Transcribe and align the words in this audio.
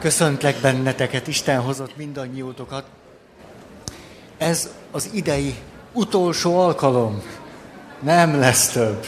Köszöntlek 0.00 0.56
benneteket, 0.60 1.26
Isten 1.26 1.60
hozott 1.60 1.96
mindannyiótokat. 1.96 2.84
Ez 4.38 4.70
az 4.90 5.08
idei 5.12 5.54
utolsó 5.92 6.58
alkalom. 6.58 7.22
Nem 8.02 8.38
lesz 8.38 8.68
több. 8.68 9.06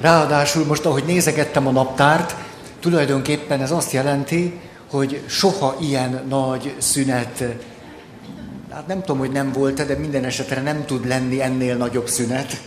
Ráadásul 0.00 0.64
most, 0.64 0.84
ahogy 0.84 1.04
nézegettem 1.04 1.66
a 1.66 1.70
naptárt, 1.70 2.34
tulajdonképpen 2.80 3.60
ez 3.60 3.70
azt 3.70 3.92
jelenti, 3.92 4.60
hogy 4.90 5.22
soha 5.26 5.76
ilyen 5.80 6.24
nagy 6.28 6.74
szünet, 6.78 7.44
hát 8.70 8.86
nem 8.86 9.00
tudom, 9.00 9.18
hogy 9.18 9.32
nem 9.32 9.52
volt 9.52 9.86
de 9.86 9.98
minden 9.98 10.24
esetre 10.24 10.62
nem 10.62 10.84
tud 10.84 11.06
lenni 11.06 11.42
ennél 11.42 11.76
nagyobb 11.76 12.08
szünet, 12.08 12.62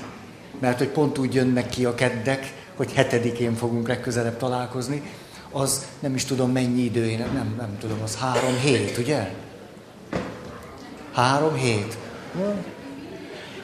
mert 0.59 0.77
hogy 0.77 0.89
pont 0.89 1.17
úgy 1.17 1.33
jönnek 1.33 1.69
ki 1.69 1.85
a 1.85 1.95
keddek, 1.95 2.53
hogy 2.75 2.93
hetedikén 2.93 3.55
fogunk 3.55 3.87
legközelebb 3.87 4.37
találkozni 4.37 5.01
az 5.51 5.85
nem 5.99 6.15
is 6.15 6.25
tudom 6.25 6.51
mennyi 6.51 6.81
idő, 6.81 7.09
én 7.09 7.17
nem, 7.17 7.53
nem 7.57 7.77
tudom, 7.79 7.97
az 8.03 8.15
három 8.15 8.57
hét, 8.59 8.97
ugye? 8.97 9.29
Három 11.13 11.55
hét. 11.55 11.97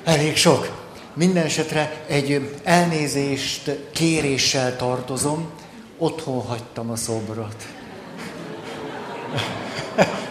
Elég 0.04 0.36
sok. 0.36 0.86
Minden 1.14 1.44
esetre 1.44 2.04
egy 2.08 2.60
elnézést 2.64 3.78
kéréssel 3.92 4.76
tartozom, 4.76 5.50
otthon 5.98 6.42
hagytam 6.42 6.90
a 6.90 6.96
szobrot. 6.96 7.66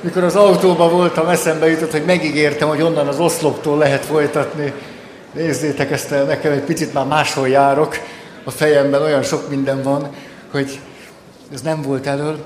Mikor 0.00 0.24
az 0.24 0.36
autóban 0.36 0.90
voltam, 0.90 1.28
eszembe 1.28 1.66
jutott, 1.66 1.90
hogy 1.90 2.04
megígértem, 2.04 2.68
hogy 2.68 2.82
onnan 2.82 3.08
az 3.08 3.18
oszloptól 3.18 3.78
lehet 3.78 4.04
folytatni. 4.04 4.72
Nézzétek 5.32 5.90
ezt 5.90 6.10
nekem 6.10 6.52
egy 6.52 6.62
picit 6.62 6.92
már 6.92 7.06
máshol 7.06 7.48
járok 7.48 7.96
a 8.44 8.50
fejemben 8.50 9.02
olyan 9.02 9.22
sok 9.22 9.48
minden 9.48 9.82
van, 9.82 10.10
hogy 10.50 10.80
ez 11.52 11.60
nem 11.60 11.82
volt 11.82 12.06
elől. 12.06 12.44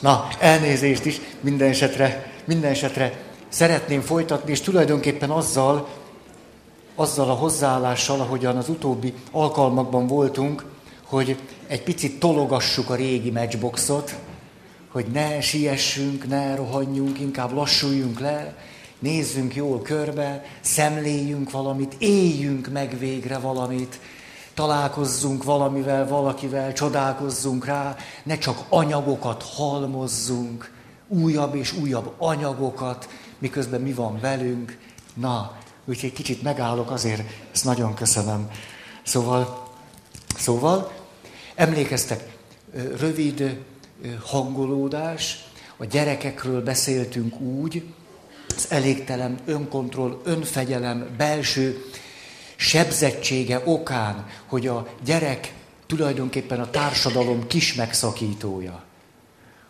Na, 0.00 0.28
elnézést 0.38 1.04
is 1.04 1.20
minden 1.40 1.68
esetre, 1.68 2.32
minden 2.44 2.70
esetre 2.70 3.20
szeretném 3.48 4.00
folytatni, 4.00 4.50
és 4.50 4.60
tulajdonképpen 4.60 5.30
azzal, 5.30 5.88
azzal 6.94 7.30
a 7.30 7.34
hozzáállással, 7.34 8.20
ahogyan 8.20 8.56
az 8.56 8.68
utóbbi 8.68 9.14
alkalmakban 9.30 10.06
voltunk, 10.06 10.64
hogy 11.04 11.36
egy 11.66 11.82
picit 11.82 12.18
tologassuk 12.18 12.90
a 12.90 12.94
régi 12.94 13.30
matchboxot, 13.30 14.14
hogy 14.88 15.06
ne 15.12 15.40
siessünk, 15.40 16.28
ne 16.28 16.54
rohanjunk, 16.54 17.20
inkább 17.20 17.52
lassuljunk 17.52 18.20
le, 18.20 18.54
nézzünk 18.98 19.54
jól 19.54 19.82
körbe, 19.82 20.44
szemléljünk 20.60 21.50
valamit, 21.50 21.94
éljünk 21.98 22.68
meg 22.72 22.98
végre 22.98 23.38
valamit, 23.38 23.98
találkozzunk 24.58 25.44
valamivel, 25.44 26.08
valakivel, 26.08 26.72
csodálkozzunk 26.72 27.64
rá, 27.64 27.96
ne 28.22 28.38
csak 28.38 28.58
anyagokat 28.68 29.42
halmozzunk, 29.42 30.72
újabb 31.08 31.54
és 31.54 31.72
újabb 31.72 32.14
anyagokat, 32.18 33.08
miközben 33.38 33.80
mi 33.80 33.92
van 33.92 34.20
velünk. 34.20 34.78
Na, 35.14 35.56
úgyhogy 35.84 36.12
kicsit 36.12 36.42
megállok 36.42 36.90
azért, 36.90 37.22
ezt 37.52 37.64
nagyon 37.64 37.94
köszönöm. 37.94 38.50
Szóval, 39.02 39.68
szóval 40.36 40.92
emlékeztek, 41.54 42.36
rövid 42.98 43.64
hangolódás, 44.24 45.44
a 45.76 45.84
gyerekekről 45.84 46.62
beszéltünk 46.62 47.40
úgy, 47.40 47.84
az 48.56 48.66
elégtelen 48.70 49.38
önkontroll, 49.44 50.20
önfegyelem, 50.24 51.06
belső 51.16 51.84
sebzettsége 52.58 53.62
okán, 53.64 54.26
hogy 54.46 54.66
a 54.66 54.88
gyerek 55.04 55.54
tulajdonképpen 55.86 56.60
a 56.60 56.70
társadalom 56.70 57.46
kis 57.46 57.74
megszakítója. 57.74 58.82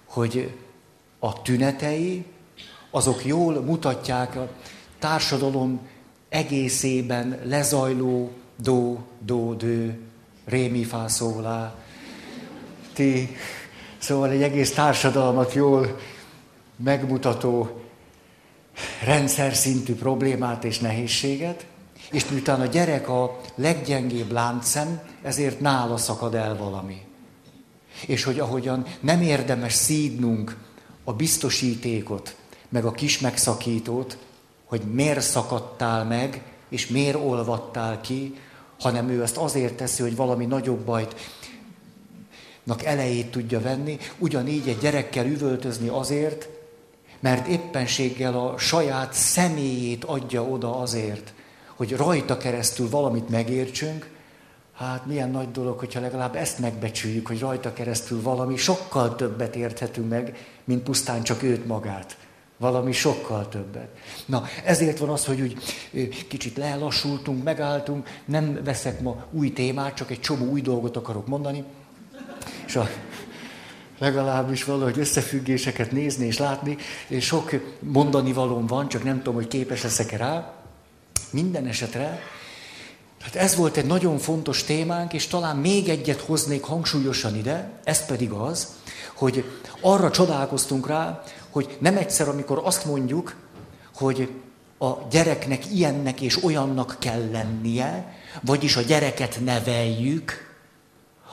Hogy 0.06 0.54
a 1.18 1.42
tünetei, 1.42 2.24
azok 2.90 3.24
jól 3.24 3.60
mutatják 3.60 4.36
a 4.36 4.48
társadalom 4.98 5.80
egészében 6.28 7.40
lezajló 7.44 8.32
do, 8.56 8.96
do, 9.18 9.54
dő, 9.54 10.00
rémi, 10.44 10.84
fá, 10.84 11.06
szólá. 11.06 11.74
Ti, 12.92 13.36
szóval 13.98 14.30
egy 14.30 14.42
egész 14.42 14.72
társadalmat 14.74 15.52
jól 15.52 15.98
megmutató 16.76 17.80
rendszer 19.04 19.54
szintű 19.54 19.94
problémát 19.94 20.64
és 20.64 20.78
nehézséget, 20.78 21.66
és 22.10 22.28
miután 22.28 22.60
a 22.60 22.66
gyerek 22.66 23.08
a 23.08 23.40
leggyengébb 23.54 24.30
láncszem, 24.30 25.00
ezért 25.22 25.60
nála 25.60 25.96
szakad 25.96 26.34
el 26.34 26.56
valami. 26.56 27.02
És 28.06 28.24
hogy 28.24 28.38
ahogyan 28.38 28.86
nem 29.00 29.22
érdemes 29.22 29.72
szídnunk 29.72 30.56
a 31.04 31.12
biztosítékot, 31.12 32.36
meg 32.68 32.84
a 32.84 32.90
kis 32.90 33.18
megszakítót, 33.18 34.18
hogy 34.64 34.80
miért 34.80 35.20
szakadtál 35.20 36.04
meg, 36.04 36.42
és 36.68 36.86
miért 36.86 37.16
olvattál 37.16 38.00
ki, 38.00 38.34
hanem 38.80 39.08
ő 39.08 39.22
ezt 39.22 39.36
azért 39.36 39.74
teszi, 39.74 40.02
hogy 40.02 40.16
valami 40.16 40.46
nagyobb 40.46 40.80
bajt 40.80 41.14
elejét 42.84 43.30
tudja 43.30 43.60
venni, 43.60 43.98
ugyanígy 44.18 44.68
egy 44.68 44.78
gyerekkel 44.78 45.26
üvöltözni 45.26 45.88
azért, 45.88 46.48
mert 47.20 47.46
éppenséggel 47.46 48.38
a 48.38 48.58
saját 48.58 49.12
személyét 49.12 50.04
adja 50.04 50.42
oda 50.42 50.78
azért, 50.80 51.32
hogy 51.78 51.96
rajta 51.96 52.36
keresztül 52.36 52.88
valamit 52.88 53.28
megértsünk, 53.28 54.10
hát 54.74 55.06
milyen 55.06 55.30
nagy 55.30 55.50
dolog, 55.50 55.78
hogyha 55.78 56.00
legalább 56.00 56.36
ezt 56.36 56.58
megbecsüljük, 56.58 57.26
hogy 57.26 57.38
rajta 57.38 57.72
keresztül 57.72 58.22
valami 58.22 58.56
sokkal 58.56 59.16
többet 59.16 59.56
érthetünk 59.56 60.08
meg, 60.08 60.46
mint 60.64 60.82
pusztán 60.82 61.22
csak 61.22 61.42
őt 61.42 61.66
magát. 61.66 62.16
Valami 62.56 62.92
sokkal 62.92 63.48
többet. 63.48 63.88
Na, 64.26 64.44
ezért 64.64 64.98
van 64.98 65.08
az, 65.08 65.24
hogy 65.24 65.40
úgy 65.40 65.56
kicsit 66.28 66.56
lelassultunk, 66.56 67.44
megálltunk, 67.44 68.08
nem 68.24 68.60
veszek 68.64 69.00
ma 69.00 69.24
új 69.30 69.52
témát, 69.52 69.94
csak 69.94 70.10
egy 70.10 70.20
csomó 70.20 70.44
új 70.44 70.60
dolgot 70.60 70.96
akarok 70.96 71.26
mondani. 71.26 71.64
És 72.66 72.76
a, 72.76 72.88
legalábbis 73.98 74.64
valahogy 74.64 74.98
összefüggéseket 74.98 75.92
nézni 75.92 76.26
és 76.26 76.38
látni. 76.38 76.76
És 77.08 77.24
sok 77.24 77.50
mondani 77.80 78.32
valóm 78.32 78.66
van, 78.66 78.88
csak 78.88 79.04
nem 79.04 79.16
tudom, 79.16 79.34
hogy 79.34 79.48
képes 79.48 79.82
leszek 79.82 80.16
rá. 80.16 80.57
Minden 81.30 81.66
esetre, 81.66 82.20
hát 83.20 83.34
ez 83.34 83.56
volt 83.56 83.76
egy 83.76 83.86
nagyon 83.86 84.18
fontos 84.18 84.64
témánk, 84.64 85.12
és 85.12 85.26
talán 85.26 85.56
még 85.56 85.88
egyet 85.88 86.20
hoznék 86.20 86.62
hangsúlyosan 86.62 87.36
ide, 87.36 87.70
ez 87.84 88.06
pedig 88.06 88.30
az, 88.30 88.68
hogy 89.14 89.44
arra 89.80 90.10
csodálkoztunk 90.10 90.86
rá, 90.86 91.22
hogy 91.50 91.76
nem 91.80 91.96
egyszer, 91.96 92.28
amikor 92.28 92.60
azt 92.64 92.84
mondjuk, 92.84 93.34
hogy 93.94 94.28
a 94.78 94.88
gyereknek 95.10 95.72
ilyennek 95.72 96.20
és 96.20 96.44
olyannak 96.44 96.96
kell 96.98 97.30
lennie, 97.30 98.16
vagyis 98.42 98.76
a 98.76 98.80
gyereket 98.80 99.40
neveljük, 99.44 100.46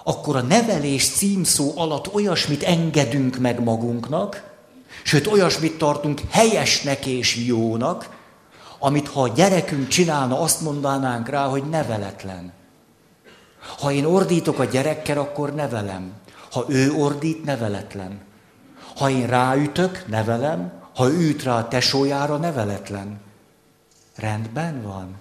akkor 0.03 0.35
a 0.35 0.41
nevelés 0.41 1.09
címszó 1.09 1.71
alatt 1.75 2.13
olyasmit 2.13 2.63
engedünk 2.63 3.37
meg 3.37 3.63
magunknak, 3.63 4.53
sőt 5.03 5.27
olyasmit 5.27 5.77
tartunk 5.77 6.21
helyesnek 6.29 7.05
és 7.05 7.35
jónak, 7.35 8.14
amit 8.85 9.07
ha 9.07 9.21
a 9.21 9.27
gyerekünk 9.27 9.87
csinálna, 9.87 10.39
azt 10.39 10.61
mondanánk 10.61 11.29
rá, 11.29 11.45
hogy 11.45 11.63
neveletlen. 11.69 12.53
Ha 13.79 13.91
én 13.91 14.05
ordítok 14.05 14.59
a 14.59 14.65
gyerekkel, 14.65 15.17
akkor 15.17 15.53
nevelem. 15.53 16.11
Ha 16.51 16.65
ő 16.69 16.91
ordít, 16.91 17.43
neveletlen. 17.43 18.21
Ha 18.95 19.09
én 19.09 19.27
ráütök, 19.27 20.05
nevelem. 20.07 20.71
Ha 20.95 21.11
üt 21.11 21.43
rá 21.43 21.57
a 21.57 21.67
tesójára, 21.67 22.37
neveletlen. 22.37 23.19
Rendben 24.15 24.81
van. 24.81 25.15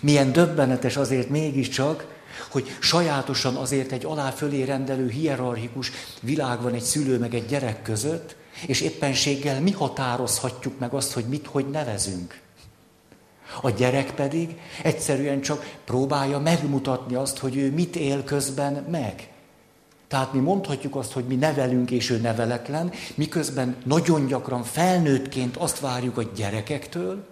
Milyen 0.00 0.32
döbbenetes 0.32 0.96
azért 0.96 1.28
mégiscsak, 1.28 2.06
hogy 2.50 2.76
sajátosan 2.80 3.56
azért 3.56 3.92
egy 3.92 4.04
alá 4.04 4.30
fölé 4.30 4.62
rendelő 4.62 5.08
hierarchikus 5.08 5.90
világ 6.20 6.62
van 6.62 6.74
egy 6.74 6.82
szülő 6.82 7.18
meg 7.18 7.34
egy 7.34 7.46
gyerek 7.46 7.82
között, 7.82 8.36
és 8.66 8.80
éppenséggel 8.80 9.60
mi 9.60 9.70
határozhatjuk 9.70 10.78
meg 10.78 10.92
azt, 10.92 11.12
hogy 11.12 11.24
mit, 11.24 11.46
hogy 11.46 11.70
nevezünk. 11.70 12.46
A 13.62 13.70
gyerek 13.70 14.14
pedig 14.14 14.56
egyszerűen 14.82 15.40
csak 15.40 15.76
próbálja 15.84 16.38
megmutatni 16.38 17.14
azt, 17.14 17.38
hogy 17.38 17.56
ő 17.56 17.72
mit 17.72 17.96
él 17.96 18.24
közben 18.24 18.86
meg. 18.90 19.28
Tehát 20.08 20.32
mi 20.32 20.38
mondhatjuk 20.38 20.96
azt, 20.96 21.12
hogy 21.12 21.24
mi 21.24 21.34
nevelünk, 21.34 21.90
és 21.90 22.10
ő 22.10 22.16
neveletlen, 22.16 22.92
miközben 23.14 23.76
nagyon 23.84 24.26
gyakran 24.26 24.62
felnőttként 24.62 25.56
azt 25.56 25.80
várjuk 25.80 26.18
a 26.18 26.22
gyerekektől, 26.36 27.26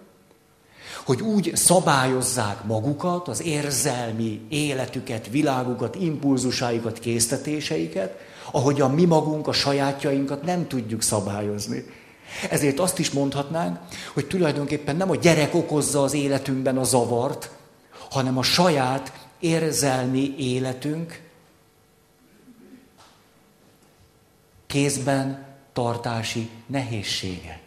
hogy 1.05 1.21
úgy 1.21 1.51
szabályozzák 1.55 2.63
magukat, 2.63 3.27
az 3.27 3.43
érzelmi 3.43 4.41
életüket, 4.49 5.27
világukat, 5.29 5.95
impulzusáikat, 5.95 6.99
késztetéseiket, 6.99 8.17
ahogyan 8.51 8.91
mi 8.91 9.05
magunk 9.05 9.47
a 9.47 9.51
sajátjainkat 9.51 10.43
nem 10.43 10.67
tudjuk 10.67 11.01
szabályozni. 11.01 11.85
Ezért 12.49 12.79
azt 12.79 12.99
is 12.99 13.11
mondhatnánk, 13.11 13.79
hogy 14.13 14.27
tulajdonképpen 14.27 14.95
nem 14.95 15.09
a 15.09 15.15
gyerek 15.15 15.53
okozza 15.53 16.03
az 16.03 16.13
életünkben 16.13 16.77
a 16.77 16.83
zavart, 16.83 17.51
hanem 18.09 18.37
a 18.37 18.43
saját 18.43 19.27
érzelmi 19.39 20.35
életünk, 20.37 21.21
kézben 24.67 25.45
tartási 25.73 26.49
nehézsége. 26.65 27.59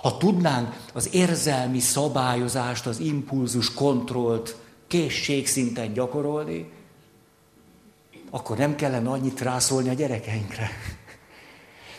Ha 0.00 0.16
tudnánk 0.16 0.76
az 0.92 1.14
érzelmi 1.14 1.80
szabályozást, 1.80 2.86
az 2.86 2.98
impulzus 2.98 3.74
kontrollt 3.74 4.56
készségszinten 4.86 5.92
gyakorolni, 5.92 6.70
akkor 8.30 8.56
nem 8.56 8.76
kellene 8.76 9.10
annyit 9.10 9.40
rászólni 9.40 9.88
a 9.88 9.92
gyerekeinkre. 9.92 10.70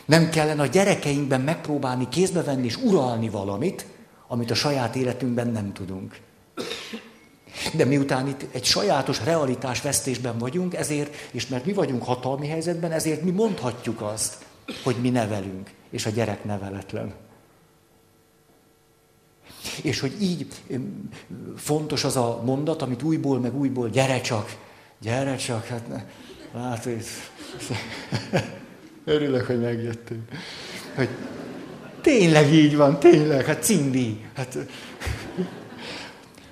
Nem 0.08 0.30
kellene 0.30 0.62
a 0.62 0.66
gyerekeinkben 0.66 1.40
megpróbálni 1.40 2.08
kézbe 2.08 2.42
venni 2.42 2.64
és 2.64 2.76
uralni 2.76 3.28
valamit, 3.28 3.86
amit 4.28 4.50
a 4.50 4.54
saját 4.54 4.96
életünkben 4.96 5.48
nem 5.48 5.72
tudunk. 5.72 6.16
De 7.74 7.84
miután 7.84 8.28
itt 8.28 8.46
egy 8.54 8.64
sajátos 8.64 9.24
realitás 9.24 9.80
vesztésben 9.80 10.38
vagyunk, 10.38 10.74
ezért, 10.74 11.14
és 11.30 11.46
mert 11.46 11.64
mi 11.64 11.72
vagyunk 11.72 12.04
hatalmi 12.04 12.46
helyzetben, 12.46 12.92
ezért 12.92 13.22
mi 13.22 13.30
mondhatjuk 13.30 14.00
azt, 14.00 14.44
hogy 14.82 14.96
mi 15.00 15.10
nevelünk, 15.10 15.70
és 15.90 16.06
a 16.06 16.10
gyerek 16.10 16.44
neveletlen. 16.44 17.14
És 19.82 20.00
hogy 20.00 20.22
így 20.22 20.46
fontos 21.56 22.04
az 22.04 22.16
a 22.16 22.42
mondat, 22.44 22.82
amit 22.82 23.02
újból 23.02 23.40
meg 23.40 23.56
újból, 23.56 23.88
gyere 23.88 24.20
csak, 24.20 24.56
gyere 25.00 25.36
csak, 25.36 25.66
hát 25.66 25.88
ne, 25.88 26.04
látod, 26.60 27.02
örülök, 29.08 29.46
hogy 29.46 29.60
megjöttél. 29.60 30.18
Hogy 30.94 31.08
tényleg 32.00 32.52
így 32.52 32.76
van, 32.76 32.98
tényleg, 32.98 33.44
hát 33.44 33.62
cindi. 33.62 34.24
Hát, 34.34 34.58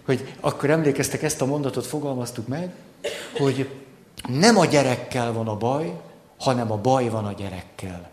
hogy 0.05 0.35
akkor 0.41 0.70
emlékeztek, 0.70 1.23
ezt 1.23 1.41
a 1.41 1.47
mondatot 1.47 1.87
fogalmaztuk 1.87 2.49
meg, 2.49 2.70
hogy 3.38 3.69
nem 4.29 4.58
a 4.58 4.64
gyerekkel 4.64 5.32
van 5.32 5.49
a 5.49 5.56
baj, 5.56 6.00
hanem 6.38 6.73
a 6.73 6.76
baj 6.76 7.08
van 7.08 7.25
a 7.25 7.32
gyerekkel. 7.32 8.11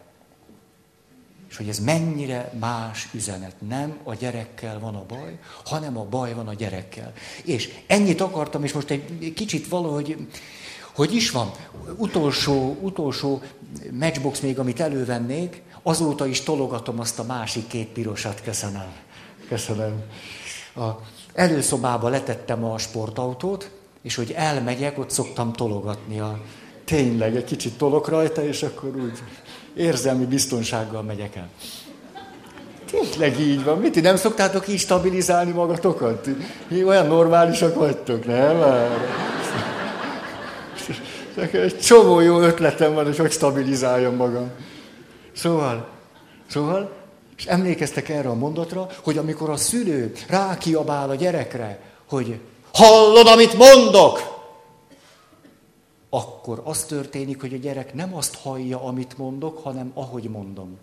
És 1.50 1.58
hogy 1.58 1.68
ez 1.68 1.80
mennyire 1.80 2.54
más 2.60 3.08
üzenet. 3.14 3.56
Nem 3.68 3.98
a 4.04 4.14
gyerekkel 4.14 4.80
van 4.80 4.96
a 4.96 5.06
baj, 5.08 5.38
hanem 5.64 5.98
a 5.98 6.04
baj 6.04 6.34
van 6.34 6.48
a 6.48 6.54
gyerekkel. 6.54 7.14
És 7.44 7.70
ennyit 7.88 8.22
akartam, 8.22 8.64
és 8.64 8.74
most 8.74 8.90
egy 8.90 9.34
kicsit 9.36 9.68
valahogy, 9.68 10.28
hogy 10.96 11.16
is 11.16 11.32
van, 11.32 11.52
utolsó, 11.98 12.78
utolsó 12.82 13.42
matchbox 13.92 14.40
még, 14.40 14.60
amit 14.60 14.80
elővennék, 14.80 15.62
azóta 15.84 16.26
is 16.26 16.42
tologatom 16.42 17.00
azt 17.00 17.20
a 17.20 17.24
másik 17.24 17.68
két 17.68 17.88
pirosat, 17.88 18.42
köszönöm. 18.44 18.94
Köszönöm. 19.48 20.02
A 20.76 20.90
előszobába 21.34 22.10
letettem 22.10 22.64
a 22.64 22.78
sportautót, 22.78 23.70
és 24.02 24.16
hogy 24.16 24.32
elmegyek, 24.32 24.98
ott 25.00 25.10
szoktam 25.10 25.54
tologatni 25.54 26.20
a... 26.20 26.40
Tényleg, 26.86 27.36
egy 27.36 27.44
kicsit 27.44 27.78
tolok 27.78 28.08
rajta, 28.08 28.46
és 28.46 28.64
akkor 28.64 28.96
úgy 28.96 29.24
érzelmi 29.76 30.26
biztonsággal 30.26 31.02
megyek 31.02 31.36
el. 31.36 31.50
Tényleg 32.92 33.40
így 33.40 33.64
van. 33.64 33.78
Mit, 33.78 33.92
ti 33.92 34.00
nem 34.00 34.16
szoktátok 34.16 34.68
így 34.68 34.80
stabilizálni 34.80 35.52
magatokat? 35.52 36.30
Ti 36.68 36.84
olyan 36.84 37.08
normálisak 37.08 37.76
vagytok, 37.76 38.26
nem? 38.26 38.58
Egy 41.36 41.80
csomó 41.80 42.20
jó 42.20 42.40
ötletem 42.40 42.94
van, 42.94 43.06
hogy 43.06 43.18
hogy 43.18 43.32
stabilizáljam 43.32 44.16
magam. 44.16 44.52
Szóval, 45.32 45.88
szóval, 46.48 46.92
és 47.38 47.46
emlékeztek 47.46 48.10
erre 48.10 48.30
a 48.30 48.34
mondatra, 48.34 48.88
hogy 49.04 49.18
amikor 49.18 49.50
a 49.50 49.58
szülő 49.58 50.12
rákiabál 50.28 51.10
a 51.10 51.16
gyerekre, 51.16 51.80
hogy 52.10 52.40
hallod, 52.74 53.28
amit 53.28 53.58
mondok, 53.58 54.34
akkor 56.10 56.62
az 56.64 56.84
történik, 56.84 57.42
hogy 57.42 57.54
a 57.54 57.58
gyerek 57.58 57.94
nem 57.94 58.16
azt 58.16 58.36
hallja, 58.36 58.84
amit 58.84 59.18
mondok, 59.18 59.64
hanem 59.64 59.92
ahogy 59.94 60.30
mondom. 60.30 60.78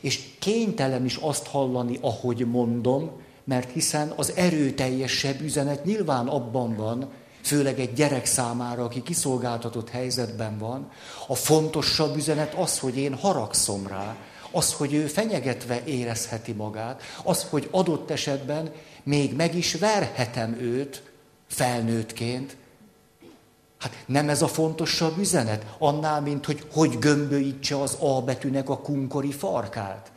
És 0.00 0.20
kénytelen 0.38 1.04
is 1.04 1.16
azt 1.16 1.46
hallani, 1.46 1.98
ahogy 2.00 2.46
mondom, 2.46 3.10
mert 3.44 3.70
hiszen 3.70 4.12
az 4.16 4.32
erőteljesebb 4.36 5.40
üzenet 5.40 5.84
nyilván 5.84 6.28
abban 6.28 6.76
van, 6.76 7.10
főleg 7.48 7.80
egy 7.80 7.92
gyerek 7.92 8.26
számára, 8.26 8.84
aki 8.84 9.02
kiszolgáltatott 9.02 9.90
helyzetben 9.90 10.58
van, 10.58 10.90
a 11.26 11.34
fontosabb 11.34 12.16
üzenet 12.16 12.54
az, 12.54 12.78
hogy 12.78 12.96
én 12.96 13.14
haragszom 13.14 13.86
rá, 13.86 14.16
az, 14.50 14.72
hogy 14.72 14.94
ő 14.94 15.06
fenyegetve 15.06 15.82
érezheti 15.84 16.52
magát, 16.52 17.02
az, 17.22 17.46
hogy 17.50 17.68
adott 17.70 18.10
esetben 18.10 18.72
még 19.02 19.36
meg 19.36 19.54
is 19.54 19.74
verhetem 19.74 20.56
őt 20.60 21.02
felnőttként, 21.48 22.56
Hát 23.78 23.92
nem 24.06 24.28
ez 24.28 24.42
a 24.42 24.48
fontosabb 24.48 25.18
üzenet? 25.18 25.66
Annál, 25.78 26.20
mint 26.20 26.46
hogy 26.46 26.66
hogy 26.72 26.98
gömböítse 26.98 27.80
az 27.80 27.96
A 28.00 28.22
betűnek 28.22 28.68
a 28.68 28.78
kunkori 28.78 29.32
farkát. 29.32 30.12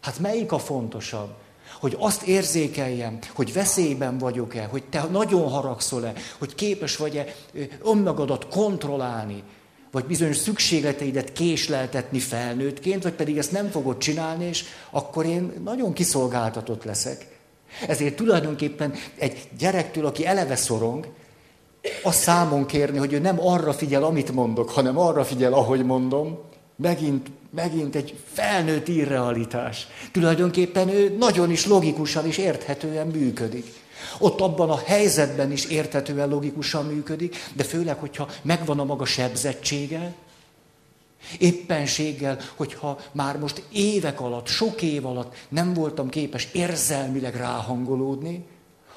Hát 0.00 0.18
melyik 0.18 0.52
a 0.52 0.58
fontosabb? 0.58 1.34
Hogy 1.80 1.96
azt 1.98 2.22
érzékeljem, 2.22 3.18
hogy 3.34 3.52
veszélyben 3.52 4.18
vagyok-e, 4.18 4.64
hogy 4.64 4.82
te 4.90 5.06
nagyon 5.10 5.48
haragszol-e, 5.48 6.12
hogy 6.38 6.54
képes 6.54 6.96
vagy-e 6.96 7.34
önmagadat 7.84 8.48
kontrollálni, 8.48 9.42
vagy 9.90 10.04
bizonyos 10.04 10.36
szükségleteidet 10.36 11.32
késleltetni 11.32 12.18
felnőttként, 12.18 13.02
vagy 13.02 13.12
pedig 13.12 13.38
ezt 13.38 13.52
nem 13.52 13.70
fogod 13.70 13.98
csinálni, 13.98 14.44
és 14.44 14.64
akkor 14.90 15.26
én 15.26 15.52
nagyon 15.64 15.92
kiszolgáltatott 15.92 16.84
leszek. 16.84 17.38
Ezért 17.88 18.16
tulajdonképpen 18.16 18.94
egy 19.18 19.48
gyerektől, 19.58 20.06
aki 20.06 20.26
eleve 20.26 20.56
szorong, 20.56 21.06
a 22.02 22.12
számon 22.12 22.66
kérni, 22.66 22.98
hogy 22.98 23.12
ő 23.12 23.18
nem 23.18 23.40
arra 23.40 23.72
figyel, 23.72 24.04
amit 24.04 24.32
mondok, 24.32 24.70
hanem 24.70 24.98
arra 24.98 25.24
figyel, 25.24 25.52
ahogy 25.52 25.84
mondom, 25.84 26.38
megint, 26.76 27.30
megint 27.50 27.94
egy 27.94 28.14
felnőtt 28.32 28.88
irrealitás. 28.88 29.86
Tulajdonképpen 30.12 30.88
ő 30.88 31.16
nagyon 31.18 31.50
is 31.50 31.66
logikusan 31.66 32.26
és 32.26 32.38
érthetően 32.38 33.06
működik. 33.06 33.66
Ott 34.18 34.40
abban 34.40 34.70
a 34.70 34.82
helyzetben 34.84 35.52
is 35.52 35.64
érthetően 35.64 36.28
logikusan 36.28 36.86
működik, 36.86 37.36
de 37.54 37.64
főleg, 37.64 37.98
hogyha 37.98 38.28
megvan 38.42 38.78
a 38.78 38.84
maga 38.84 39.04
sebzettsége, 39.04 40.14
éppenséggel, 41.38 42.38
hogyha 42.56 42.98
már 43.12 43.38
most 43.38 43.62
évek 43.72 44.20
alatt, 44.20 44.46
sok 44.46 44.82
év 44.82 45.06
alatt 45.06 45.34
nem 45.48 45.74
voltam 45.74 46.08
képes 46.08 46.48
érzelmileg 46.52 47.34
ráhangolódni, 47.34 48.44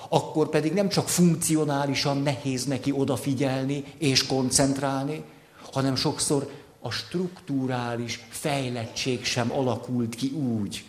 akkor 0.10 0.50
pedig 0.50 0.74
nem 0.74 0.90
csak 0.90 1.08
funkcionálisan 1.08 2.18
nehéz 2.18 2.66
neki 2.66 2.92
odafigyelni 2.92 3.84
és 3.98 4.26
koncentrálni, 4.26 5.24
hanem 5.72 5.96
sokszor 5.96 6.52
a 6.82 6.92
strukturális 6.92 8.26
fejlettség 8.30 9.24
sem 9.26 9.52
alakult 9.52 10.16
ki 10.16 10.28
úgy, 10.28 10.86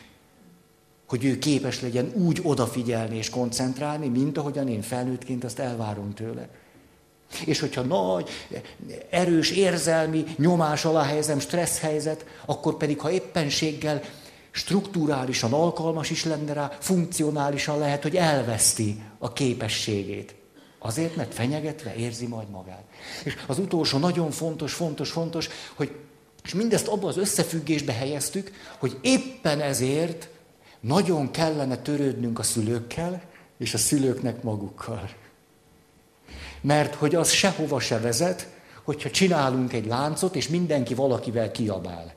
hogy 1.09 1.25
ő 1.25 1.39
képes 1.39 1.81
legyen 1.81 2.13
úgy 2.15 2.41
odafigyelni 2.43 3.17
és 3.17 3.31
koncentrálni, 3.31 4.09
mint 4.09 4.39
ahogyan 4.39 4.69
én 4.69 4.83
felnőttként 4.83 5.45
azt 5.45 5.59
elvárom 5.59 6.15
tőle. 6.15 6.49
És 7.45 7.61
hogyha 7.61 7.83
nagy, 7.83 8.29
erős 9.11 9.51
érzelmi 9.51 10.25
nyomás 10.37 10.85
alá 10.85 11.03
helyezem, 11.03 11.39
stressz 11.39 11.81
helyzet, 11.81 12.27
akkor 12.45 12.77
pedig, 12.77 13.01
ha 13.01 13.11
éppenséggel 13.11 14.03
strukturálisan 14.51 15.53
alkalmas 15.53 16.11
is 16.11 16.25
lenne 16.25 16.53
rá, 16.53 16.77
funkcionálisan 16.81 17.79
lehet, 17.79 18.03
hogy 18.03 18.17
elveszti 18.17 19.03
a 19.19 19.33
képességét. 19.33 20.35
Azért, 20.83 21.17
mert 21.17 21.35
fenyegetve 21.35 21.95
érzi 21.95 22.27
majd 22.27 22.51
magát. 22.51 22.85
És 23.25 23.37
az 23.47 23.59
utolsó 23.59 23.99
nagyon 23.99 24.31
fontos, 24.31 24.73
fontos, 24.73 25.11
fontos, 25.11 25.49
hogy 25.75 25.93
és 26.45 26.55
mindezt 26.55 26.87
abban 26.87 27.09
az 27.09 27.17
összefüggésbe 27.17 27.93
helyeztük, 27.93 28.53
hogy 28.79 28.99
éppen 29.01 29.61
ezért 29.61 30.29
nagyon 30.81 31.31
kellene 31.31 31.77
törődnünk 31.77 32.39
a 32.39 32.43
szülőkkel, 32.43 33.23
és 33.59 33.75
a 33.75 33.79
szülőknek 33.79 34.43
magukkal. 34.43 35.11
Mert 36.61 36.95
hogy 36.95 37.15
az 37.15 37.31
sehova 37.31 37.81
se 37.81 37.99
vezet, 37.99 38.49
hogyha 38.83 39.11
csinálunk 39.11 39.73
egy 39.73 39.87
láncot, 39.87 40.37
és 40.37 40.49
mindenki 40.49 40.95
valakivel 40.95 41.51
kiabál. 41.51 42.13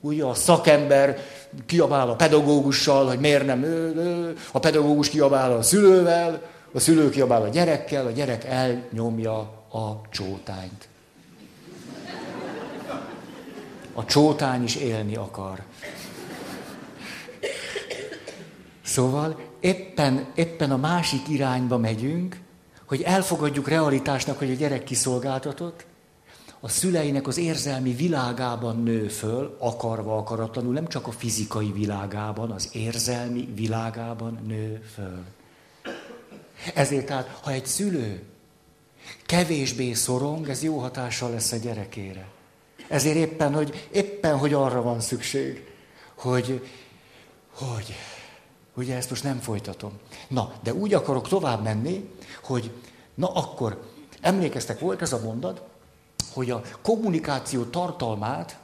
Ugye 0.00 0.24
a 0.24 0.34
szakember 0.34 1.18
kiabál 1.66 2.08
a 2.10 2.16
pedagógussal, 2.16 3.06
hogy 3.06 3.18
miért 3.18 3.46
nem 3.46 3.62
ő, 3.62 4.36
a 4.52 4.58
pedagógus 4.58 5.08
kiabál 5.08 5.52
a 5.52 5.62
szülővel, 5.62 6.42
a 6.72 6.80
szülő 6.80 7.10
kiabál 7.10 7.42
a 7.42 7.48
gyerekkel, 7.48 8.06
a 8.06 8.10
gyerek 8.10 8.44
elnyomja 8.44 9.38
a 9.68 10.00
csótányt. 10.10 10.88
A 13.94 14.04
csótány 14.04 14.62
is 14.62 14.76
élni 14.76 15.16
akar. 15.16 15.62
Szóval 18.82 19.40
éppen, 19.60 20.26
éppen 20.34 20.70
a 20.70 20.76
másik 20.76 21.28
irányba 21.28 21.78
megyünk, 21.78 22.40
hogy 22.86 23.02
elfogadjuk 23.02 23.68
realitásnak, 23.68 24.38
hogy 24.38 24.50
a 24.50 24.54
gyerek 24.54 24.84
kiszolgáltatott, 24.84 25.86
a 26.60 26.68
szüleinek 26.68 27.26
az 27.26 27.38
érzelmi 27.38 27.92
világában 27.92 28.82
nő 28.82 29.08
föl, 29.08 29.56
akarva, 29.58 30.16
akaratlanul, 30.16 30.72
nem 30.72 30.88
csak 30.88 31.06
a 31.06 31.10
fizikai 31.10 31.72
világában, 31.72 32.50
az 32.50 32.68
érzelmi 32.72 33.48
világában 33.54 34.38
nő 34.46 34.82
föl. 34.94 35.24
Ezért 36.74 37.06
tehát, 37.06 37.38
ha 37.42 37.50
egy 37.50 37.66
szülő 37.66 38.22
kevésbé 39.26 39.92
szorong, 39.92 40.48
ez 40.48 40.62
jó 40.62 40.78
hatással 40.78 41.30
lesz 41.30 41.52
a 41.52 41.56
gyerekére. 41.56 42.28
Ezért 42.88 43.16
éppen, 43.16 43.54
hogy 43.54 43.88
éppen, 43.92 44.38
hogy 44.38 44.52
arra 44.52 44.82
van 44.82 45.00
szükség, 45.00 45.70
hogy, 46.14 46.68
hogy, 47.54 47.94
ugye 48.74 48.96
ezt 48.96 49.10
most 49.10 49.22
nem 49.22 49.38
folytatom. 49.38 49.92
Na, 50.28 50.52
de 50.62 50.74
úgy 50.74 50.94
akarok 50.94 51.28
tovább 51.28 51.62
menni, 51.62 52.10
hogy 52.42 52.70
na 53.14 53.32
akkor, 53.32 53.90
emlékeztek, 54.20 54.78
volt 54.78 55.02
ez 55.02 55.12
a 55.12 55.20
mondat, 55.20 55.62
hogy 56.32 56.50
a 56.50 56.62
kommunikáció 56.82 57.64
tartalmát 57.64 58.58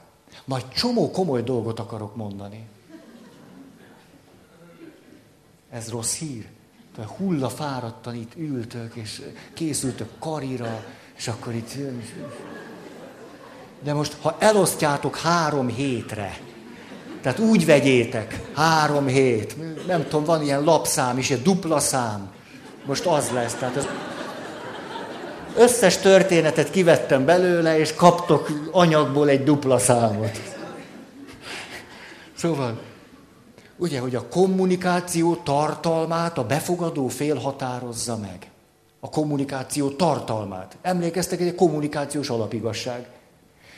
majd 0.45 0.67
csomó 0.67 1.11
komoly 1.11 1.43
dolgot 1.43 1.79
akarok 1.79 2.15
mondani. 2.15 2.67
Ez 5.69 5.89
rossz 5.89 6.17
hír. 6.17 6.49
Hulla 7.05 7.49
fáradtan 7.49 8.15
itt 8.15 8.31
ültök, 8.35 8.95
és 8.95 9.21
készültök 9.53 10.09
karira, 10.19 10.83
és 11.17 11.27
akkor 11.27 11.53
itt... 11.53 11.73
De 13.83 13.93
most, 13.93 14.17
ha 14.21 14.35
elosztjátok 14.39 15.17
három 15.17 15.67
hétre, 15.67 16.37
tehát 17.21 17.39
úgy 17.39 17.65
vegyétek, 17.65 18.39
három 18.53 19.07
hét, 19.07 19.55
nem 19.87 20.03
tudom, 20.03 20.23
van 20.23 20.41
ilyen 20.41 20.63
lapszám 20.63 21.17
is, 21.17 21.31
egy 21.31 21.41
dupla 21.41 21.79
szám, 21.79 22.31
most 22.85 23.05
az 23.05 23.29
lesz, 23.29 23.53
tehát 23.53 23.75
ez 23.75 23.87
összes 25.57 25.97
történetet 25.97 26.71
kivettem 26.71 27.25
belőle, 27.25 27.79
és 27.79 27.93
kaptok 27.93 28.49
anyagból 28.71 29.29
egy 29.29 29.43
dupla 29.43 29.77
számot. 29.77 30.39
Szóval, 32.35 32.79
ugye, 33.79 33.99
hogy 33.99 34.15
a 34.15 34.27
kommunikáció 34.27 35.35
tartalmát 35.35 36.37
a 36.37 36.45
befogadó 36.45 37.07
fél 37.07 37.35
határozza 37.35 38.17
meg. 38.17 38.49
A 38.99 39.09
kommunikáció 39.09 39.89
tartalmát. 39.89 40.77
Emlékeztek, 40.81 41.39
egy 41.39 41.55
kommunikációs 41.55 42.29
alapigasság. 42.29 43.09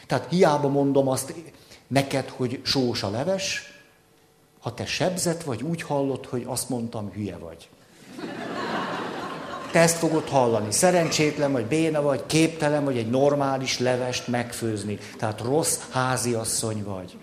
Tehát 0.07 0.27
hiába 0.29 0.67
mondom 0.67 1.07
azt 1.07 1.33
neked, 1.87 2.29
hogy 2.29 2.61
sós 2.63 3.03
a 3.03 3.09
leves, 3.09 3.73
ha 4.59 4.73
te 4.73 4.85
sebzet 4.85 5.43
vagy, 5.43 5.63
úgy 5.63 5.81
hallod, 5.81 6.25
hogy 6.25 6.43
azt 6.47 6.69
mondtam, 6.69 7.11
hülye 7.13 7.37
vagy. 7.37 7.69
Te 9.71 9.79
ezt 9.79 9.97
fogod 9.97 10.29
hallani. 10.29 10.71
Szerencsétlen 10.71 11.51
vagy, 11.51 11.65
béna 11.65 12.01
vagy, 12.01 12.25
képtelen 12.25 12.83
vagy 12.83 12.97
egy 12.97 13.09
normális 13.09 13.79
levest 13.79 14.27
megfőzni. 14.27 14.97
Tehát 15.17 15.41
rossz 15.41 15.79
háziasszony 15.89 16.83
vagy. 16.83 17.17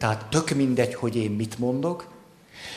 Tehát 0.00 0.26
tök 0.30 0.50
mindegy, 0.50 0.94
hogy 0.94 1.16
én 1.16 1.30
mit 1.30 1.58
mondok, 1.58 2.08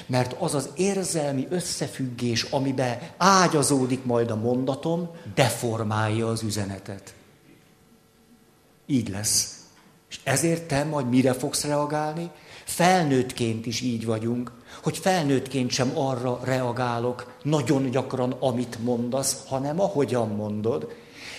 mert 0.06 0.36
az 0.40 0.54
az 0.54 0.70
érzelmi 0.76 1.48
összefüggés, 1.50 2.44
amiben 2.44 3.00
ágyazódik 3.18 4.06
majd 4.06 4.32
a 4.32 4.36
mondatom, 4.36 5.10
deformálja 5.36 6.28
az 6.28 6.44
üzenetet. 6.44 7.14
Így 8.86 9.10
lesz. 9.10 9.58
És 10.10 10.20
ezért 10.24 10.64
te 10.64 10.84
majd 10.84 11.10
mire 11.10 11.34
fogsz 11.34 11.64
reagálni? 11.64 12.30
Felnőttként 12.64 13.66
is 13.66 13.82
így 13.82 14.06
vagyunk, 14.06 14.52
hogy 14.82 14.98
felnőttként 14.98 15.72
sem 15.72 15.98
arra 15.98 16.40
reagálok 16.44 17.38
nagyon 17.44 17.90
gyakran, 17.90 18.32
amit 18.32 18.84
mondasz, 18.84 19.44
hanem 19.48 19.80
ahogyan 19.80 20.30
mondod. 20.30 20.94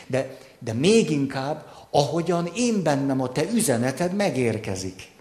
De, 0.06 0.38
de 0.58 0.72
még 0.72 1.10
inkább, 1.10 1.66
ahogyan 1.90 2.50
én 2.54 2.82
bennem 2.82 3.20
a 3.20 3.32
te 3.32 3.50
üzeneted 3.52 4.14
megérkezik. 4.14 5.12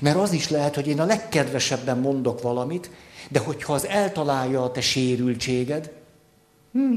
Mert 0.00 0.16
az 0.16 0.32
is 0.32 0.48
lehet, 0.48 0.74
hogy 0.74 0.86
én 0.86 1.00
a 1.00 1.04
legkedvesebben 1.04 1.98
mondok 1.98 2.42
valamit, 2.42 2.90
de 3.28 3.38
hogyha 3.38 3.72
az 3.72 3.86
eltalálja 3.86 4.62
a 4.62 4.70
te 4.70 4.80
sérültséged, 4.80 5.92
hm, 6.72 6.96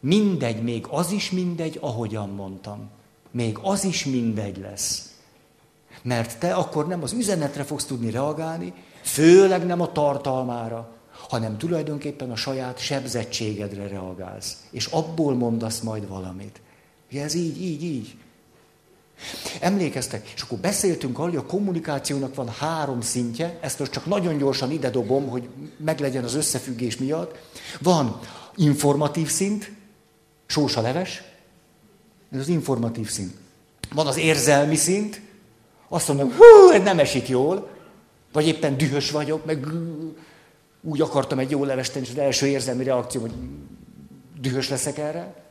mindegy, 0.00 0.62
még 0.62 0.86
az 0.90 1.10
is 1.10 1.30
mindegy, 1.30 1.78
ahogyan 1.80 2.28
mondtam. 2.28 2.90
Még 3.30 3.58
az 3.62 3.84
is 3.84 4.04
mindegy 4.04 4.58
lesz. 4.58 5.12
Mert 6.02 6.38
te 6.38 6.54
akkor 6.54 6.86
nem 6.86 7.02
az 7.02 7.12
üzenetre 7.12 7.64
fogsz 7.64 7.84
tudni 7.84 8.10
reagálni, 8.10 8.72
főleg 9.02 9.66
nem 9.66 9.80
a 9.80 9.92
tartalmára, 9.92 10.92
hanem 11.28 11.58
tulajdonképpen 11.58 12.30
a 12.30 12.36
saját 12.36 12.78
sebzettségedre 12.78 13.88
reagálsz. 13.88 14.66
És 14.70 14.86
abból 14.86 15.34
mondasz 15.34 15.80
majd 15.80 16.08
valamit. 16.08 16.60
Ugye 17.10 17.22
ez 17.22 17.34
így, 17.34 17.62
így, 17.62 17.82
így. 17.82 18.16
Emlékeztek, 19.60 20.28
és 20.34 20.42
akkor 20.42 20.58
beszéltünk 20.58 21.18
arról, 21.18 21.30
hogy 21.30 21.38
a 21.38 21.46
kommunikációnak 21.46 22.34
van 22.34 22.48
három 22.48 23.00
szintje, 23.00 23.58
ezt 23.60 23.78
most 23.78 23.92
csak 23.92 24.06
nagyon 24.06 24.38
gyorsan 24.38 24.70
ide 24.70 24.90
dobom, 24.90 25.28
hogy 25.28 25.48
meglegyen 25.76 26.24
az 26.24 26.34
összefüggés 26.34 26.96
miatt. 26.96 27.38
Van 27.80 28.20
informatív 28.56 29.28
szint, 29.28 29.72
sós 30.46 30.76
a 30.76 30.80
leves, 30.80 31.22
ez 32.32 32.40
az 32.40 32.48
informatív 32.48 33.10
szint. 33.10 33.34
Van 33.94 34.06
az 34.06 34.16
érzelmi 34.16 34.76
szint, 34.76 35.20
azt 35.88 36.08
mondom, 36.08 36.30
hú, 36.30 36.70
ez 36.72 36.82
nem 36.82 36.98
esik 36.98 37.28
jól, 37.28 37.68
vagy 38.32 38.46
éppen 38.46 38.76
dühös 38.76 39.10
vagyok, 39.10 39.44
meg 39.44 39.66
úgy 40.82 41.00
akartam 41.00 41.38
egy 41.38 41.50
jó 41.50 41.64
levest 41.64 41.94
és 41.94 42.10
az 42.10 42.18
első 42.18 42.46
érzelmi 42.46 42.84
reakció, 42.84 43.20
hogy 43.20 43.32
dühös 44.40 44.68
leszek 44.68 44.98
erre. 44.98 45.47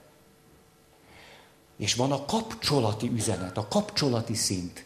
És 1.78 1.96
van 1.96 2.12
a 2.12 2.26
kapcsolati 2.26 3.12
üzenet, 3.16 3.58
a 3.58 3.68
kapcsolati 3.70 4.34
szint. 4.34 4.86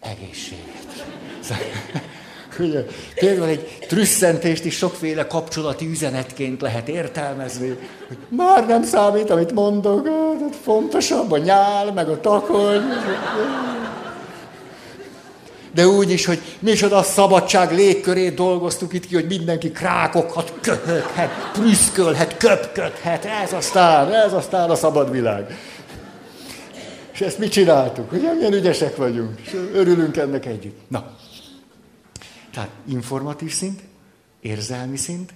Egészséget. 0.00 1.06
Ugye, 2.58 2.84
például 3.14 3.48
egy 3.48 3.78
trüsszentést 3.88 4.64
is 4.64 4.76
sokféle 4.76 5.26
kapcsolati 5.26 5.86
üzenetként 5.86 6.60
lehet 6.60 6.88
értelmezni, 6.88 7.68
hogy 8.08 8.18
már 8.28 8.66
nem 8.66 8.82
számít, 8.82 9.30
amit 9.30 9.52
mondok, 9.52 10.08
fontosabb 10.62 11.32
a 11.32 11.38
nyál, 11.38 11.92
meg 11.92 12.08
a 12.08 12.20
takony 12.20 12.82
de 15.74 15.86
úgy 15.86 16.10
is, 16.10 16.24
hogy 16.24 16.42
micsoda 16.58 16.96
a 16.96 17.02
szabadság 17.02 17.72
légkörét 17.72 18.34
dolgoztuk 18.34 18.92
itt 18.92 19.06
ki, 19.06 19.14
hogy 19.14 19.26
mindenki 19.26 19.70
krákokhat, 19.70 20.52
köhöghet, 20.60 21.30
prüszkölhet, 21.52 22.36
köpködhet, 22.36 23.24
ez 23.24 23.52
aztán, 23.52 24.12
ez 24.12 24.32
aztán 24.32 24.70
a 24.70 24.74
szabad 24.74 25.10
világ. 25.10 25.56
És 27.12 27.20
ezt 27.20 27.38
mi 27.38 27.48
csináltuk? 27.48 28.12
Ugye 28.12 28.32
milyen 28.32 28.52
ügyesek 28.52 28.96
vagyunk, 28.96 29.40
és 29.40 29.56
örülünk 29.72 30.16
ennek 30.16 30.46
együtt. 30.46 30.80
Na, 30.88 31.16
tehát 32.52 32.70
informatív 32.88 33.52
szint, 33.52 33.80
érzelmi 34.40 34.96
szint, 34.96 35.34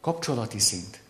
kapcsolati 0.00 0.58
szint. 0.58 1.00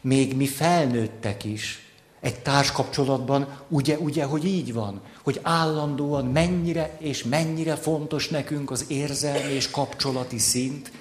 Még 0.00 0.36
mi 0.36 0.46
felnőttek 0.46 1.44
is 1.44 1.89
egy 2.20 2.40
társkapcsolatban, 2.40 3.48
ugye, 3.68 3.98
ugye, 3.98 4.24
hogy 4.24 4.44
így 4.44 4.72
van, 4.72 5.00
hogy 5.22 5.40
állandóan 5.42 6.24
mennyire 6.24 6.96
és 6.98 7.24
mennyire 7.24 7.76
fontos 7.76 8.28
nekünk 8.28 8.70
az 8.70 8.84
érzelmi 8.88 9.52
és 9.52 9.70
kapcsolati 9.70 10.38
szint. 10.38 10.92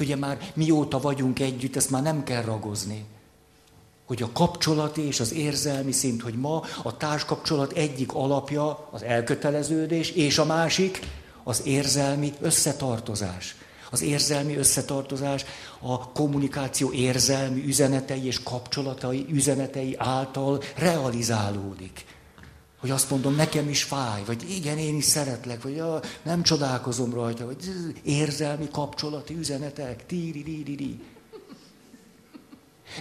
Ugye 0.00 0.16
már 0.16 0.38
mióta 0.54 1.00
vagyunk 1.00 1.38
együtt, 1.38 1.76
ezt 1.76 1.90
már 1.90 2.02
nem 2.02 2.24
kell 2.24 2.42
ragozni. 2.42 3.04
Hogy 4.06 4.22
a 4.22 4.32
kapcsolati 4.32 5.06
és 5.06 5.20
az 5.20 5.32
érzelmi 5.32 5.92
szint, 5.92 6.22
hogy 6.22 6.34
ma 6.34 6.62
a 6.82 6.96
társkapcsolat 6.96 7.72
egyik 7.72 8.14
alapja 8.14 8.88
az 8.90 9.02
elköteleződés, 9.02 10.10
és 10.10 10.38
a 10.38 10.44
másik 10.44 11.00
az 11.44 11.62
érzelmi 11.64 12.32
összetartozás. 12.40 13.56
Az 13.92 14.02
érzelmi 14.02 14.56
összetartozás 14.56 15.44
a 15.78 16.12
kommunikáció 16.12 16.92
érzelmi 16.92 17.64
üzenetei 17.66 18.26
és 18.26 18.42
kapcsolatai 18.42 19.26
üzenetei 19.30 19.94
által 19.98 20.62
realizálódik. 20.76 22.04
Hogy 22.80 22.90
azt 22.90 23.10
mondom, 23.10 23.34
nekem 23.34 23.68
is 23.68 23.82
fáj, 23.82 24.22
vagy 24.26 24.50
igen, 24.50 24.78
én 24.78 24.96
is 24.96 25.04
szeretlek, 25.04 25.62
vagy 25.62 25.74
ja, 25.74 26.00
nem 26.22 26.42
csodálkozom 26.42 27.14
rajta, 27.14 27.44
vagy 27.44 27.56
érzelmi 28.02 28.68
kapcsolati 28.70 29.34
üzenetek, 29.34 30.06
tíri 30.06 31.00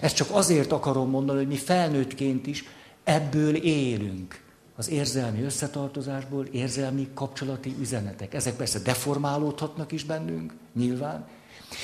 Ezt 0.02 0.16
csak 0.16 0.28
azért 0.32 0.72
akarom 0.72 1.10
mondani, 1.10 1.38
hogy 1.38 1.48
mi 1.48 1.58
felnőttként 1.58 2.48
is 2.48 2.64
ebből 3.04 3.56
élünk 3.56 4.51
az 4.82 4.90
érzelmi 4.90 5.42
összetartozásból 5.44 6.46
érzelmi 6.46 7.08
kapcsolati 7.14 7.76
üzenetek. 7.80 8.34
Ezek 8.34 8.56
persze 8.56 8.80
deformálódhatnak 8.80 9.92
is 9.92 10.04
bennünk, 10.04 10.54
nyilván, 10.74 11.28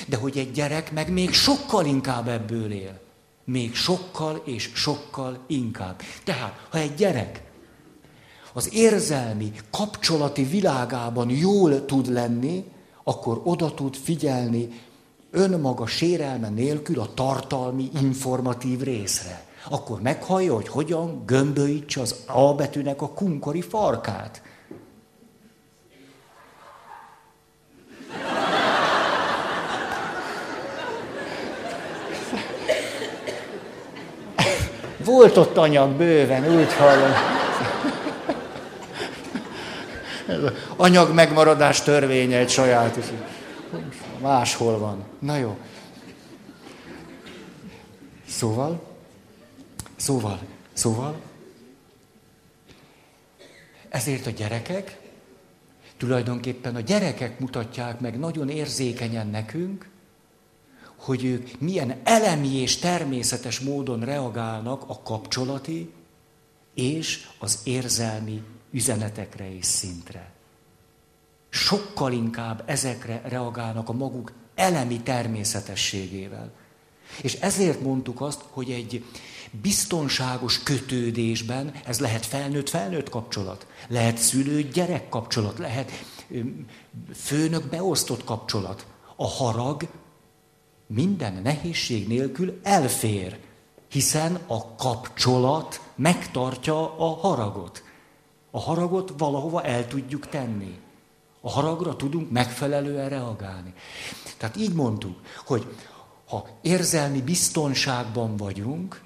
de 0.08 0.18
hogy 0.18 0.38
egy 0.38 0.51
gyerek 0.51 0.92
meg 0.92 1.12
még 1.12 1.34
sokkal 1.34 1.86
inkább 1.86 2.27
ebből 2.27 2.72
él. 2.72 3.00
Még 3.44 3.75
sokkal 3.75 4.42
és 4.46 4.72
sokkal 4.74 5.39
inkább. 5.48 6.01
Tehát, 6.24 6.68
ha 6.70 6.77
egy 6.77 6.94
gyerek 6.94 7.44
az 8.54 8.74
érzelmi, 8.74 9.51
kapcsolati 9.72 10.44
világában 10.44 11.30
jól 11.30 11.86
tud 11.86 12.12
lenni, 12.12 12.63
akkor 13.04 13.42
oda 13.44 13.74
tud 13.74 13.96
figyelni 13.96 14.82
önmaga 15.32 15.88
sérelme 15.88 16.50
nélkül 16.50 17.00
a 17.00 17.13
tartalmi, 17.13 17.89
informatív 18.01 18.82
részre 18.82 19.47
akkor 19.70 20.02
meghallja, 20.02 20.54
hogy 20.54 20.68
hogyan 20.68 21.24
gömbölyítse 21.26 22.02
az 22.02 22.24
A 22.28 22.54
betűnek 22.54 23.02
a 23.02 23.10
kunkori 23.10 23.62
farkát. 23.62 24.42
Volt 35.04 35.38
ott 35.38 35.58
anyag 35.58 35.92
bőven, 35.92 36.56
úgy 36.58 36.74
hallom. 36.74 37.12
Ez 40.28 40.44
az 40.44 40.52
anyag 40.76 41.14
megmaradás 41.14 41.82
törvénye 41.82 42.38
egy 42.38 42.50
sajátos. 42.50 43.06
Máshol 44.22 44.78
van. 44.78 45.04
Na 45.20 45.36
jó. 45.38 45.58
Szóval, 48.28 48.80
szóval, 49.98 50.39
szóval, 50.74 51.22
ezért 53.89 54.25
a 54.25 54.30
gyerekek, 54.30 55.00
tulajdonképpen 55.98 56.75
a 56.75 56.80
gyerekek 56.80 57.39
mutatják 57.39 58.00
meg 58.00 58.20
nagyon 58.20 58.50
érzékenyen 58.50 59.27
nekünk, 59.27 59.89
hogy 60.96 61.24
ők 61.24 61.60
milyen 61.60 62.00
elemi 62.04 62.56
és 62.56 62.77
természetes 62.77 63.60
módon 63.60 64.00
reagálnak 64.00 64.84
a 64.88 65.01
kapcsolati 65.01 65.92
és 66.74 67.27
az 67.39 67.60
érzelmi 67.63 68.44
üzenetekre 68.72 69.54
és 69.56 69.66
szintre. 69.66 70.32
Sokkal 71.50 72.12
inkább 72.12 72.63
ezekre 72.66 73.22
reagálnak 73.25 73.89
a 73.89 73.94
maguk 73.94 74.32
elemi 74.56 75.01
természetességével. 75.01 76.51
És 77.22 77.34
ezért 77.34 77.82
mondtuk 77.82 78.22
azt, 78.22 78.42
hogy 78.50 78.72
egy 78.72 79.06
biztonságos 79.62 80.63
kötődésben, 80.63 81.74
ez 81.86 82.00
lehet 82.00 82.25
felnőtt-felnőtt 82.25 83.10
kapcsolat, 83.10 83.68
lehet 83.88 84.18
szülő-gyerek 84.18 85.10
kapcsolat, 85.10 85.58
lehet 85.58 85.92
főnök 87.16 87.70
beosztott 87.70 88.24
kapcsolat. 88.24 88.86
A 89.16 89.27
harag 89.27 89.88
minden 90.88 91.42
nehézség 91.44 92.08
nélkül 92.08 92.60
elfér, 92.63 93.39
hiszen 93.89 94.39
a 94.48 94.75
kapcsolat 94.75 95.82
megtartja 95.96 96.98
a 96.98 97.16
haragot. 97.16 97.84
A 98.51 98.60
haragot 98.60 99.13
valahova 99.18 99.63
el 99.63 99.88
tudjuk 99.88 100.27
tenni. 100.27 100.80
A 101.42 101.50
haragra 101.50 101.96
tudunk 101.96 102.32
megfelelően 102.32 103.10
reagálni. 103.10 103.74
Tehát 104.38 104.56
így 104.56 104.74
mondtuk, 104.74 105.20
hogy 105.46 105.75
ha 106.27 106.48
érzelmi 106.62 107.22
biztonságban 107.22 108.38
vagyunk, 108.38 109.01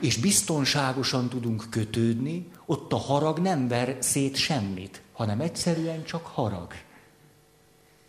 és 0.00 0.16
biztonságosan 0.16 1.28
tudunk 1.28 1.66
kötődni, 1.70 2.48
ott 2.66 2.92
a 2.92 2.96
harag 2.96 3.38
nem 3.38 3.68
ver 3.68 3.96
szét 4.00 4.36
semmit, 4.36 5.02
hanem 5.12 5.40
egyszerűen 5.40 6.04
csak 6.04 6.26
harag. 6.26 6.72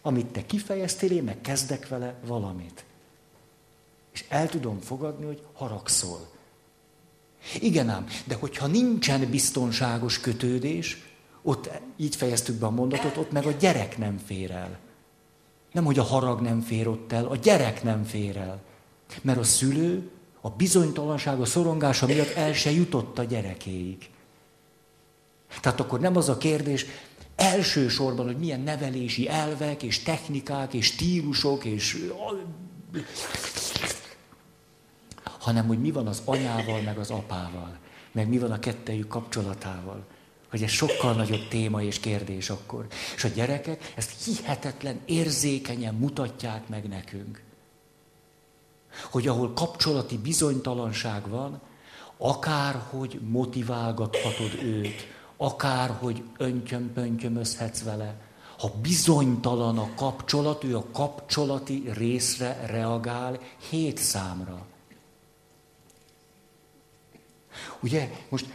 Amit 0.01 0.25
te 0.25 0.45
kifejeztél, 0.45 1.11
én 1.11 1.23
meg 1.23 1.41
kezdek 1.41 1.87
vele 1.87 2.15
valamit. 2.25 2.85
És 4.13 4.25
el 4.29 4.49
tudom 4.49 4.79
fogadni, 4.79 5.25
hogy 5.25 5.41
haragszol. 5.53 6.27
Igen 7.59 7.89
ám, 7.89 8.05
de 8.25 8.35
hogyha 8.35 8.67
nincsen 8.67 9.29
biztonságos 9.29 10.19
kötődés, 10.19 10.97
ott 11.41 11.69
így 11.97 12.15
fejeztük 12.15 12.55
be 12.55 12.65
a 12.65 12.69
mondatot, 12.69 13.17
ott 13.17 13.31
meg 13.31 13.45
a 13.45 13.51
gyerek 13.51 13.97
nem 13.97 14.17
fér 14.17 14.51
el. 14.51 14.79
Nem, 15.71 15.85
hogy 15.85 15.99
a 15.99 16.03
harag 16.03 16.41
nem 16.41 16.61
fér 16.61 16.87
ott 16.87 17.11
el, 17.11 17.25
a 17.25 17.35
gyerek 17.35 17.83
nem 17.83 18.03
fér 18.03 18.37
el. 18.37 18.61
Mert 19.21 19.39
a 19.39 19.43
szülő 19.43 20.09
a 20.47 20.53
bizonytalanság, 20.57 21.39
a 21.39 21.45
szorongása 21.45 22.05
miatt 22.05 22.35
el 22.35 22.53
se 22.53 22.71
jutott 22.71 23.19
a 23.19 23.23
gyerekéig. 23.23 24.09
Tehát 25.61 25.79
akkor 25.79 25.99
nem 25.99 26.15
az 26.15 26.29
a 26.29 26.37
kérdés, 26.37 26.85
elsősorban, 27.35 28.25
hogy 28.25 28.37
milyen 28.37 28.59
nevelési 28.59 29.29
elvek, 29.29 29.83
és 29.83 30.03
technikák, 30.03 30.73
és 30.73 30.85
stílusok, 30.85 31.65
és 31.65 32.09
hanem 35.23 35.67
hogy 35.67 35.79
mi 35.79 35.91
van 35.91 36.07
az 36.07 36.21
anyával, 36.25 36.81
meg 36.81 36.97
az 36.97 37.09
apával, 37.09 37.77
meg 38.11 38.27
mi 38.29 38.37
van 38.37 38.51
a 38.51 38.59
kettejük 38.59 39.07
kapcsolatával. 39.07 40.05
Hogy 40.49 40.63
ez 40.63 40.71
sokkal 40.71 41.13
nagyobb 41.13 41.47
téma 41.47 41.81
és 41.81 41.99
kérdés 41.99 42.49
akkor. 42.49 42.85
És 43.15 43.23
a 43.23 43.27
gyerekek 43.27 43.93
ezt 43.95 44.23
hihetetlen 44.25 44.99
érzékenyen 45.05 45.93
mutatják 45.93 46.67
meg 46.67 46.87
nekünk. 46.87 47.45
Hogy 49.03 49.27
ahol 49.27 49.53
kapcsolati 49.53 50.17
bizonytalanság 50.17 51.29
van, 51.29 51.61
akárhogy 52.17 53.19
motiválgathatod 53.29 54.63
őt, 54.63 55.07
akárhogy 55.37 56.23
öntyöm-pöntyömözhetsz 56.37 57.83
vele, 57.83 58.15
ha 58.57 58.71
bizonytalan 58.81 59.77
a 59.77 59.89
kapcsolat, 59.95 60.63
ő 60.63 60.77
a 60.77 60.85
kapcsolati 60.91 61.83
részre 61.93 62.65
reagál 62.65 63.39
hét 63.69 63.97
számra. 63.97 64.65
Ugye, 67.79 68.09
most 68.29 68.45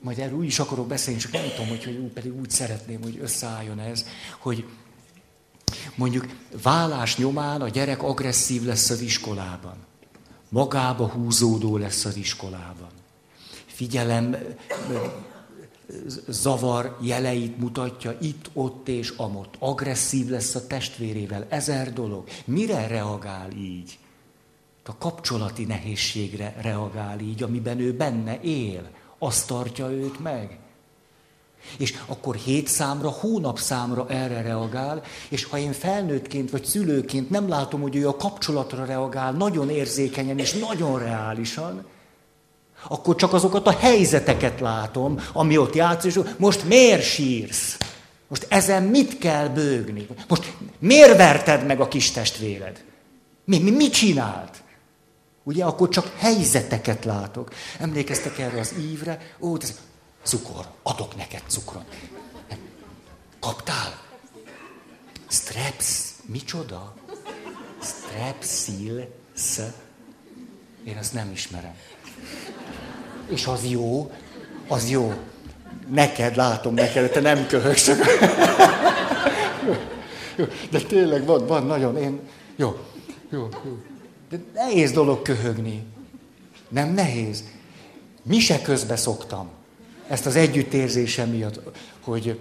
majd 0.00 0.18
erről 0.18 0.38
úgy 0.38 0.46
is 0.46 0.58
akarok 0.58 0.86
beszélni, 0.86 1.20
csak 1.20 1.32
nem 1.32 1.48
tudom, 1.50 1.68
hogy, 1.68 1.84
hogy 1.84 1.96
úgy, 1.96 2.12
pedig 2.12 2.40
úgy 2.40 2.50
szeretném, 2.50 3.02
hogy 3.02 3.18
összeálljon 3.20 3.78
ez, 3.78 4.06
hogy 4.38 4.66
mondjuk 5.94 6.26
vállás 6.62 7.16
nyomán 7.16 7.60
a 7.60 7.68
gyerek 7.68 8.02
agresszív 8.02 8.62
lesz 8.62 8.90
az 8.90 9.00
iskolában. 9.00 9.76
Magába 10.52 11.08
húzódó 11.08 11.76
lesz 11.76 12.04
az 12.04 12.16
iskolában. 12.16 12.90
Figyelem, 13.66 14.36
zavar 16.28 16.96
jeleit 17.00 17.58
mutatja 17.58 18.16
itt, 18.20 18.50
ott 18.52 18.88
és 18.88 19.10
amott. 19.16 19.54
Agresszív 19.58 20.28
lesz 20.28 20.54
a 20.54 20.66
testvérével, 20.66 21.46
ezer 21.48 21.92
dolog. 21.92 22.28
Mire 22.44 22.86
reagál 22.86 23.50
így? 23.50 23.98
A 24.84 24.96
kapcsolati 24.98 25.64
nehézségre 25.64 26.54
reagál 26.60 27.20
így, 27.20 27.42
amiben 27.42 27.78
ő 27.78 27.92
benne 27.92 28.40
él. 28.40 28.90
Azt 29.18 29.46
tartja 29.46 29.90
őt 29.90 30.20
meg. 30.20 30.58
És 31.78 31.94
akkor 32.06 32.34
hét 32.34 32.68
számra, 32.68 33.08
hónap 33.08 33.58
számra 33.58 34.06
erre 34.08 34.42
reagál, 34.42 35.02
és 35.28 35.44
ha 35.44 35.58
én 35.58 35.72
felnőttként 35.72 36.50
vagy 36.50 36.64
szülőként 36.64 37.30
nem 37.30 37.48
látom, 37.48 37.80
hogy 37.80 37.96
ő 37.96 38.08
a 38.08 38.16
kapcsolatra 38.16 38.84
reagál 38.84 39.32
nagyon 39.32 39.70
érzékenyen 39.70 40.38
és 40.38 40.52
nagyon 40.52 40.98
reálisan, 40.98 41.84
akkor 42.88 43.14
csak 43.14 43.32
azokat 43.32 43.66
a 43.66 43.76
helyzeteket 43.78 44.60
látom, 44.60 45.20
ami 45.32 45.56
ott 45.56 45.74
játszik, 45.74 46.14
és 46.14 46.20
most 46.36 46.64
miért 46.64 47.02
sírsz? 47.02 47.76
Most 48.28 48.46
ezen 48.48 48.82
mit 48.82 49.18
kell 49.18 49.48
bőgni? 49.48 50.06
Most 50.28 50.56
miért 50.78 51.16
verted 51.16 51.66
meg 51.66 51.80
a 51.80 51.88
kis 51.88 52.10
testvéred? 52.10 52.84
Mi, 53.44 53.58
mi, 53.58 53.70
mit 53.70 53.92
csinált? 53.92 54.62
Ugye 55.42 55.64
akkor 55.64 55.88
csak 55.88 56.12
helyzeteket 56.16 57.04
látok. 57.04 57.52
Emlékeztek 57.78 58.38
erre 58.38 58.60
az 58.60 58.74
ívre? 58.92 59.18
Ó, 59.40 59.56
ez 59.60 59.80
cukor, 60.22 60.66
adok 60.82 61.16
neked 61.16 61.42
cukrot. 61.46 61.84
Kaptál? 63.40 64.00
Streps, 65.28 66.12
micsoda? 66.26 66.94
Strepsils? 67.82 69.60
Én 70.84 70.96
azt 70.96 71.12
nem 71.12 71.30
ismerem. 71.32 71.74
És 73.28 73.46
az 73.46 73.64
jó, 73.64 74.12
az 74.68 74.90
jó. 74.90 75.14
Neked, 75.88 76.36
látom 76.36 76.74
neked, 76.74 77.10
te 77.10 77.20
nem 77.20 77.46
köhögsz. 77.46 77.90
De 80.70 80.80
tényleg 80.80 81.24
van, 81.24 81.46
van 81.46 81.66
nagyon, 81.66 81.96
én... 81.96 82.20
Jó, 82.56 82.78
jó, 83.30 83.48
jó. 83.64 83.78
De 84.30 84.38
nehéz 84.54 84.92
dolog 84.92 85.22
köhögni. 85.22 85.84
Nem 86.68 86.88
nehéz. 86.88 87.44
Mi 88.22 88.38
se 88.38 88.62
közbe 88.62 88.96
szoktam. 88.96 89.50
Ezt 90.08 90.26
az 90.26 90.36
együttérzésem 90.36 91.28
miatt, 91.28 91.60
hogy 92.00 92.38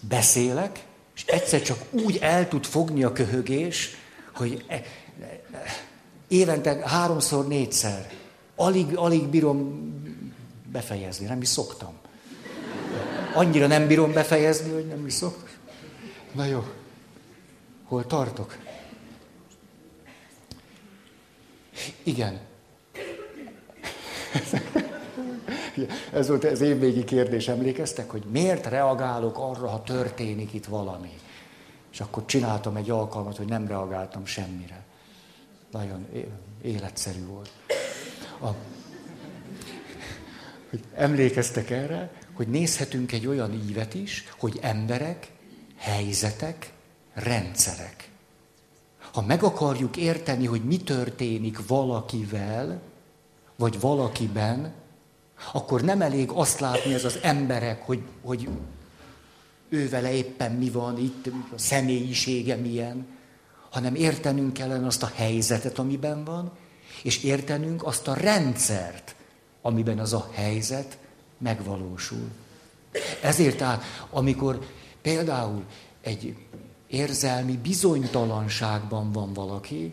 beszélek, 0.00 0.84
és 1.14 1.24
egyszer 1.24 1.62
csak 1.62 1.78
úgy 1.90 2.18
el 2.20 2.48
tud 2.48 2.64
fogni 2.64 3.02
a 3.02 3.12
köhögés, 3.12 3.96
hogy 4.34 4.64
e- 4.66 4.82
évente 6.28 6.88
háromszor, 6.88 7.46
négyszer. 7.48 8.12
Alig, 8.56 8.96
alig 8.96 9.26
bírom 9.26 9.90
befejezni, 10.72 11.26
nem 11.26 11.40
is 11.42 11.48
szoktam. 11.48 11.92
Annyira 13.34 13.66
nem 13.66 13.86
bírom 13.86 14.12
befejezni, 14.12 14.72
hogy 14.72 14.86
nem 14.86 15.06
is 15.06 15.12
szoktam. 15.12 15.48
Na 16.32 16.44
jó, 16.44 16.64
hol 17.84 18.06
tartok? 18.06 18.56
Igen. 22.02 22.40
Ez 26.12 26.28
volt 26.28 26.44
az 26.44 26.60
évvégi 26.60 27.04
kérdés, 27.04 27.48
emlékeztek, 27.48 28.10
hogy 28.10 28.22
miért 28.30 28.66
reagálok 28.66 29.38
arra, 29.38 29.68
ha 29.68 29.82
történik 29.82 30.52
itt 30.52 30.66
valami. 30.66 31.12
És 31.92 32.00
akkor 32.00 32.24
csináltam 32.24 32.76
egy 32.76 32.90
alkalmat, 32.90 33.36
hogy 33.36 33.48
nem 33.48 33.66
reagáltam 33.66 34.24
semmire. 34.24 34.84
Nagyon 35.70 36.06
életszerű 36.62 37.26
volt. 37.26 37.50
A, 38.40 38.48
hogy 40.70 40.80
emlékeztek 40.94 41.70
erre, 41.70 42.10
hogy 42.32 42.48
nézhetünk 42.48 43.12
egy 43.12 43.26
olyan 43.26 43.52
ívet 43.68 43.94
is, 43.94 44.24
hogy 44.38 44.58
emberek, 44.62 45.32
helyzetek, 45.76 46.72
rendszerek. 47.14 48.10
Ha 49.12 49.22
meg 49.22 49.42
akarjuk 49.42 49.96
érteni, 49.96 50.46
hogy 50.46 50.64
mi 50.64 50.76
történik 50.76 51.66
valakivel, 51.66 52.80
vagy 53.56 53.80
valakiben, 53.80 54.72
akkor 55.52 55.80
nem 55.82 56.00
elég 56.00 56.30
azt 56.30 56.60
látni 56.60 56.94
ez 56.94 57.04
az 57.04 57.18
emberek, 57.22 57.82
hogy, 57.82 58.02
hogy 58.22 58.48
ő 59.68 59.88
vele 59.88 60.12
éppen 60.12 60.52
mi 60.52 60.70
van 60.70 60.98
itt, 60.98 61.26
a 61.26 61.58
személyisége 61.58 62.56
milyen, 62.56 63.06
hanem 63.70 63.94
értenünk 63.94 64.52
kellene 64.52 64.86
azt 64.86 65.02
a 65.02 65.10
helyzetet, 65.14 65.78
amiben 65.78 66.24
van, 66.24 66.50
és 67.02 67.22
értenünk 67.24 67.86
azt 67.86 68.08
a 68.08 68.14
rendszert, 68.14 69.14
amiben 69.62 69.98
az 69.98 70.12
a 70.12 70.28
helyzet 70.32 70.98
megvalósul. 71.38 72.28
Ezért 73.22 73.62
áll, 73.62 73.80
amikor 74.10 74.58
például 75.02 75.64
egy 76.00 76.36
érzelmi 76.86 77.56
bizonytalanságban 77.56 79.12
van 79.12 79.32
valaki, 79.32 79.92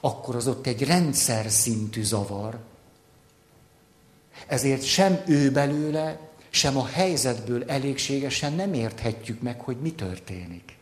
akkor 0.00 0.36
az 0.36 0.46
ott 0.46 0.66
egy 0.66 0.82
rendszer 0.82 1.50
szintű 1.50 2.02
zavar. 2.02 2.58
Ezért 4.52 4.82
sem 4.82 5.22
ő 5.26 5.50
belőle, 5.50 6.18
sem 6.50 6.76
a 6.76 6.86
helyzetből 6.86 7.64
elégségesen 7.64 8.52
nem 8.52 8.74
érthetjük 8.74 9.42
meg, 9.42 9.60
hogy 9.60 9.76
mi 9.76 9.92
történik. 9.92 10.76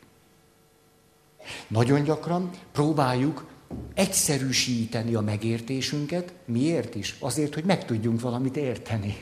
Nagyon 1.69 2.05
gyakran 2.05 2.51
próbáljuk 2.73 3.47
egyszerűsíteni 3.95 5.15
a 5.15 5.21
megértésünket. 5.21 6.33
Miért 6.45 6.95
is? 6.95 7.17
Azért, 7.19 7.55
hogy 7.55 7.65
meg 7.65 7.85
tudjunk 7.85 8.21
valamit 8.21 8.57
érteni. 8.57 9.17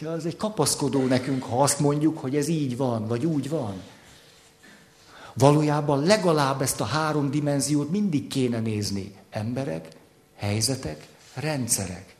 Ja, 0.00 0.10
az 0.12 0.26
egy 0.26 0.36
kapaszkodó 0.36 1.06
nekünk, 1.06 1.42
ha 1.42 1.62
azt 1.62 1.80
mondjuk, 1.80 2.18
hogy 2.18 2.36
ez 2.36 2.48
így 2.48 2.76
van, 2.76 3.06
vagy 3.06 3.24
úgy 3.24 3.48
van. 3.48 3.82
Valójában 5.34 6.02
legalább 6.04 6.62
ezt 6.62 6.80
a 6.80 6.84
három 6.84 7.30
dimenziót 7.30 7.90
mindig 7.90 8.26
kéne 8.26 8.60
nézni. 8.60 9.14
Emberek, 9.30 9.88
helyzetek, 10.36 11.06
rendszerek. 11.34 12.15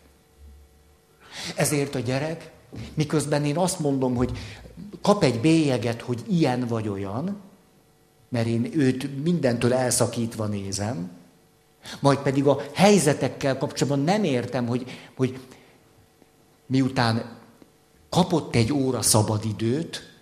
Ezért 1.55 1.95
a 1.95 1.99
gyerek, 1.99 2.51
miközben 2.95 3.45
én 3.45 3.57
azt 3.57 3.79
mondom, 3.79 4.15
hogy 4.15 4.39
kap 5.03 5.23
egy 5.23 5.41
bélyeget, 5.41 6.03
hogy 6.03 6.23
ilyen 6.29 6.67
vagy 6.67 6.89
olyan, 6.89 7.37
mert 8.29 8.47
én 8.47 8.71
őt 8.73 9.23
mindentől 9.25 9.75
elszakítva 9.75 10.47
nézem, 10.47 11.11
majd 12.01 12.19
pedig 12.19 12.47
a 12.47 12.61
helyzetekkel 12.75 13.59
kapcsolatban 13.59 14.05
nem 14.05 14.25
értem, 14.25 14.67
hogy, 14.67 14.85
hogy 15.17 15.41
miután 16.67 17.37
kapott 18.09 18.55
egy 18.55 18.73
óra 18.73 19.03
szabadidőt, 19.03 20.15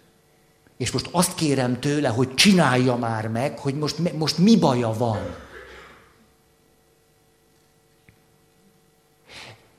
és 0.77 0.91
most 0.91 1.09
azt 1.11 1.35
kérem 1.35 1.81
tőle, 1.81 2.09
hogy 2.09 2.35
csinálja 2.35 2.97
már 2.97 3.29
meg, 3.29 3.59
hogy 3.59 3.75
most, 3.75 4.15
most 4.15 4.39
mi 4.39 4.57
baja 4.57 4.93
van. 4.93 5.19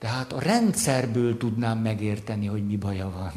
Tehát 0.05 0.33
a 0.33 0.39
rendszerből 0.39 1.37
tudnám 1.37 1.77
megérteni, 1.77 2.45
hogy 2.45 2.65
mi 2.65 2.75
baja 2.75 3.09
van. 3.09 3.31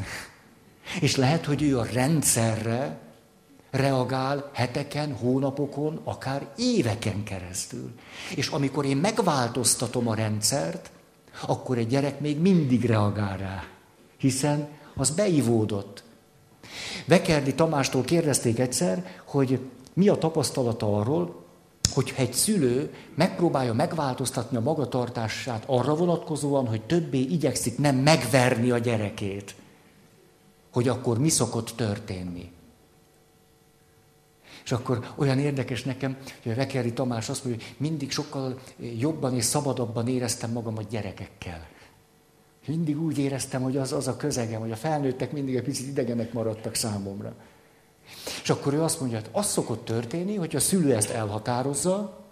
És 1.07 1.17
lehet, 1.17 1.45
hogy 1.45 1.63
ő 1.63 1.79
a 1.79 1.87
rendszerre 1.93 2.99
reagál 3.71 4.51
heteken, 4.53 5.15
hónapokon, 5.15 6.01
akár 6.05 6.49
éveken 6.57 7.23
keresztül. 7.23 7.93
És 8.35 8.49
amikor 8.49 8.85
én 8.85 8.97
megváltoztatom 8.97 10.09
a 10.09 10.15
rendszert, 10.15 10.91
akkor 11.47 11.79
egy 11.79 11.87
gyerek 11.87 12.21
még 12.21 12.39
mindig 12.39 12.85
reagál 12.85 13.37
rá, 13.37 13.65
hiszen 14.17 14.69
az 14.95 15.11
beivódott. 15.11 16.03
Vekerdi 17.07 17.55
Tamástól 17.55 18.03
kérdezték 18.03 18.59
egyszer, 18.59 19.07
hogy 19.25 19.61
mi 19.93 20.09
a 20.09 20.19
tapasztalata 20.19 20.99
arról, 20.99 21.45
hogyha 21.93 22.23
egy 22.23 22.33
szülő 22.33 22.95
megpróbálja 23.15 23.73
megváltoztatni 23.73 24.57
a 24.57 24.61
magatartását 24.61 25.63
arra 25.67 25.95
vonatkozóan, 25.95 26.67
hogy 26.67 26.83
többé 26.83 27.21
igyekszik 27.21 27.79
nem 27.79 27.97
megverni 27.97 28.71
a 28.71 28.79
gyerekét, 28.79 29.55
hogy 30.73 30.89
akkor 30.89 31.19
mi 31.19 31.29
szokott 31.29 31.71
történni. 31.77 32.51
És 34.65 34.73
akkor 34.73 35.13
olyan 35.17 35.39
érdekes 35.39 35.83
nekem, 35.83 36.17
hogy 36.43 36.53
a 36.53 36.55
Vekeri 36.55 36.93
Tamás 36.93 37.29
azt 37.29 37.45
mondja, 37.45 37.65
hogy 37.65 37.75
mindig 37.79 38.11
sokkal 38.11 38.59
jobban 38.99 39.35
és 39.35 39.45
szabadabban 39.45 40.09
éreztem 40.09 40.51
magam 40.51 40.77
a 40.79 40.83
gyerekekkel. 40.83 41.67
Mindig 42.67 43.03
úgy 43.03 43.19
éreztem, 43.19 43.63
hogy 43.63 43.77
az, 43.77 43.93
az 43.93 44.09
a 44.09 44.17
közegem, 44.17 44.61
hogy 44.61 44.71
a 44.71 44.77
felnőttek 44.77 45.33
mindig 45.33 45.57
egy 45.57 45.63
picit 45.63 45.89
idegenek 45.89 46.33
maradtak 46.33 46.75
számomra. 46.75 47.35
És 48.43 48.51
akkor 48.51 48.75
ő 48.75 48.83
azt 48.83 49.01
mondja, 49.01 49.19
hogy 49.19 49.29
az 49.33 49.47
szokott 49.47 49.85
történni, 49.85 50.37
hogy 50.37 50.57
a 50.57 50.61
szülő 50.61 50.95
ezt 50.95 51.11
elhatározza, 51.11 52.25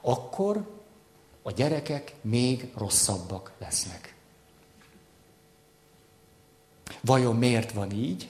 akkor 0.00 0.78
a 1.42 1.52
gyerekek 1.52 2.14
még 2.20 2.72
rosszabbak 2.76 3.52
lesznek. 3.58 4.14
Vajon 7.00 7.36
miért 7.36 7.72
van 7.72 7.90
így? 7.90 8.28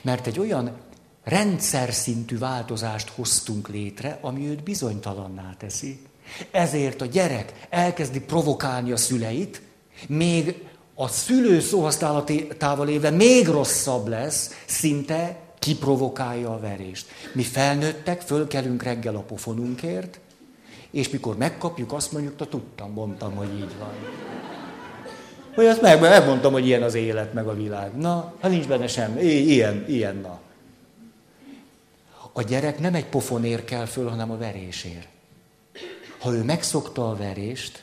Mert 0.00 0.26
egy 0.26 0.38
olyan 0.38 0.76
rendszer 1.24 1.92
szintű 1.92 2.38
változást 2.38 3.08
hoztunk 3.08 3.68
létre, 3.68 4.18
ami 4.20 4.48
őt 4.48 4.62
bizonytalanná 4.62 5.54
teszi. 5.58 6.00
Ezért 6.50 7.00
a 7.00 7.06
gyerek 7.06 7.66
elkezdi 7.70 8.20
provokálni 8.20 8.92
a 8.92 8.96
szüleit, 8.96 9.62
még 10.08 10.68
a 10.94 11.08
szülő 11.08 11.60
szóhasználatával 11.60 12.88
éve 12.88 13.10
még 13.10 13.46
rosszabb 13.46 14.08
lesz, 14.08 14.50
szinte 14.66 15.36
kiprovokálja 15.58 16.52
a 16.52 16.60
verést. 16.60 17.06
Mi 17.32 17.42
felnőttek, 17.42 18.20
fölkelünk 18.20 18.82
reggel 18.82 19.16
a 19.16 19.20
pofonunkért, 19.20 20.20
és 20.90 21.08
mikor 21.08 21.36
megkapjuk, 21.36 21.92
azt 21.92 22.12
mondjuk, 22.12 22.38
hogy 22.38 22.48
tudtam, 22.48 22.92
mondtam, 22.92 23.34
hogy 23.34 23.54
így 23.54 23.78
van. 23.78 23.92
Hogy 25.54 25.66
azt 25.66 25.80
meg, 25.80 26.00
megmondtam, 26.00 26.52
hogy 26.52 26.66
ilyen 26.66 26.82
az 26.82 26.94
élet, 26.94 27.32
meg 27.32 27.46
a 27.46 27.54
világ. 27.54 27.96
Na, 27.96 28.34
ha 28.40 28.48
nincs 28.48 28.66
benne 28.66 28.86
semmi, 28.86 29.22
ilyen, 29.22 29.84
ilyen, 29.88 30.16
na. 30.16 30.40
A 32.32 32.42
gyerek 32.42 32.78
nem 32.78 32.94
egy 32.94 33.06
pofonér 33.06 33.64
kell 33.64 33.84
föl, 33.84 34.08
hanem 34.08 34.30
a 34.30 34.36
verésért. 34.36 35.08
Ha 36.18 36.32
ő 36.32 36.42
megszokta 36.42 37.10
a 37.10 37.16
verést, 37.16 37.82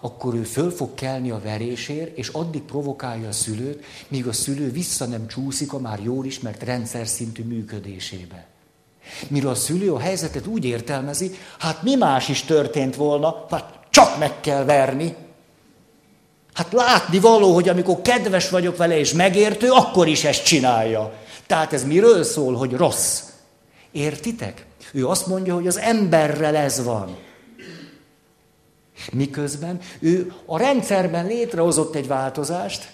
akkor 0.00 0.34
ő 0.34 0.42
föl 0.42 0.70
fog 0.70 0.94
kelni 0.94 1.30
a 1.30 1.40
verésért, 1.44 2.16
és 2.16 2.28
addig 2.28 2.62
provokálja 2.62 3.28
a 3.28 3.32
szülőt, 3.32 3.84
míg 4.08 4.26
a 4.26 4.32
szülő 4.32 4.70
vissza 4.70 5.04
nem 5.04 5.26
csúszik 5.26 5.72
a 5.72 5.78
már 5.78 6.00
jól 6.02 6.24
ismert 6.24 6.62
rendszer 6.62 7.06
szintű 7.06 7.42
működésébe. 7.42 8.46
Mire 9.28 9.48
a 9.48 9.54
szülő 9.54 9.92
a 9.92 9.98
helyzetet 9.98 10.46
úgy 10.46 10.64
értelmezi, 10.64 11.30
hát 11.58 11.82
mi 11.82 11.94
más 11.94 12.28
is 12.28 12.42
történt 12.42 12.96
volna, 12.96 13.46
hát 13.50 13.80
csak 13.90 14.18
meg 14.18 14.40
kell 14.40 14.64
verni. 14.64 15.14
Hát 16.52 16.72
látni 16.72 17.18
való, 17.18 17.54
hogy 17.54 17.68
amikor 17.68 18.02
kedves 18.02 18.48
vagyok 18.48 18.76
vele 18.76 18.98
és 18.98 19.12
megértő, 19.12 19.70
akkor 19.70 20.08
is 20.08 20.24
ezt 20.24 20.44
csinálja. 20.44 21.12
Tehát 21.46 21.72
ez 21.72 21.84
miről 21.84 22.24
szól, 22.24 22.54
hogy 22.54 22.72
rossz? 22.72 23.22
Értitek? 23.92 24.66
Ő 24.92 25.06
azt 25.06 25.26
mondja, 25.26 25.54
hogy 25.54 25.66
az 25.66 25.78
emberrel 25.78 26.56
ez 26.56 26.84
van. 26.84 27.16
Miközben 29.12 29.78
ő 29.98 30.32
a 30.46 30.58
rendszerben 30.58 31.26
létrehozott 31.26 31.94
egy 31.94 32.06
változást, 32.06 32.88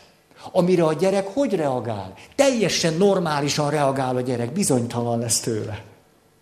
amire 0.52 0.84
a 0.84 0.92
gyerek 0.92 1.26
hogy 1.26 1.54
reagál? 1.54 2.14
Teljesen 2.34 2.94
normálisan 2.94 3.70
reagál 3.70 4.16
a 4.16 4.20
gyerek, 4.20 4.52
bizonytalan 4.52 5.18
lesz 5.18 5.40
tőle. 5.40 5.84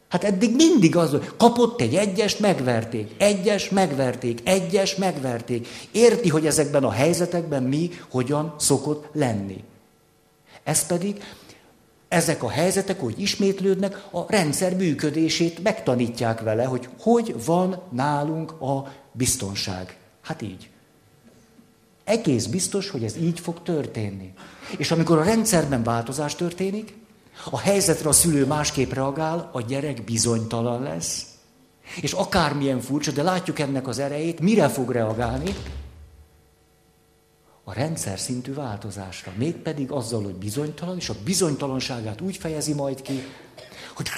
Hát 0.08 0.24
eddig 0.24 0.54
mindig 0.54 0.96
az, 0.96 1.16
kapott 1.36 1.80
egy 1.80 1.94
egyest, 1.94 2.40
megverték, 2.40 3.10
egyes, 3.18 3.68
megverték, 3.68 4.40
egyes, 4.44 4.96
megverték. 4.96 5.68
Érti, 5.92 6.28
hogy 6.28 6.46
ezekben 6.46 6.84
a 6.84 6.90
helyzetekben 6.90 7.62
mi, 7.62 7.90
hogyan 8.10 8.54
szokott 8.58 9.08
lenni. 9.12 9.64
Ez 10.64 10.86
pedig 10.86 11.22
ezek 12.10 12.42
a 12.42 12.50
helyzetek, 12.50 13.00
hogy 13.00 13.20
ismétlődnek, 13.20 14.04
a 14.10 14.24
rendszer 14.28 14.76
működését 14.76 15.62
megtanítják 15.62 16.40
vele, 16.40 16.64
hogy 16.64 16.88
hogy 16.98 17.44
van 17.44 17.82
nálunk 17.90 18.60
a 18.60 18.92
biztonság. 19.12 19.96
Hát 20.22 20.42
így. 20.42 20.68
Egész 22.04 22.46
biztos, 22.46 22.90
hogy 22.90 23.04
ez 23.04 23.16
így 23.16 23.40
fog 23.40 23.62
történni. 23.62 24.32
És 24.76 24.90
amikor 24.90 25.18
a 25.18 25.24
rendszerben 25.24 25.82
változás 25.82 26.34
történik, 26.34 26.94
a 27.50 27.58
helyzetre 27.58 28.08
a 28.08 28.12
szülő 28.12 28.46
másképp 28.46 28.92
reagál, 28.92 29.50
a 29.52 29.60
gyerek 29.60 30.04
bizonytalan 30.04 30.82
lesz, 30.82 31.26
és 32.00 32.12
akármilyen 32.12 32.80
furcsa, 32.80 33.10
de 33.10 33.22
látjuk 33.22 33.58
ennek 33.58 33.88
az 33.88 33.98
erejét, 33.98 34.40
mire 34.40 34.68
fog 34.68 34.90
reagálni? 34.90 35.54
A 37.64 37.72
rendszer 37.72 38.18
szintű 38.18 38.54
változásra. 38.54 39.32
Mégpedig 39.36 39.90
azzal, 39.90 40.22
hogy 40.22 40.34
bizonytalan, 40.34 40.96
és 40.96 41.08
a 41.08 41.14
bizonytalanságát 41.24 42.20
úgy 42.20 42.36
fejezi 42.36 42.72
majd 42.72 43.02
ki, 43.02 43.22
hogy 43.94 44.08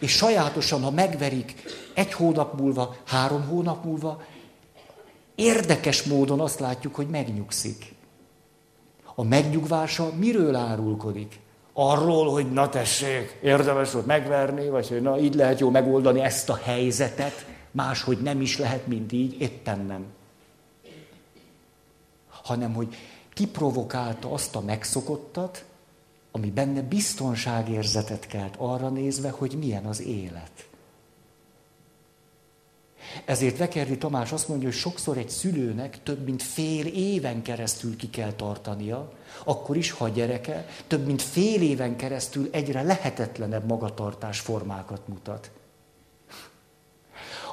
és 0.00 0.12
sajátosan, 0.12 0.82
ha 0.82 0.90
megverik 0.90 1.54
egy 1.94 2.12
hónap 2.12 2.60
múlva, 2.60 2.96
három 3.04 3.46
hónap 3.46 3.84
múlva, 3.84 4.22
érdekes 5.34 6.02
módon 6.02 6.40
azt 6.40 6.60
látjuk, 6.60 6.94
hogy 6.94 7.08
megnyugszik. 7.08 7.94
A 9.14 9.22
megnyugvása 9.24 10.12
miről 10.18 10.54
árulkodik? 10.54 11.40
Arról, 11.72 12.30
hogy 12.30 12.52
na 12.52 12.68
tessék, 12.68 13.38
érdemes 13.42 13.92
volt 13.92 14.06
megverni, 14.06 14.68
vagy 14.68 14.88
hogy 14.88 15.02
na 15.02 15.18
így 15.18 15.34
lehet 15.34 15.60
jó 15.60 15.70
megoldani 15.70 16.20
ezt 16.20 16.48
a 16.48 16.60
helyzetet, 16.62 17.46
máshogy 17.70 18.18
nem 18.18 18.40
is 18.40 18.58
lehet, 18.58 18.86
mint 18.86 19.12
így, 19.12 19.40
éppen 19.40 19.80
nem. 19.86 20.04
Hanem, 22.46 22.74
hogy 22.74 22.96
kiprovokálta 23.34 24.32
azt 24.32 24.56
a 24.56 24.60
megszokottat, 24.60 25.64
ami 26.30 26.50
benne 26.50 26.82
biztonságérzetet 26.82 28.26
kelt 28.26 28.54
arra 28.58 28.88
nézve, 28.88 29.30
hogy 29.30 29.56
milyen 29.58 29.84
az 29.84 30.00
élet. 30.02 30.68
Ezért 33.24 33.58
Vekerdi 33.58 33.98
Tamás 33.98 34.32
azt 34.32 34.48
mondja, 34.48 34.68
hogy 34.68 34.76
sokszor 34.76 35.16
egy 35.18 35.28
szülőnek 35.28 36.02
több 36.02 36.24
mint 36.24 36.42
fél 36.42 36.86
éven 36.86 37.42
keresztül 37.42 37.96
ki 37.96 38.10
kell 38.10 38.32
tartania, 38.32 39.12
akkor 39.44 39.76
is, 39.76 39.90
ha 39.90 40.04
a 40.04 40.08
gyereke 40.08 40.66
több 40.86 41.06
mint 41.06 41.22
fél 41.22 41.62
éven 41.62 41.96
keresztül 41.96 42.48
egyre 42.52 42.82
lehetetlenebb 42.82 43.66
magatartás 43.66 44.40
formákat 44.40 45.08
mutat. 45.08 45.50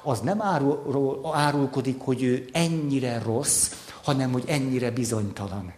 Az 0.03 0.19
nem 0.19 0.41
árul, 0.41 1.29
árulkodik, 1.33 1.99
hogy 1.99 2.23
ő 2.23 2.49
ennyire 2.51 3.19
rossz, 3.19 3.71
hanem 4.03 4.31
hogy 4.31 4.43
ennyire 4.47 4.91
bizonytalan. 4.91 5.73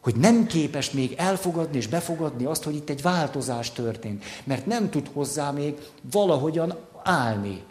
Hogy 0.00 0.16
nem 0.16 0.46
képes 0.46 0.90
még 0.90 1.12
elfogadni 1.12 1.76
és 1.76 1.86
befogadni 1.86 2.44
azt, 2.44 2.62
hogy 2.62 2.74
itt 2.74 2.88
egy 2.88 3.02
változás 3.02 3.70
történt, 3.70 4.24
mert 4.44 4.66
nem 4.66 4.90
tud 4.90 5.10
hozzá 5.12 5.50
még 5.50 5.78
valahogyan 6.02 6.78
állni. 7.02 7.62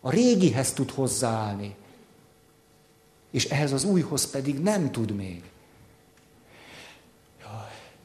A 0.00 0.10
régihez 0.10 0.72
tud 0.72 0.90
hozzáállni. 0.90 1.74
És 3.30 3.44
ehhez 3.44 3.72
az 3.72 3.84
újhoz 3.84 4.30
pedig 4.30 4.58
nem 4.58 4.90
tud 4.90 5.10
még. 5.10 5.42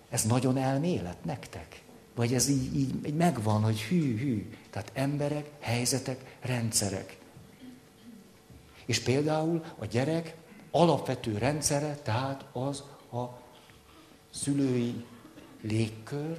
Ez 0.09 0.23
nagyon 0.23 0.57
elmélet 0.57 1.25
nektek? 1.25 1.81
Vagy 2.15 2.33
ez 2.33 2.49
így, 2.49 2.75
így 2.75 3.13
megvan, 3.13 3.63
hogy 3.63 3.81
hű, 3.81 4.17
hű. 4.17 4.49
Tehát 4.69 4.91
emberek, 4.93 5.49
helyzetek, 5.59 6.37
rendszerek. 6.41 7.17
És 8.91 8.99
például 8.99 9.63
a 9.79 9.85
gyerek 9.85 10.35
alapvető 10.71 11.37
rendszere, 11.37 11.95
tehát 11.95 12.45
az 12.51 12.83
a 13.11 13.23
szülői 14.29 15.05
légkör, 15.61 16.37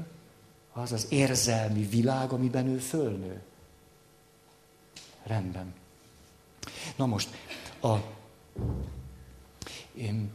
az 0.73 0.93
az 0.93 1.07
érzelmi 1.11 1.83
világ, 1.83 2.33
amiben 2.33 2.67
ő 2.67 2.79
fölnő. 2.79 3.43
Rendben. 5.23 5.75
Na 6.97 7.07
most, 7.07 7.29
a, 7.81 7.97
én, 9.95 10.31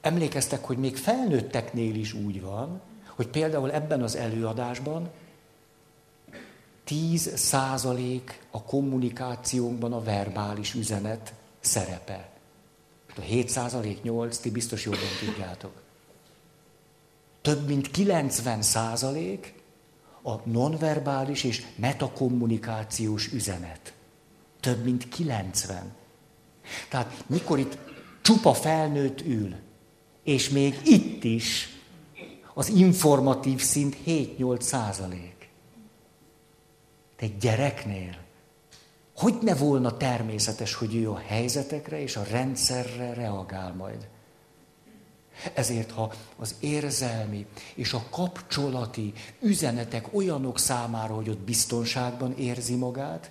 emlékeztek, 0.00 0.64
hogy 0.64 0.78
még 0.78 0.96
felnőtteknél 0.96 1.94
is 1.94 2.12
úgy 2.12 2.40
van, 2.40 2.80
hogy 3.06 3.28
például 3.28 3.72
ebben 3.72 4.02
az 4.02 4.16
előadásban 4.16 5.10
10 6.84 7.38
százalék 7.38 8.46
a 8.50 8.62
kommunikációnkban 8.62 9.92
a 9.92 10.02
verbális 10.02 10.74
üzenet 10.74 11.38
szerepe. 11.60 12.30
A 13.16 13.20
7 13.20 13.48
százalék, 13.48 14.02
8, 14.02 14.38
ti 14.38 14.50
biztos 14.50 14.84
jobban 14.84 15.00
tudjátok. 15.24 15.82
Több 17.42 17.66
mint 17.66 17.90
90 17.90 18.62
százalék 18.62 19.54
a 20.22 20.34
nonverbális 20.44 21.44
és 21.44 21.66
metakommunikációs 21.76 23.32
üzenet. 23.32 23.92
Több 24.60 24.84
mint 24.84 25.08
90. 25.08 25.92
Tehát 26.88 27.24
mikor 27.26 27.58
itt 27.58 27.78
csupa 28.22 28.54
felnőtt 28.54 29.20
ül, 29.20 29.54
és 30.22 30.48
még 30.48 30.80
itt 30.84 31.24
is 31.24 31.68
az 32.54 32.68
informatív 32.68 33.60
szint 33.60 33.96
7-8 34.06 34.60
százalék. 34.60 35.48
Egy 37.16 37.36
gyereknél, 37.36 38.18
hogy 39.20 39.38
ne 39.40 39.54
volna 39.54 39.96
természetes, 39.96 40.74
hogy 40.74 40.94
ő 40.94 41.10
a 41.10 41.22
helyzetekre 41.26 42.00
és 42.00 42.16
a 42.16 42.24
rendszerre 42.30 43.14
reagál 43.14 43.74
majd. 43.74 44.08
Ezért, 45.54 45.90
ha 45.90 46.12
az 46.36 46.54
érzelmi 46.60 47.46
és 47.74 47.92
a 47.92 48.04
kapcsolati 48.10 49.12
üzenetek 49.40 50.14
olyanok 50.14 50.58
számára, 50.58 51.14
hogy 51.14 51.28
ott 51.28 51.38
biztonságban 51.38 52.34
érzi 52.38 52.74
magát, 52.74 53.30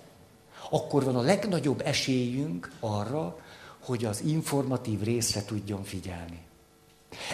akkor 0.70 1.04
van 1.04 1.16
a 1.16 1.20
legnagyobb 1.20 1.80
esélyünk 1.84 2.72
arra, 2.80 3.38
hogy 3.80 4.04
az 4.04 4.20
informatív 4.20 5.02
részre 5.02 5.44
tudjon 5.44 5.84
figyelni. 5.84 6.40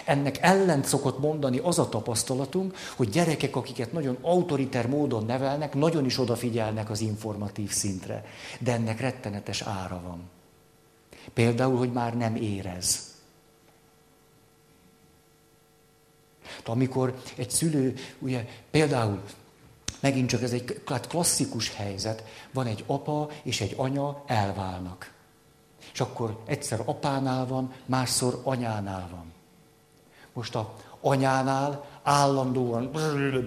Ennek 0.05 0.37
ellent 0.41 0.85
szokott 0.85 1.19
mondani 1.19 1.57
az 1.57 1.79
a 1.79 1.89
tapasztalatunk, 1.89 2.75
hogy 2.95 3.09
gyerekek, 3.09 3.55
akiket 3.55 3.91
nagyon 3.91 4.17
autoriter 4.21 4.87
módon 4.87 5.25
nevelnek, 5.25 5.73
nagyon 5.73 6.05
is 6.05 6.19
odafigyelnek 6.19 6.89
az 6.89 7.01
informatív 7.01 7.71
szintre. 7.71 8.25
De 8.59 8.73
ennek 8.73 8.99
rettenetes 8.99 9.61
ára 9.61 10.01
van. 10.03 10.29
Például, 11.33 11.77
hogy 11.77 11.91
már 11.91 12.17
nem 12.17 12.35
érez. 12.35 13.15
Amikor 16.65 17.13
egy 17.35 17.49
szülő, 17.49 17.93
ugye 18.19 18.45
például 18.71 19.21
Megint 19.99 20.29
csak 20.29 20.41
ez 20.41 20.51
egy 20.51 20.81
klasszikus 21.07 21.75
helyzet. 21.75 22.23
Van 22.51 22.65
egy 22.65 22.83
apa 22.87 23.29
és 23.43 23.61
egy 23.61 23.73
anya 23.77 24.23
elválnak. 24.25 25.13
És 25.93 25.99
akkor 25.99 26.39
egyszer 26.45 26.81
apánál 26.85 27.45
van, 27.45 27.73
másszor 27.85 28.41
anyánál 28.43 29.07
van. 29.11 29.33
Most 30.37 30.55
a 30.55 30.73
anyánál 31.01 31.85
állandóan 32.03 32.91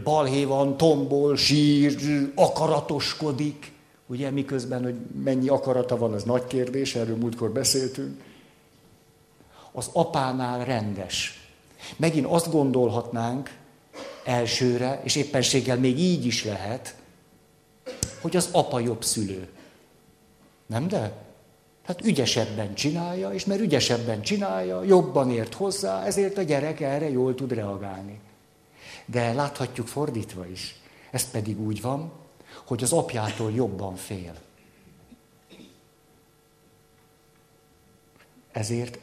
balhé 0.04 0.44
van, 0.44 0.76
tombol, 0.76 1.36
sír, 1.36 1.96
akaratoskodik. 2.34 3.72
Ugye 4.06 4.30
miközben, 4.30 4.82
hogy 4.82 4.94
mennyi 5.24 5.48
akarata 5.48 5.96
van, 5.96 6.12
az 6.12 6.22
nagy 6.22 6.46
kérdés, 6.46 6.94
erről 6.94 7.16
múltkor 7.16 7.50
beszéltünk. 7.50 8.22
Az 9.72 9.90
apánál 9.92 10.64
rendes. 10.64 11.48
Megint 11.96 12.26
azt 12.26 12.50
gondolhatnánk, 12.50 13.50
elsőre, 14.24 15.00
és 15.04 15.16
éppenséggel 15.16 15.78
még 15.78 15.98
így 15.98 16.26
is 16.26 16.44
lehet, 16.44 16.94
hogy 18.20 18.36
az 18.36 18.48
apa 18.52 18.80
jobb 18.80 19.04
szülő. 19.04 19.48
Nem 20.66 20.88
de? 20.88 21.12
Hát 21.90 22.04
ügyesebben 22.04 22.74
csinálja, 22.74 23.32
és 23.32 23.44
mert 23.44 23.60
ügyesebben 23.60 24.22
csinálja, 24.22 24.82
jobban 24.82 25.30
ért 25.30 25.54
hozzá, 25.54 26.04
ezért 26.04 26.38
a 26.38 26.42
gyerek 26.42 26.80
erre 26.80 27.10
jól 27.10 27.34
tud 27.34 27.52
reagálni. 27.52 28.20
De 29.04 29.32
láthatjuk 29.32 29.86
fordítva 29.86 30.46
is. 30.46 30.80
Ez 31.10 31.30
pedig 31.30 31.60
úgy 31.60 31.80
van, 31.80 32.12
hogy 32.66 32.82
az 32.82 32.92
apjától 32.92 33.52
jobban 33.52 33.96
fél. 33.96 34.34
Ezért 38.52 38.98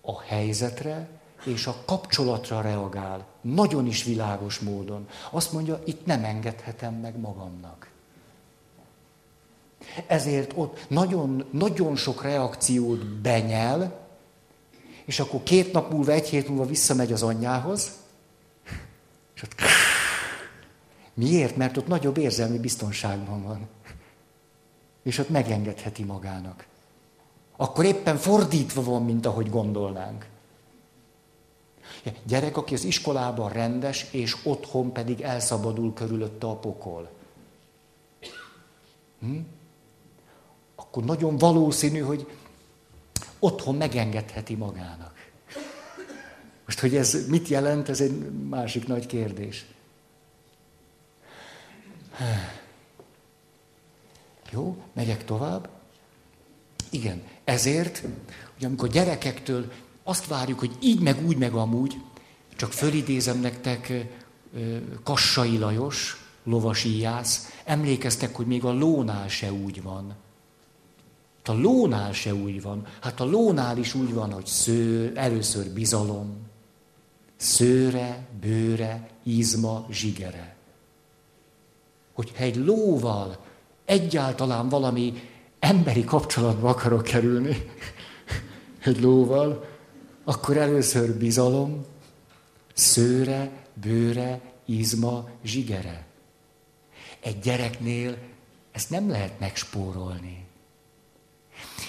a 0.00 0.20
helyzetre 0.20 1.08
és 1.44 1.66
a 1.66 1.82
kapcsolatra 1.84 2.60
reagál. 2.60 3.26
Nagyon 3.40 3.86
is 3.86 4.04
világos 4.04 4.58
módon. 4.58 5.08
Azt 5.30 5.52
mondja, 5.52 5.80
itt 5.84 6.06
nem 6.06 6.24
engedhetem 6.24 6.94
meg 6.94 7.18
magamnak. 7.18 7.91
Ezért 10.06 10.52
ott 10.54 10.84
nagyon, 10.88 11.44
nagyon 11.50 11.96
sok 11.96 12.22
reakciót 12.22 13.06
benyel, 13.06 14.00
és 15.04 15.20
akkor 15.20 15.42
két 15.42 15.72
nap 15.72 15.92
múlva, 15.92 16.12
egy 16.12 16.28
hét 16.28 16.48
múlva 16.48 16.66
visszamegy 16.66 17.12
az 17.12 17.22
anyjához, 17.22 17.90
és 19.34 19.42
ott... 19.42 19.54
Miért? 21.14 21.56
Mert 21.56 21.76
ott 21.76 21.86
nagyobb 21.86 22.16
érzelmi 22.16 22.58
biztonságban 22.58 23.42
van. 23.42 23.68
És 25.02 25.18
ott 25.18 25.28
megengedheti 25.28 26.04
magának. 26.04 26.66
Akkor 27.56 27.84
éppen 27.84 28.16
fordítva 28.16 28.82
van, 28.82 29.04
mint 29.04 29.26
ahogy 29.26 29.50
gondolnánk. 29.50 30.26
Gyerek, 32.24 32.56
aki 32.56 32.74
az 32.74 32.84
iskolában 32.84 33.52
rendes, 33.52 34.06
és 34.10 34.36
otthon 34.44 34.92
pedig 34.92 35.20
elszabadul 35.20 35.92
körülötte 35.92 36.46
a 36.46 36.56
pokol. 36.56 37.10
Hm? 39.20 39.38
Akkor 40.92 41.04
nagyon 41.04 41.36
valószínű, 41.36 41.98
hogy 41.98 42.26
otthon 43.38 43.74
megengedheti 43.74 44.54
magának. 44.54 45.30
Most, 46.64 46.80
hogy 46.80 46.96
ez 46.96 47.28
mit 47.28 47.48
jelent, 47.48 47.88
ez 47.88 48.00
egy 48.00 48.30
másik 48.48 48.86
nagy 48.86 49.06
kérdés. 49.06 49.66
Jó, 54.50 54.76
megyek 54.92 55.24
tovább. 55.24 55.68
Igen, 56.90 57.22
ezért, 57.44 57.98
hogy 58.54 58.64
amikor 58.64 58.88
gyerekektől 58.88 59.72
azt 60.02 60.26
várjuk, 60.26 60.58
hogy 60.58 60.76
így 60.80 61.00
meg 61.00 61.26
úgy 61.26 61.36
meg 61.36 61.54
amúgy, 61.54 62.00
csak 62.56 62.72
fölidézem 62.72 63.40
nektek 63.40 64.06
Kassai 65.02 65.58
Lajos, 65.58 66.26
lovasi 66.44 66.88
íjász, 66.88 67.52
emlékeztek, 67.64 68.36
hogy 68.36 68.46
még 68.46 68.64
a 68.64 68.72
lónál 68.72 69.28
se 69.28 69.52
úgy 69.52 69.82
van. 69.82 70.21
A 71.44 71.52
lónál 71.52 72.12
se 72.12 72.34
úgy 72.34 72.62
van. 72.62 72.86
Hát 73.00 73.20
a 73.20 73.24
lónál 73.24 73.78
is 73.78 73.94
úgy 73.94 74.14
van, 74.14 74.32
hogy 74.32 74.46
szőr, 74.46 75.12
először 75.14 75.70
bizalom, 75.70 76.36
szőre, 77.36 78.26
bőre, 78.40 79.08
izma, 79.22 79.86
zsigere. 79.90 80.56
Hogyha 82.12 82.44
egy 82.44 82.56
lóval 82.56 83.38
egyáltalán 83.84 84.68
valami 84.68 85.14
emberi 85.58 86.04
kapcsolatba 86.04 86.68
akarok 86.68 87.02
kerülni 87.02 87.56
egy 88.84 89.00
lóval, 89.00 89.64
akkor 90.24 90.56
először 90.56 91.14
bizalom, 91.14 91.84
szőre, 92.74 93.50
bőre, 93.74 94.40
izma, 94.64 95.28
zsigere. 95.44 96.06
Egy 97.20 97.38
gyereknél 97.38 98.18
ezt 98.72 98.90
nem 98.90 99.10
lehet 99.10 99.40
megspórolni. 99.40 100.41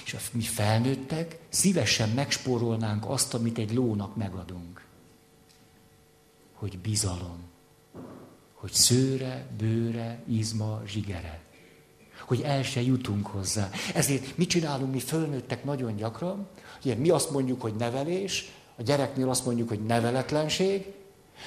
És 0.04 0.16
mi 0.32 0.42
felnőttek 0.42 1.38
szívesen 1.48 2.08
megspórolnánk 2.08 3.04
azt, 3.08 3.34
amit 3.34 3.58
egy 3.58 3.74
lónak 3.74 4.16
megadunk. 4.16 4.84
Hogy 6.54 6.78
bizalom. 6.78 7.38
Hogy 8.54 8.72
szőre, 8.72 9.46
bőre, 9.58 10.22
izma, 10.28 10.82
zsigere. 10.86 11.40
Hogy 12.26 12.40
el 12.40 12.62
se 12.62 12.82
jutunk 12.82 13.26
hozzá. 13.26 13.70
Ezért 13.94 14.36
mit 14.36 14.48
csinálunk 14.48 14.92
mi 14.92 15.00
fölnőttek 15.00 15.64
nagyon 15.64 15.96
gyakran? 15.96 16.46
Ugye, 16.84 16.94
mi 16.94 17.10
azt 17.10 17.30
mondjuk, 17.30 17.60
hogy 17.60 17.74
nevelés, 17.74 18.52
a 18.76 18.82
gyereknél 18.82 19.28
azt 19.28 19.44
mondjuk, 19.44 19.68
hogy 19.68 19.84
neveletlenség, 19.84 20.92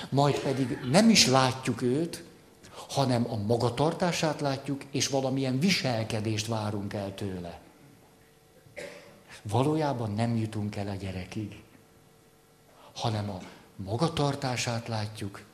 majd 0.10 0.40
pedig 0.40 0.80
nem 0.92 1.10
is 1.10 1.28
látjuk 1.28 1.82
őt, 1.82 2.24
hanem 2.72 3.32
a 3.32 3.36
magatartását 3.36 4.42
látjuk, 4.42 4.82
és 4.92 5.08
valamilyen 5.08 5.60
viselkedést 5.60 6.48
várunk 6.48 6.94
el 6.94 7.16
tőle. 7.16 7.60
Valójában 9.50 10.12
nem 10.12 10.36
jutunk 10.36 10.76
el 10.76 10.88
a 10.88 10.96
gyerekig, 10.96 11.64
hanem 12.94 13.30
a 13.30 13.38
magatartását 13.76 14.88
látjuk, 14.88 15.46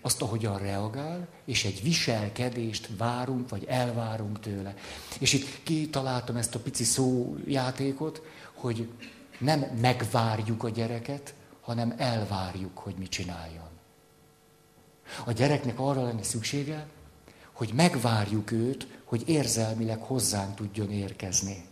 azt, 0.00 0.22
ahogyan 0.22 0.58
reagál, 0.58 1.28
és 1.44 1.64
egy 1.64 1.82
viselkedést 1.82 2.88
várunk, 2.96 3.48
vagy 3.48 3.64
elvárunk 3.64 4.40
tőle. 4.40 4.74
És 5.18 5.32
itt 5.32 5.62
kitaláltam 5.62 6.36
ezt 6.36 6.54
a 6.54 6.58
pici 6.58 6.84
szójátékot, 6.84 8.22
hogy 8.54 8.88
nem 9.38 9.60
megvárjuk 9.80 10.64
a 10.64 10.68
gyereket, 10.68 11.34
hanem 11.60 11.94
elvárjuk, 11.96 12.78
hogy 12.78 12.94
mit 12.98 13.10
csináljon. 13.10 13.68
A 15.24 15.32
gyereknek 15.32 15.78
arra 15.78 16.02
lenne 16.02 16.22
szüksége, 16.22 16.86
hogy 17.52 17.72
megvárjuk 17.74 18.50
őt, 18.50 18.86
hogy 19.04 19.28
érzelmileg 19.28 19.98
hozzánk 20.00 20.54
tudjon 20.54 20.90
érkezni. 20.90 21.64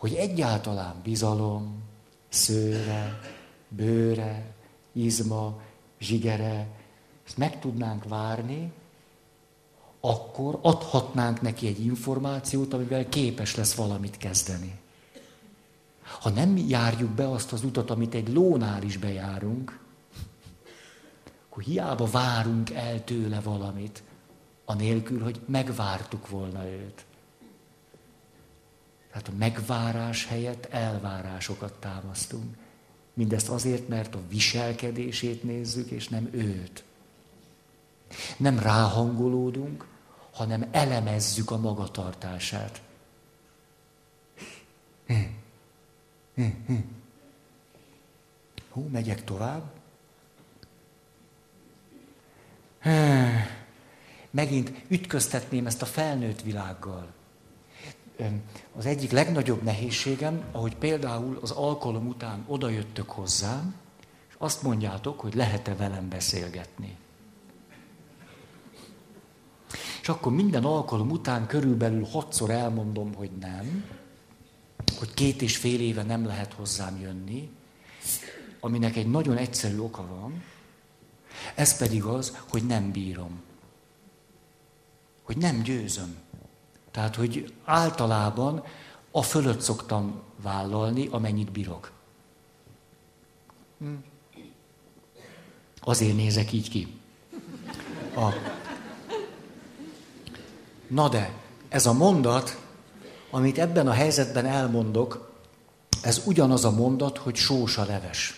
Hogy 0.00 0.14
egyáltalán 0.14 0.94
bizalom, 1.02 1.82
szőre, 2.28 3.20
bőre, 3.68 4.54
izma, 4.92 5.60
zsigere, 5.98 6.66
ezt 7.26 7.36
meg 7.36 7.58
tudnánk 7.58 8.04
várni, 8.08 8.72
akkor 10.00 10.58
adhatnánk 10.62 11.40
neki 11.40 11.66
egy 11.66 11.84
információt, 11.84 12.72
amivel 12.72 13.08
képes 13.08 13.56
lesz 13.56 13.74
valamit 13.74 14.16
kezdeni. 14.16 14.78
Ha 16.02 16.30
nem 16.30 16.56
járjuk 16.56 17.10
be 17.10 17.30
azt 17.30 17.52
az 17.52 17.64
utat, 17.64 17.90
amit 17.90 18.14
egy 18.14 18.32
lónál 18.32 18.82
is 18.82 18.96
bejárunk, 18.96 19.80
akkor 21.48 21.62
hiába 21.62 22.06
várunk 22.06 22.70
el 22.70 23.04
tőle 23.04 23.40
valamit, 23.40 24.02
anélkül, 24.64 25.22
hogy 25.22 25.40
megvártuk 25.46 26.28
volna 26.28 26.66
őt. 26.68 27.04
Tehát 29.10 29.28
a 29.28 29.32
megvárás 29.38 30.26
helyett 30.26 30.64
elvárásokat 30.64 31.72
támasztunk. 31.72 32.56
Mindezt 33.14 33.48
azért, 33.48 33.88
mert 33.88 34.14
a 34.14 34.20
viselkedését 34.28 35.42
nézzük, 35.42 35.90
és 35.90 36.08
nem 36.08 36.28
őt. 36.32 36.84
Nem 38.36 38.58
ráhangolódunk, 38.58 39.86
hanem 40.32 40.68
elemezzük 40.70 41.50
a 41.50 41.56
magatartását. 41.56 42.82
Hú, 48.70 48.88
megyek 48.92 49.24
tovább. 49.24 49.70
Megint 54.30 54.72
ütköztetném 54.88 55.66
ezt 55.66 55.82
a 55.82 55.86
felnőtt 55.86 56.42
világgal. 56.42 57.12
Az 58.76 58.86
egyik 58.86 59.10
legnagyobb 59.10 59.62
nehézségem, 59.62 60.44
ahogy 60.52 60.76
például 60.76 61.38
az 61.42 61.50
alkalom 61.50 62.06
után 62.06 62.44
odajöttök 62.46 63.10
hozzám, 63.10 63.74
és 64.28 64.34
azt 64.38 64.62
mondjátok, 64.62 65.20
hogy 65.20 65.34
lehet-e 65.34 65.74
velem 65.74 66.08
beszélgetni. 66.08 66.96
És 70.00 70.08
akkor 70.08 70.32
minden 70.32 70.64
alkalom 70.64 71.10
után 71.10 71.46
körülbelül 71.46 72.04
hatszor 72.04 72.50
elmondom, 72.50 73.14
hogy 73.14 73.30
nem, 73.40 73.84
hogy 74.98 75.14
két 75.14 75.42
és 75.42 75.56
fél 75.56 75.80
éve 75.80 76.02
nem 76.02 76.26
lehet 76.26 76.52
hozzám 76.52 77.00
jönni, 77.00 77.50
aminek 78.60 78.96
egy 78.96 79.10
nagyon 79.10 79.36
egyszerű 79.36 79.78
oka 79.78 80.06
van, 80.06 80.42
ez 81.54 81.76
pedig 81.76 82.04
az, 82.04 82.38
hogy 82.48 82.66
nem 82.66 82.90
bírom. 82.90 83.40
Hogy 85.22 85.36
nem 85.36 85.62
győzöm. 85.62 86.29
Tehát, 86.90 87.16
hogy 87.16 87.52
általában 87.64 88.64
a 89.10 89.22
fölött 89.22 89.60
szoktam 89.60 90.20
vállalni, 90.42 91.06
amennyit 91.10 91.52
bírok. 91.52 91.90
Hm. 93.78 93.94
Azért 95.80 96.16
nézek 96.16 96.52
így 96.52 96.70
ki. 96.70 96.98
A... 98.16 98.32
Na 100.86 101.08
de, 101.08 101.32
ez 101.68 101.86
a 101.86 101.92
mondat, 101.92 102.60
amit 103.30 103.58
ebben 103.58 103.88
a 103.88 103.92
helyzetben 103.92 104.46
elmondok, 104.46 105.32
ez 106.02 106.22
ugyanaz 106.24 106.64
a 106.64 106.70
mondat, 106.70 107.18
hogy 107.18 107.36
sós 107.36 107.78
a 107.78 107.84
leves. 107.84 108.34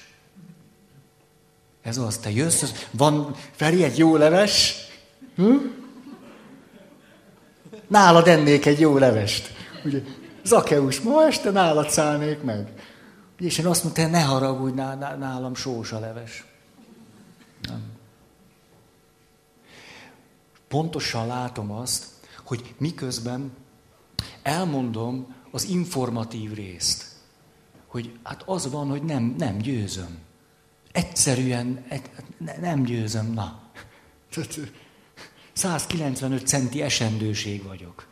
Ez 1.82 1.98
az, 1.98 2.18
te 2.18 2.30
jössz, 2.30 2.86
van 2.90 3.34
Feri 3.50 3.84
egy 3.84 3.98
jó 3.98 4.16
leves? 4.16 4.74
Hm? 5.34 5.56
Nálad 7.92 8.28
ennék 8.28 8.66
egy 8.66 8.80
jó 8.80 8.98
levest. 8.98 9.52
Ugye, 9.84 10.02
Zakeus, 10.44 11.00
ma 11.00 11.26
este 11.26 11.50
nálad 11.50 11.90
szállnék 11.90 12.42
meg. 12.42 12.72
És 13.38 13.58
én 13.58 13.66
azt 13.66 13.82
mondtam, 13.82 14.10
ne 14.10 14.22
haragudj, 14.22 14.74
nálam 14.74 15.54
sós 15.54 15.92
a 15.92 15.98
leves. 15.98 16.44
Nem. 17.62 17.82
Pontosan 20.68 21.26
látom 21.26 21.72
azt, 21.72 22.06
hogy 22.44 22.74
miközben 22.78 23.52
elmondom 24.42 25.34
az 25.50 25.64
informatív 25.64 26.54
részt, 26.54 27.04
hogy 27.86 28.12
hát 28.22 28.42
az 28.46 28.70
van, 28.70 28.88
hogy 28.88 29.02
nem, 29.02 29.34
nem 29.38 29.58
győzöm. 29.58 30.18
Egyszerűen 30.92 31.84
nem 32.60 32.82
győzöm, 32.82 33.32
na. 33.32 33.60
195 35.52 36.46
centi 36.46 36.82
esendőség 36.82 37.62
vagyok. 37.62 38.06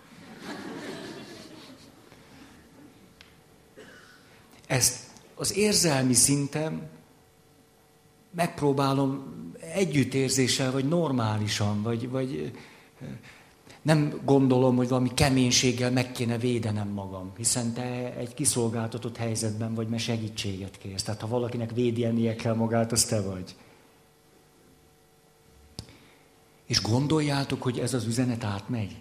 Ezt 4.67 4.97
az 5.35 5.57
érzelmi 5.57 6.15
szintem 6.15 6.83
megpróbálom 8.31 9.39
együttérzéssel, 9.75 10.73
vagy 10.73 10.89
normálisan, 10.89 11.83
vagy, 11.83 12.09
vagy 12.09 12.53
nem 13.83 14.21
gondolom, 14.25 14.77
hogy 14.77 14.89
valami 14.89 15.15
keménységgel 15.15 15.91
meg 15.91 16.13
kéne 16.13 16.39
védenem 16.39 16.89
magam, 16.89 17.33
hiszen 17.37 17.73
te 17.73 18.15
egy 18.17 18.35
kiszolgáltatott 18.35 19.17
helyzetben 19.17 19.75
vagy, 19.75 19.89
mert 19.89 20.03
segítséget 20.03 20.79
kérsz. 20.79 21.03
Tehát 21.03 21.21
ha 21.21 21.29
valakinek 21.29 21.71
védjelnie 21.71 22.37
kell 22.37 22.55
magát, 22.55 22.93
az 22.93 23.05
te 23.05 23.21
vagy. 23.21 23.55
És 26.71 26.83
gondoljátok, 26.83 27.63
hogy 27.63 27.79
ez 27.79 27.95
az 27.95 28.07
üzenet 28.07 28.45
átmegy? 28.45 28.97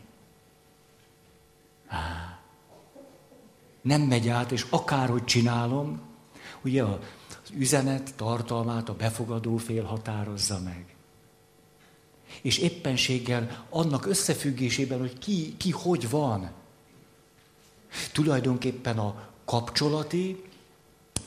Nem 3.82 4.02
megy 4.02 4.28
át, 4.28 4.52
és 4.52 4.66
akárhogy 4.70 5.24
csinálom, 5.24 6.02
ugye 6.62 6.84
az 6.84 7.50
üzenet 7.54 8.16
tartalmát 8.16 8.90
a 8.90 8.96
befogadó 8.96 9.58
fél 9.58 9.84
határozza 9.84 10.60
meg 10.60 10.96
és 12.42 12.58
éppenséggel 12.58 13.66
annak 13.70 14.06
összefüggésében, 14.06 15.00
hogy 15.00 15.18
ki, 15.18 15.58
ki 15.58 15.72
hogy 15.72 16.10
van. 16.10 16.52
Tulajdonképpen 18.12 18.98
a 18.98 19.28
kapcsolati, 19.46 20.44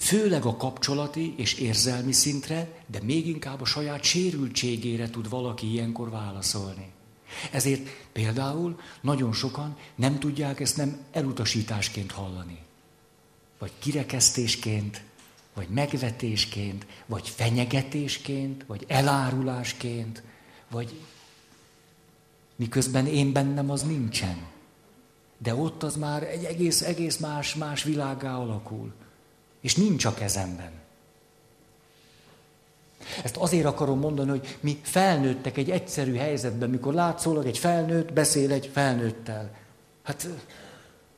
főleg 0.02 0.44
a 0.44 0.56
kapcsolati 0.56 1.34
és 1.36 1.54
érzelmi 1.54 2.12
szintre, 2.12 2.68
de 2.86 3.00
még 3.02 3.26
inkább 3.26 3.60
a 3.60 3.64
saját 3.64 4.02
sérültségére 4.02 5.10
tud 5.10 5.28
valaki 5.28 5.70
ilyenkor 5.70 6.10
válaszolni. 6.10 6.90
Ezért 7.50 7.88
például 8.12 8.80
nagyon 9.00 9.32
sokan 9.32 9.76
nem 9.94 10.18
tudják 10.18 10.60
ezt 10.60 10.76
nem 10.76 10.98
elutasításként 11.12 12.12
hallani. 12.12 12.58
Vagy 13.58 13.72
kirekesztésként, 13.78 15.02
vagy 15.54 15.68
megvetésként, 15.68 16.86
vagy 17.06 17.28
fenyegetésként, 17.28 18.64
vagy 18.66 18.84
elárulásként, 18.88 20.22
vagy 20.70 21.00
Miközben 22.56 23.06
én 23.06 23.32
bennem 23.32 23.70
az 23.70 23.82
nincsen. 23.82 24.46
De 25.38 25.54
ott 25.54 25.82
az 25.82 25.96
már 25.96 26.22
egy 26.22 26.44
egész, 26.44 26.82
egész 26.82 27.16
más, 27.16 27.54
más 27.54 27.82
világá 27.82 28.36
alakul. 28.36 28.92
És 29.62 29.74
nincs 29.74 30.04
a 30.04 30.14
kezemben. 30.14 30.70
Ezt 33.24 33.36
azért 33.36 33.66
akarom 33.66 33.98
mondani, 33.98 34.30
hogy 34.30 34.58
mi 34.60 34.80
felnőttek 34.82 35.56
egy 35.56 35.70
egyszerű 35.70 36.14
helyzetben, 36.14 36.70
mikor 36.70 36.94
látszólag 36.94 37.46
egy 37.46 37.58
felnőtt 37.58 38.12
beszél 38.12 38.52
egy 38.52 38.70
felnőttel. 38.72 39.50
Hát 40.02 40.28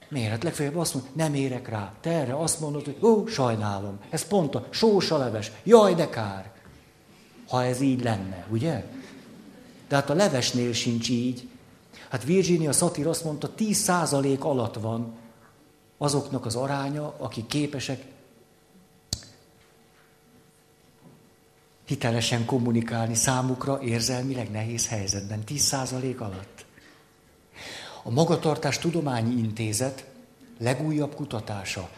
miért? 0.08 0.30
Hát 0.30 0.42
legfeljebb 0.42 0.76
azt 0.76 0.94
mondja, 0.94 1.12
nem 1.14 1.34
érek 1.34 1.68
rá. 1.68 1.92
Te 2.00 2.10
erre 2.10 2.36
azt 2.36 2.60
mondod, 2.60 2.84
hogy 2.84 2.98
ó, 3.02 3.26
sajnálom. 3.26 3.98
Ez 4.10 4.26
pont 4.26 4.54
a 4.54 4.66
sós 4.70 5.10
a 5.10 5.18
leves. 5.18 5.52
Jaj, 5.62 5.94
de 5.94 6.08
kár. 6.08 6.52
Ha 7.48 7.64
ez 7.64 7.80
így 7.80 8.02
lenne, 8.02 8.46
ugye? 8.50 8.84
De 9.88 9.94
hát 9.94 10.10
a 10.10 10.14
levesnél 10.14 10.72
sincs 10.72 11.08
így. 11.08 11.48
Hát 12.08 12.24
Virginia 12.24 12.72
Satir 12.72 13.06
azt 13.06 13.24
mondta, 13.24 13.50
10% 13.58 14.38
alatt 14.38 14.74
van 14.74 15.14
azoknak 15.98 16.46
az 16.46 16.54
aránya, 16.54 17.14
akik 17.18 17.46
képesek 17.46 18.04
hitelesen 21.84 22.44
kommunikálni 22.44 23.14
számukra 23.14 23.80
érzelmileg 23.82 24.50
nehéz 24.50 24.88
helyzetben. 24.88 25.42
10% 25.48 26.18
alatt. 26.18 26.64
A 28.02 28.10
Magatartás 28.10 28.78
Tudományi 28.78 29.38
Intézet 29.38 30.04
legújabb 30.58 31.14
kutatása, 31.14 31.88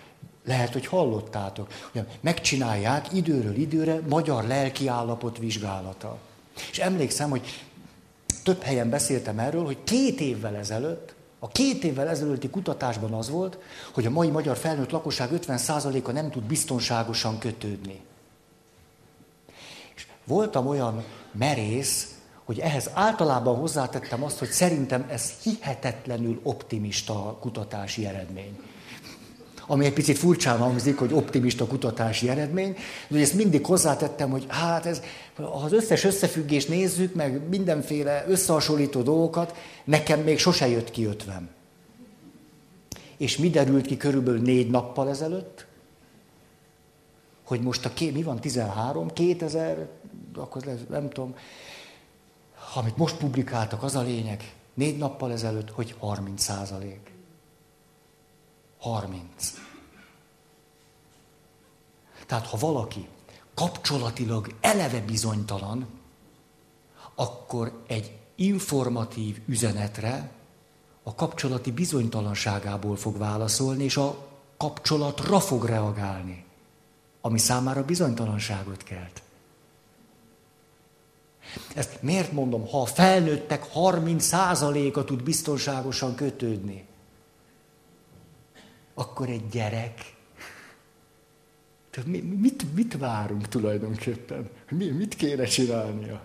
lehet, 0.45 0.73
hogy 0.73 0.87
hallottátok, 0.87 1.73
hogy 1.93 2.07
megcsinálják 2.21 3.13
időről 3.13 3.55
időre 3.55 4.01
magyar 4.09 4.45
lelkiállapot 4.45 5.39
vizsgálata. 5.39 6.19
És 6.71 6.79
emlékszem, 6.79 7.31
hogy 7.31 7.65
több 8.43 8.63
helyen 8.63 8.91
beszéltem 8.91 9.39
erről, 9.39 9.65
hogy 9.65 9.79
két 9.85 10.21
évvel 10.21 10.57
ezelőtt, 10.57 11.15
a 11.39 11.49
két 11.49 11.85
évvel 11.85 12.09
ezelőtti 12.09 12.51
kutatásban 12.51 13.13
az 13.13 13.31
volt, 13.31 13.59
hogy 13.93 14.07
a 14.07 14.11
mai 14.11 14.31
magyar 14.31 14.57
felnőtt 14.57 14.91
lakosság 14.91 15.31
50%-a 15.33 16.13
nem 16.13 16.31
tud 16.31 16.43
biztonságosan 16.43 17.39
kötődni. 17.39 18.01
Voltam 20.27 20.67
olyan 20.67 21.05
merész, 21.33 22.15
hogy 22.45 22.59
ehhez 22.59 22.91
általában 22.95 23.57
hozzátettem 23.57 24.25
azt, 24.25 24.39
hogy 24.39 24.49
szerintem 24.49 25.07
ez 25.11 25.33
hihetetlenül 25.43 26.41
optimista 26.43 27.37
kutatási 27.41 28.07
eredmény. 28.07 28.59
Ami 29.67 29.85
egy 29.85 29.93
picit 29.93 30.19
furcsán 30.19 30.59
hangzik, 30.59 30.99
hogy 30.99 31.13
optimista 31.13 31.67
kutatási 31.67 32.29
eredmény, 32.29 32.77
de 33.09 33.21
ezt 33.21 33.35
mindig 33.35 33.67
hozzátettem, 33.67 34.31
hogy 34.31 34.45
hát 34.49 34.87
ez, 34.87 35.03
az 35.65 35.73
összes 35.73 36.05
összefüggést 36.05 36.69
nézzük, 36.69 37.15
meg 37.15 37.49
mindenféle 37.49 38.25
összehasonlító 38.29 39.03
dolgokat, 39.03 39.55
nekem 39.85 40.21
még 40.21 40.39
sose 40.39 40.69
jött 40.69 40.91
ki 40.91 41.05
ötvem. 41.05 41.49
És 43.17 43.37
mi 43.37 43.51
derült 43.51 43.87
ki 43.87 43.97
körülbelül 43.97 44.41
négy 44.41 44.71
nappal 44.71 45.09
ezelőtt? 45.09 45.67
Hogy 47.45 47.61
most 47.61 47.85
a 47.85 47.93
ké, 47.93 48.11
mi 48.11 48.23
van, 48.23 48.41
13, 48.41 49.13
2000, 49.13 49.89
akkor 50.39 50.63
nem 50.89 51.09
tudom, 51.09 51.37
amit 52.75 52.97
most 52.97 53.17
publikáltak, 53.17 53.83
az 53.83 53.95
a 53.95 54.03
lényeg, 54.03 54.55
négy 54.75 54.99
nappal 54.99 55.33
ezelőtt, 55.33 55.71
hogy 55.71 55.95
30 55.99 56.43
százalék. 56.43 57.13
30. 58.79 59.53
Tehát 62.27 62.47
ha 62.47 62.57
valaki 62.57 63.09
kapcsolatilag 63.55 64.55
eleve 64.61 65.01
bizonytalan, 65.01 65.87
akkor 67.15 67.83
egy 67.87 68.19
informatív 68.35 69.41
üzenetre 69.47 70.31
a 71.03 71.15
kapcsolati 71.15 71.73
bizonytalanságából 71.73 72.97
fog 72.97 73.19
válaszolni, 73.19 73.85
és 73.85 73.97
a 73.97 74.29
kapcsolatra 74.57 75.41
fog 75.41 75.65
reagálni, 75.65 76.45
ami 77.21 77.39
számára 77.39 77.85
bizonytalanságot 77.85 78.83
kelt. 78.83 79.23
Ezt 81.75 82.03
miért 82.03 82.33
mondom, 82.33 82.67
ha 82.67 82.81
a 82.81 82.87
felnőttek 82.87 83.65
30%-a 83.75 85.05
tud 85.05 85.23
biztonságosan 85.23 86.15
kötődni, 86.15 86.87
akkor 88.95 89.29
egy 89.29 89.49
gyerek, 89.49 90.15
mit, 92.05 92.75
mit 92.75 92.97
várunk 92.99 93.49
tulajdonképpen? 93.49 94.49
Mit 94.71 95.15
kéne 95.15 95.45
csinálnia? 95.45 96.23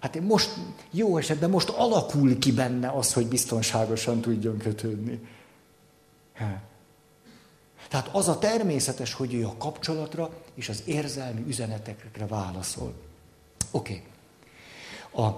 Hát 0.00 0.16
én 0.16 0.22
most, 0.22 0.54
jó 0.90 1.16
esetben 1.16 1.50
most 1.50 1.68
alakul 1.68 2.38
ki 2.38 2.52
benne 2.52 2.88
az, 2.88 3.12
hogy 3.12 3.26
biztonságosan 3.26 4.20
tudjon 4.20 4.58
kötődni. 4.58 5.20
Hát. 6.32 6.62
Tehát 7.88 8.08
az 8.12 8.28
a 8.28 8.38
természetes, 8.38 9.12
hogy 9.12 9.34
ő 9.34 9.46
a 9.46 9.56
kapcsolatra 9.56 10.30
és 10.54 10.68
az 10.68 10.82
érzelmi 10.84 11.44
üzenetekre 11.46 12.26
válaszol. 12.26 12.94
Oké. 13.70 13.92
Okay. 13.92 14.04
A, 15.16 15.28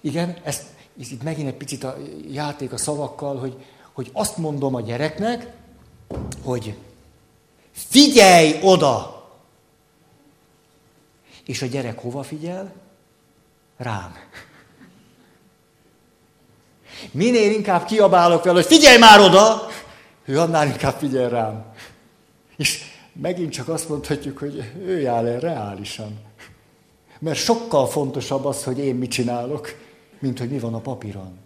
igen, 0.00 0.36
ezt, 0.42 0.62
itt 0.96 1.22
megint 1.22 1.48
egy 1.48 1.54
picit 1.54 1.84
a 1.84 1.96
játék 2.30 2.72
a 2.72 2.76
szavakkal, 2.76 3.38
hogy, 3.38 3.64
hogy 3.92 4.10
azt 4.12 4.36
mondom 4.36 4.74
a 4.74 4.80
gyereknek, 4.80 5.52
hogy 6.42 6.74
figyelj 7.72 8.58
oda! 8.62 9.16
És 11.44 11.62
a 11.62 11.66
gyerek 11.66 12.00
hova 12.00 12.22
figyel? 12.22 12.72
Rám. 13.76 14.14
Minél 17.10 17.50
inkább 17.50 17.84
kiabálok 17.84 18.44
vele, 18.44 18.56
hogy 18.56 18.66
figyelj 18.66 18.98
már 18.98 19.20
oda, 19.20 19.68
ő 20.24 20.40
annál 20.40 20.66
inkább 20.66 20.98
figyel 20.98 21.28
rám. 21.28 21.72
És 22.56 22.82
megint 23.12 23.52
csak 23.52 23.68
azt 23.68 23.88
mondhatjuk, 23.88 24.38
hogy 24.38 24.72
ő 24.78 25.00
jár 25.00 25.24
el 25.24 25.40
reálisan. 25.40 26.27
Mert 27.18 27.38
sokkal 27.38 27.86
fontosabb 27.86 28.44
az, 28.44 28.64
hogy 28.64 28.78
én 28.78 28.94
mit 28.94 29.10
csinálok, 29.10 29.74
mint 30.18 30.38
hogy 30.38 30.50
mi 30.50 30.58
van 30.58 30.74
a 30.74 30.80
papíron. 30.80 31.38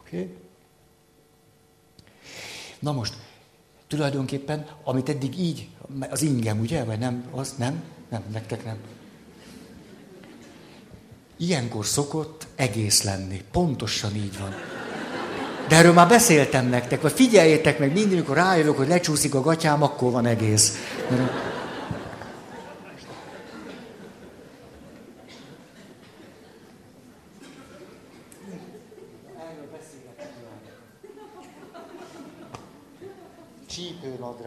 Oké? 0.00 0.16
Okay? 0.16 0.34
Na 2.78 2.92
most, 2.92 3.14
tulajdonképpen, 3.86 4.66
amit 4.84 5.08
eddig 5.08 5.38
így, 5.38 5.68
az 6.10 6.22
ingem, 6.22 6.60
ugye? 6.60 6.84
Vagy 6.84 6.98
nem? 6.98 7.24
Az 7.30 7.54
nem? 7.58 7.82
Nem, 8.08 8.22
nektek 8.32 8.64
nem. 8.64 8.76
Ilyenkor 11.36 11.86
szokott 11.86 12.46
egész 12.54 13.02
lenni. 13.02 13.42
Pontosan 13.52 14.14
így 14.14 14.38
van. 14.38 14.54
De 15.68 15.76
erről 15.76 15.92
már 15.92 16.08
beszéltem 16.08 16.66
nektek, 16.66 17.00
vagy 17.00 17.12
figyeljétek 17.12 17.78
meg, 17.78 17.92
mindig, 17.92 18.12
amikor 18.12 18.36
rájövök, 18.36 18.76
hogy 18.76 18.88
lecsúszik 18.88 19.34
a 19.34 19.40
gatyám, 19.40 19.82
akkor 19.82 20.10
van 20.10 20.26
egész. 20.26 20.76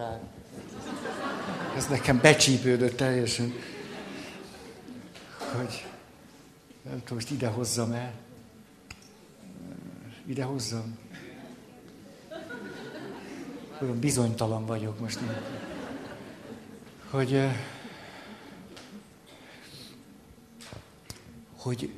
Csípőnadrág. 0.06 1.76
Ez 1.76 1.86
nekem 1.86 2.20
becsípődött 2.20 2.96
teljesen. 2.96 3.52
Hogy 5.56 5.86
nem 6.82 6.98
tudom, 6.98 7.14
most 7.14 7.30
ide 7.30 7.48
hozzam 7.48 7.92
el. 7.92 8.12
Ide 10.26 10.44
hozzam. 10.44 10.98
Olyan 13.82 13.98
bizonytalan 13.98 14.66
vagyok 14.66 15.00
most. 15.00 15.18
Hogy, 17.10 17.48
hogy 21.56 21.92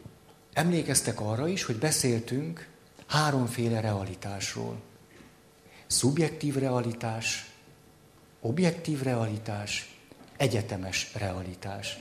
emlékeztek 0.52 1.20
arra 1.20 1.48
is, 1.48 1.64
hogy 1.64 1.76
beszéltünk 1.78 2.68
háromféle 3.06 3.80
realitásról. 3.80 4.80
Szubjektív 5.86 6.54
realitás, 6.54 7.47
objektív 8.40 9.02
realitás, 9.02 9.96
egyetemes 10.36 11.12
realitás. 11.14 11.98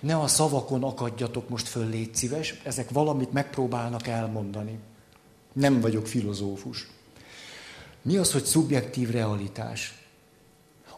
Ne 0.00 0.16
a 0.16 0.26
szavakon 0.26 0.82
akadjatok 0.82 1.48
most 1.48 1.68
föl, 1.68 1.88
légy 1.88 2.14
szíves, 2.14 2.60
ezek 2.64 2.90
valamit 2.90 3.32
megpróbálnak 3.32 4.06
elmondani. 4.06 4.78
Nem 5.52 5.80
vagyok 5.80 6.06
filozófus. 6.06 6.88
Mi 8.02 8.16
az, 8.16 8.32
hogy 8.32 8.44
szubjektív 8.44 9.10
realitás? 9.10 9.94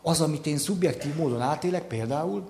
Az, 0.03 0.21
amit 0.21 0.47
én 0.47 0.59
szubjektív 0.59 1.15
módon 1.15 1.41
átélek, 1.41 1.87
például, 1.87 2.49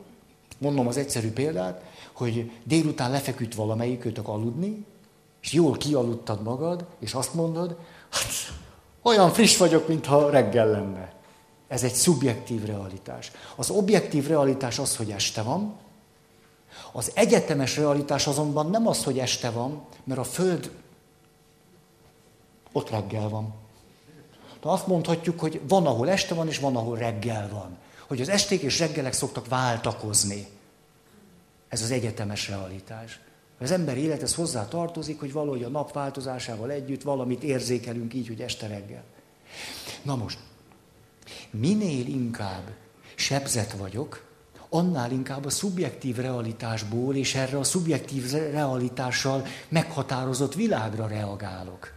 mondom 0.58 0.86
az 0.86 0.96
egyszerű 0.96 1.30
példát, 1.30 1.82
hogy 2.12 2.50
délután 2.64 3.10
lefeküdt 3.10 3.54
valamelyikőtök 3.54 4.28
aludni, 4.28 4.84
és 5.40 5.52
jól 5.52 5.76
kialudtad 5.76 6.42
magad, 6.42 6.86
és 6.98 7.14
azt 7.14 7.34
mondod, 7.34 7.76
hát 8.10 8.30
olyan 9.02 9.30
friss 9.30 9.56
vagyok, 9.56 9.88
mintha 9.88 10.30
reggel 10.30 10.70
lenne. 10.70 11.17
Ez 11.68 11.82
egy 11.82 11.92
szubjektív 11.92 12.64
realitás. 12.64 13.30
Az 13.56 13.70
objektív 13.70 14.26
realitás 14.26 14.78
az, 14.78 14.96
hogy 14.96 15.10
este 15.10 15.42
van, 15.42 15.76
Az 16.92 17.10
egyetemes 17.14 17.76
realitás 17.76 18.26
azonban 18.26 18.70
nem 18.70 18.86
az, 18.86 19.04
hogy 19.04 19.18
este 19.18 19.50
van, 19.50 19.82
mert 20.04 20.20
a 20.20 20.24
Föld 20.24 20.70
ott 22.72 22.90
reggel 22.90 23.28
van. 23.28 23.54
De 24.60 24.68
azt 24.68 24.86
mondhatjuk, 24.86 25.40
hogy 25.40 25.60
van, 25.68 25.86
ahol 25.86 26.10
este 26.10 26.34
van, 26.34 26.48
és 26.48 26.58
van, 26.58 26.76
ahol 26.76 26.96
reggel 26.96 27.48
van. 27.52 27.76
Hogy 28.06 28.20
az 28.20 28.28
esték 28.28 28.62
és 28.62 28.78
reggelek 28.78 29.12
szoktak 29.12 29.48
váltakozni. 29.48 30.46
Ez 31.68 31.82
az 31.82 31.90
egyetemes 31.90 32.48
realitás. 32.48 33.20
Az 33.60 33.70
ember 33.70 33.96
élethez 33.96 34.34
hozzá 34.34 34.68
tartozik, 34.68 35.20
hogy 35.20 35.32
valahogy 35.32 35.62
a 35.62 35.68
nap 35.68 35.92
változásával 35.92 36.70
együtt 36.70 37.02
valamit 37.02 37.42
érzékelünk 37.42 38.14
így, 38.14 38.26
hogy 38.26 38.40
este 38.40 38.66
reggel. 38.66 39.04
Na 40.02 40.16
most, 40.16 40.38
minél 41.50 42.06
inkább 42.06 42.70
sebzet 43.14 43.72
vagyok, 43.72 44.26
annál 44.68 45.12
inkább 45.12 45.44
a 45.44 45.50
szubjektív 45.50 46.16
realitásból 46.16 47.16
és 47.16 47.34
erre 47.34 47.58
a 47.58 47.64
szubjektív 47.64 48.30
realitással 48.32 49.46
meghatározott 49.68 50.54
világra 50.54 51.06
reagálok. 51.06 51.92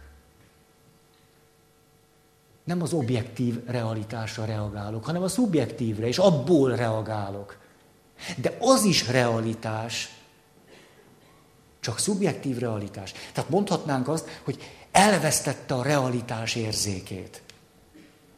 Nem 2.64 2.82
az 2.82 2.92
objektív 2.92 3.64
realitásra 3.66 4.44
reagálok, 4.44 5.04
hanem 5.04 5.22
a 5.22 5.28
szubjektívre, 5.28 6.06
és 6.06 6.18
abból 6.18 6.76
reagálok. 6.76 7.58
De 8.36 8.56
az 8.60 8.84
is 8.84 9.08
realitás, 9.08 10.14
csak 11.80 11.98
szubjektív 11.98 12.58
realitás. 12.58 13.12
Tehát 13.32 13.50
mondhatnánk 13.50 14.08
azt, 14.08 14.40
hogy 14.44 14.58
elvesztette 14.90 15.74
a 15.74 15.82
realitás 15.82 16.54
érzékét. 16.54 17.42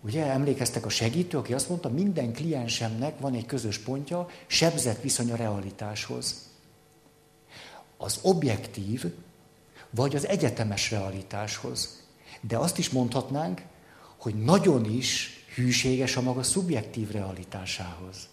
Ugye 0.04 0.24
emlékeztek 0.24 0.86
a 0.86 0.88
segítő, 0.88 1.38
aki 1.38 1.54
azt 1.54 1.68
mondta, 1.68 1.88
minden 1.88 2.32
kliensemnek 2.32 3.20
van 3.20 3.34
egy 3.34 3.46
közös 3.46 3.78
pontja, 3.78 4.28
sebzett 4.46 5.00
viszony 5.00 5.32
a 5.32 5.36
realitáshoz. 5.36 6.48
Az 7.96 8.18
objektív, 8.22 9.04
vagy 9.90 10.16
az 10.16 10.26
egyetemes 10.26 10.90
realitáshoz. 10.90 12.02
De 12.40 12.56
azt 12.56 12.78
is 12.78 12.90
mondhatnánk, 12.90 13.62
hogy 14.16 14.34
nagyon 14.34 14.84
is 14.84 15.30
hűséges 15.54 16.16
a 16.16 16.20
maga 16.20 16.42
szubjektív 16.42 17.10
realitásához. 17.10 18.28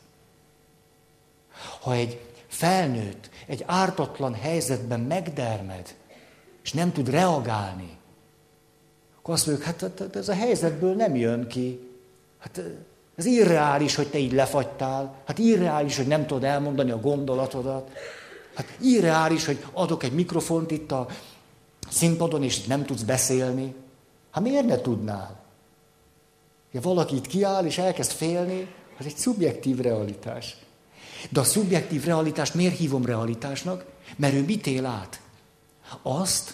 Ha 1.82 1.94
egy 1.94 2.22
felnőtt, 2.48 3.30
egy 3.48 3.64
ártatlan 3.66 4.34
helyzetben 4.34 5.00
megdermed, 5.00 5.96
és 6.64 6.74
nem 6.74 6.92
tud 6.92 7.10
reagálni, 7.10 7.98
akkor 9.22 9.34
azt 9.34 9.46
mondjuk, 9.46 9.68
hát, 9.68 9.82
hát, 9.82 10.00
hát 10.00 10.16
ez 10.16 10.30
a 10.30 10.34
helyzetből 10.34 10.96
nem 10.96 11.16
jön 11.16 11.48
ki. 11.48 11.80
Hát 12.40 12.62
ez 13.16 13.26
irreális, 13.26 13.96
hogy 13.96 14.08
te 14.08 14.18
így 14.18 14.34
lefagytál. 14.34 15.16
Hát 15.26 15.38
irreális, 15.38 15.98
hogy 15.98 16.08
nem 16.08 16.26
tudod 16.26 16.44
elmondani 16.44 16.92
a 16.92 17.00
gondolatodat. 17.00 17.90
Hát 18.56 18.78
irreális, 18.80 19.46
hogy 19.46 19.66
adok 19.74 20.04
egy 20.04 20.14
mikrofont 20.14 20.72
itt 20.72 20.92
a 20.92 21.08
színpadon, 21.90 22.44
és 22.44 22.64
nem 22.64 22.86
tudsz 22.86 23.02
beszélni. 23.02 23.76
Hát 24.32 24.44
miért 24.44 24.66
ne 24.66 24.78
tudnál? 24.78 25.40
Ja, 26.72 26.82
valaki 26.82 27.16
itt 27.16 27.28
kiáll, 27.28 27.66
és 27.66 27.78
elkezd 27.78 28.12
félni, 28.12 28.68
az 29.00 29.06
egy 29.06 29.16
szubjektív 29.16 29.80
realitás. 29.80 30.58
De 31.30 31.40
a 31.40 31.44
szubjektív 31.44 32.04
realitást 32.04 32.54
miért 32.54 32.78
hívom 32.78 33.06
realitásnak? 33.06 33.86
Mert 34.16 34.34
ő 34.34 34.44
mit 34.44 34.68
él 34.68 34.86
át? 34.86 35.22
Azt, 36.02 36.54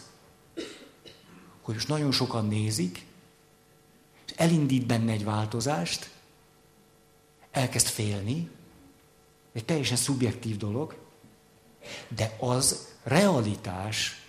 hogy 1.68 1.76
most 1.76 1.88
nagyon 1.88 2.12
sokan 2.12 2.48
nézik, 2.48 3.06
elindít 4.36 4.86
benne 4.86 5.12
egy 5.12 5.24
változást, 5.24 6.10
elkezd 7.52 7.88
félni, 7.88 8.50
egy 9.54 9.66
teljesen 9.66 9.98
szubjektív 9.98 10.58
dolog, 10.58 10.98
de 12.08 12.36
az 12.40 12.88
realitás, 13.04 14.22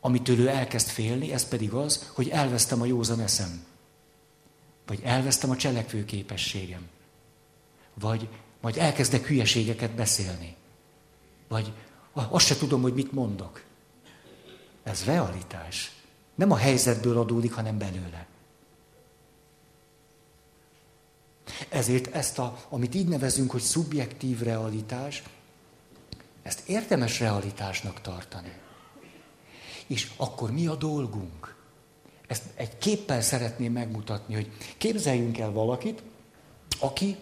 amitől 0.00 0.38
ő 0.38 0.48
elkezd 0.48 0.88
félni, 0.88 1.32
ez 1.32 1.48
pedig 1.48 1.72
az, 1.72 2.10
hogy 2.14 2.28
elvesztem 2.28 2.80
a 2.80 2.84
józan 2.84 3.20
eszem. 3.20 3.64
Vagy 4.86 5.00
elvesztem 5.02 5.50
a 5.50 5.56
cselekvő 5.56 6.04
képességem. 6.04 6.88
Vagy 7.94 8.28
majd 8.60 8.76
elkezdek 8.76 9.26
hülyeségeket 9.26 9.90
beszélni. 9.90 10.56
Vagy 11.48 11.72
azt 12.12 12.46
se 12.46 12.56
tudom, 12.56 12.82
hogy 12.82 12.94
mit 12.94 13.12
mondok. 13.12 13.64
Ez 14.82 15.04
realitás. 15.04 16.01
Nem 16.34 16.50
a 16.50 16.56
helyzetből 16.56 17.18
adódik, 17.18 17.52
hanem 17.52 17.78
belőle. 17.78 18.26
Ezért 21.68 22.14
ezt, 22.14 22.38
a, 22.38 22.66
amit 22.68 22.94
így 22.94 23.08
nevezünk, 23.08 23.50
hogy 23.50 23.60
szubjektív 23.60 24.40
realitás, 24.40 25.22
ezt 26.42 26.68
érdemes 26.68 27.20
realitásnak 27.20 28.00
tartani. 28.00 28.52
És 29.86 30.10
akkor 30.16 30.52
mi 30.52 30.66
a 30.66 30.74
dolgunk? 30.74 31.54
Ezt 32.26 32.42
egy 32.54 32.78
képpel 32.78 33.22
szeretném 33.22 33.72
megmutatni, 33.72 34.34
hogy 34.34 34.50
képzeljünk 34.78 35.38
el 35.38 35.50
valakit, 35.50 36.02
aki, 36.78 37.16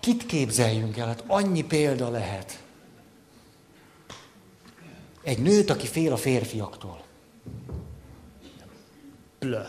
kit 0.00 0.26
képzeljünk 0.26 0.96
el? 0.96 1.06
Hát 1.06 1.24
annyi 1.26 1.64
példa 1.64 2.08
lehet. 2.08 2.64
Egy 5.22 5.38
nőt, 5.38 5.70
aki 5.70 5.86
fél 5.86 6.12
a 6.12 6.16
férfiaktól. 6.16 7.05
Plö. 9.46 9.62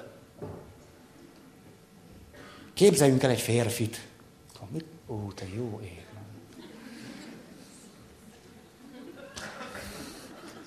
Képzeljünk 2.73 3.23
el 3.23 3.29
egy 3.29 3.41
férfit. 3.41 4.07
Ó, 5.07 5.31
te 5.31 5.45
jó 5.55 5.79
ég. 5.83 6.05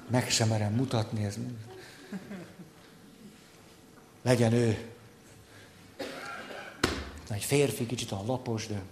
Meg 0.06 0.30
sem 0.30 0.48
merem 0.48 0.72
mutatni, 0.72 1.24
ez 1.24 1.38
legyen 4.22 4.52
ő. 4.52 4.90
Egy 7.28 7.44
férfi, 7.44 7.86
kicsit 7.86 8.10
a 8.10 8.22
lapos, 8.26 8.66
de 8.66 8.82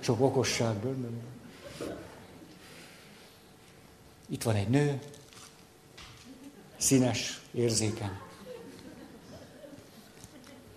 sok 0.00 0.20
okosságból. 0.20 0.96
Itt 4.28 4.42
van 4.42 4.54
egy 4.54 4.68
nő, 4.68 5.00
színes, 6.82 7.40
érzékeny. 7.52 8.18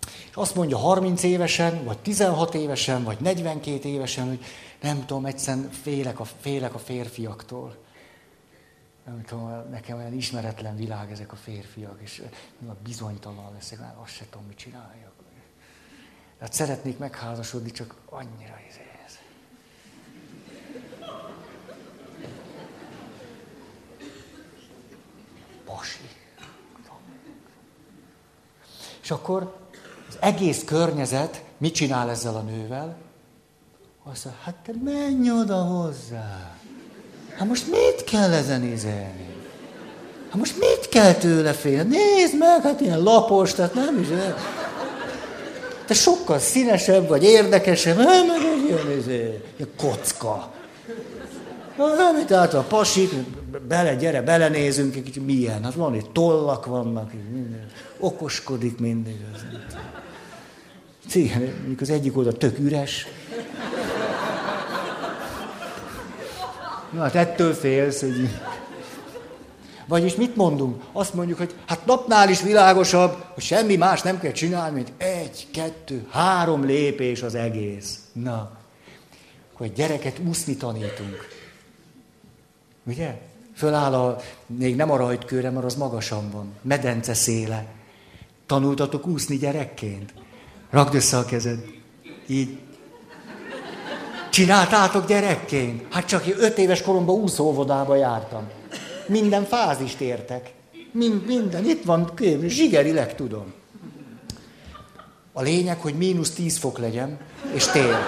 És 0.06 0.34
azt 0.34 0.54
mondja 0.54 0.76
30 0.76 1.22
évesen, 1.22 1.84
vagy 1.84 1.98
16 1.98 2.54
évesen, 2.54 3.04
vagy 3.04 3.20
42 3.20 3.88
évesen, 3.88 4.28
hogy 4.28 4.44
nem 4.80 5.06
tudom, 5.06 5.26
egyszerűen 5.26 5.70
félek 5.70 6.20
a, 6.20 6.24
félek 6.24 6.74
a 6.74 6.78
férfiaktól. 6.78 7.76
Nem 9.04 9.22
tudom, 9.24 9.70
nekem 9.70 9.96
olyan 9.96 10.12
ismeretlen 10.12 10.76
világ 10.76 11.10
ezek 11.10 11.32
a 11.32 11.36
férfiak, 11.36 11.98
és 12.02 12.22
bizonytalan 12.82 13.52
leszek, 13.52 13.80
már 13.80 13.94
azt 14.02 14.12
se 14.12 14.24
tudom, 14.30 14.46
mit 14.46 14.56
csináljak. 14.56 15.12
Hát 16.40 16.52
szeretnék 16.52 16.98
megházasodni, 16.98 17.70
csak 17.70 17.94
annyira 18.10 18.58
izé 18.68 18.95
Pasi. 25.86 25.98
És 29.02 29.10
akkor 29.10 29.56
az 30.08 30.16
egész 30.20 30.62
környezet 30.64 31.42
mit 31.58 31.74
csinál 31.74 32.10
ezzel 32.10 32.34
a 32.34 32.40
nővel? 32.40 32.96
Azt 34.04 34.24
mondja, 34.24 34.42
hát 34.44 34.54
te 34.54 34.72
menj 34.84 35.30
oda 35.30 35.56
hozzá. 35.56 36.54
Hát 37.36 37.48
most 37.48 37.66
mit 37.70 38.04
kell 38.04 38.32
ezen 38.32 38.60
nézelni? 38.60 39.34
Hát 40.28 40.34
most 40.34 40.58
mit 40.58 40.88
kell 40.88 41.14
tőle 41.14 41.52
félni? 41.52 41.96
Nézd 41.96 42.38
meg, 42.38 42.62
hát 42.62 42.80
ilyen 42.80 43.02
lapos, 43.02 43.54
tehát 43.54 43.74
nem 43.74 43.98
is. 43.98 44.06
Te 45.86 45.94
sokkal 45.94 46.38
színesebb 46.38 47.08
vagy, 47.08 47.22
érdekesebb, 47.22 47.96
nem, 47.96 48.26
meg 48.26 48.40
egy 48.40 48.64
ilyen, 48.68 48.98
izé, 48.98 49.42
kocka. 49.76 50.52
Na, 51.76 51.94
nem, 51.94 52.18
itt 52.18 52.32
át 52.32 52.54
a 52.54 52.62
pasit, 52.62 53.12
bele, 53.68 53.94
gyere, 53.94 54.22
belenézünk, 54.22 54.96
egy 54.96 55.02
kicsit 55.02 55.26
milyen. 55.26 55.64
Hát 55.64 55.74
van 55.74 55.94
itt 55.94 56.12
tollak 56.12 56.66
vannak, 56.66 57.12
minden. 57.32 57.66
okoskodik 57.98 58.78
mindig. 58.78 59.16
Igen, 61.12 61.40
mondjuk 61.40 61.80
az 61.80 61.90
egyik 61.90 62.16
oldal 62.16 62.32
tök 62.32 62.58
üres. 62.58 63.06
Na, 66.90 67.02
hát 67.02 67.14
ettől 67.14 67.54
félsz, 67.54 68.00
hogy... 68.00 68.28
Vagyis 69.86 70.14
mit 70.14 70.36
mondunk? 70.36 70.82
Azt 70.92 71.14
mondjuk, 71.14 71.38
hogy 71.38 71.54
hát 71.66 71.86
napnál 71.86 72.28
is 72.28 72.42
világosabb, 72.42 73.24
hogy 73.34 73.42
semmi 73.42 73.76
más 73.76 74.02
nem 74.02 74.18
kell 74.18 74.32
csinálni, 74.32 74.74
mint 74.74 74.92
egy, 74.96 75.46
kettő, 75.52 76.06
három 76.10 76.64
lépés 76.64 77.22
az 77.22 77.34
egész. 77.34 77.98
Na, 78.12 78.50
akkor 79.52 79.66
egy 79.66 79.72
gyereket 79.72 80.18
úszni 80.18 80.56
tanítunk. 80.56 81.28
Ugye? 82.84 83.18
Föláll 83.56 83.94
a, 83.94 84.16
még 84.46 84.76
nem 84.76 84.90
a 84.90 84.96
rajtkőre, 84.96 85.50
mert 85.50 85.64
az 85.64 85.74
magasan 85.74 86.30
van. 86.30 86.52
Medence 86.62 87.14
széle. 87.14 87.66
Tanultatok 88.46 89.06
úszni 89.06 89.36
gyerekként? 89.36 90.14
Rakd 90.70 90.94
össze 90.94 91.16
a 91.16 91.24
kezed. 91.24 91.64
Így. 92.26 92.58
Csináltátok 94.30 95.06
gyerekként? 95.06 95.94
Hát 95.94 96.06
csak 96.06 96.24
öt 96.38 96.58
éves 96.58 96.82
koromban 96.82 97.14
úszóvodába 97.14 97.94
jártam. 97.94 98.48
Minden 99.06 99.44
fázist 99.44 100.00
értek. 100.00 100.52
Mind, 100.92 101.26
minden, 101.26 101.64
itt 101.64 101.84
van, 101.84 102.12
zsigerileg 102.46 103.14
tudom. 103.14 103.52
A 105.32 105.42
lényeg, 105.42 105.80
hogy 105.80 105.94
mínusz 105.94 106.30
10 106.30 106.56
fok 106.56 106.78
legyen, 106.78 107.18
és 107.52 107.66
tél. 107.66 107.98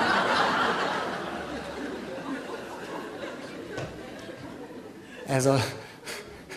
Ez 5.28 5.46
a, 5.46 5.64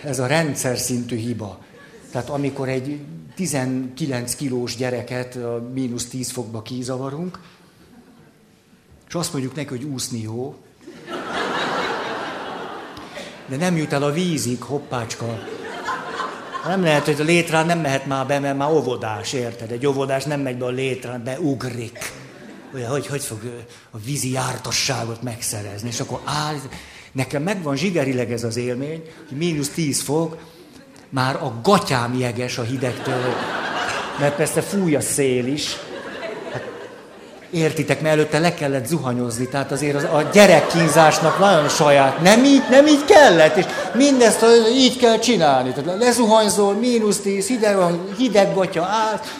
ez 0.03 0.19
a 0.19 0.25
rendszer 0.25 0.77
szintű 0.77 1.15
hiba. 1.15 1.59
Tehát 2.11 2.29
amikor 2.29 2.69
egy 2.69 2.99
19 3.35 4.35
kilós 4.35 4.75
gyereket 4.75 5.35
a 5.35 5.69
mínusz 5.73 6.07
10 6.07 6.31
fokba 6.31 6.61
kizavarunk, 6.61 7.39
és 9.07 9.13
azt 9.13 9.33
mondjuk 9.33 9.55
neki, 9.55 9.67
hogy 9.67 9.83
úszni 9.83 10.21
jó, 10.21 10.55
de 13.47 13.55
nem 13.55 13.77
jut 13.77 13.93
el 13.93 14.03
a 14.03 14.11
vízig, 14.11 14.61
hoppácska. 14.61 15.39
Nem 16.67 16.83
lehet, 16.83 17.05
hogy 17.05 17.21
a 17.21 17.23
létrán 17.23 17.65
nem 17.65 17.79
mehet 17.79 18.05
már 18.05 18.27
be, 18.27 18.39
mert 18.39 18.57
már 18.57 18.69
óvodás, 18.69 19.33
érted? 19.33 19.71
Egy 19.71 19.85
óvodás 19.85 20.23
nem 20.23 20.41
megy 20.41 20.57
be 20.57 20.65
a 20.65 20.69
létrán, 20.69 21.23
beugrik. 21.23 22.11
Ugye, 22.73 22.87
hogy, 22.87 23.07
hogy 23.07 23.21
fog 23.21 23.65
a 23.91 23.97
vízi 23.97 24.31
jártasságot 24.31 25.21
megszerezni, 25.21 25.87
és 25.87 25.99
akkor 25.99 26.21
áll. 26.23 26.55
Nekem 27.11 27.43
megvan 27.43 27.75
zsigerileg 27.75 28.31
ez 28.31 28.43
az 28.43 28.57
élmény, 28.57 29.01
hogy 29.29 29.37
mínusz 29.37 29.69
10 29.69 30.01
fok, 30.01 30.37
már 31.09 31.35
a 31.35 31.53
gatyám 31.63 32.15
jeges 32.19 32.57
a 32.57 32.63
hidegtől, 32.63 33.35
mert 34.19 34.35
persze 34.35 34.61
fúj 34.61 34.95
a 34.95 35.01
szél 35.01 35.47
is. 35.47 35.77
Hát, 36.51 36.63
értitek, 37.49 38.01
mert 38.01 38.15
előtte 38.15 38.39
le 38.39 38.53
kellett 38.53 38.85
zuhanyozni, 38.85 39.47
tehát 39.47 39.71
azért 39.71 39.95
az, 39.95 40.03
a 40.03 40.29
gyerekkínzásnak 40.33 41.39
nagyon 41.39 41.69
saját. 41.69 42.21
Nem 42.21 42.43
így, 42.43 42.63
nem 42.69 42.87
így 42.87 43.05
kellett, 43.05 43.55
és 43.55 43.65
mindezt 43.93 44.45
így 44.75 44.97
kell 44.97 45.19
csinálni. 45.19 45.73
Tehát 45.73 45.99
lezuhanyzol, 45.99 46.73
mínusz 46.73 47.19
tíz, 47.19 47.47
hideg, 47.47 47.77
hideg 48.17 48.53
gatya 48.53 48.83
át, 48.83 49.39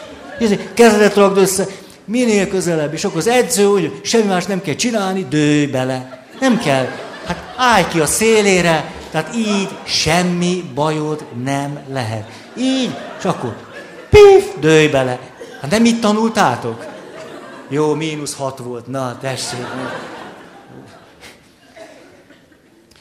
kezedet 0.74 1.16
ragd 1.16 1.38
össze, 1.38 1.66
minél 2.06 2.48
közelebb, 2.48 2.94
és 2.94 3.04
akkor 3.04 3.18
az 3.18 3.28
edző, 3.28 3.64
hogy 3.64 4.00
semmi 4.04 4.26
más 4.26 4.46
nem 4.46 4.62
kell 4.62 4.76
csinálni, 4.76 5.26
dőj 5.30 5.66
bele. 5.66 6.26
Nem 6.40 6.58
kell. 6.58 6.88
Hát 7.26 7.54
állj 7.58 7.88
ki 7.88 8.00
a 8.00 8.06
szélére, 8.06 8.94
tehát 9.12 9.36
így 9.36 9.70
semmi 9.84 10.72
bajod 10.74 11.26
nem 11.44 11.80
lehet. 11.90 12.32
Így, 12.58 12.98
és 13.18 13.26
akkor 13.26 13.56
pif, 14.10 14.60
dőj 14.60 14.88
bele. 14.88 15.20
Hát 15.62 15.72
nem 15.72 15.86
itt 15.86 16.02
tanultátok? 16.02 16.86
Jó, 17.70 17.94
mínusz 17.94 18.36
hat 18.36 18.58
volt, 18.58 18.88
na 18.88 19.18
tessék. 19.18 19.66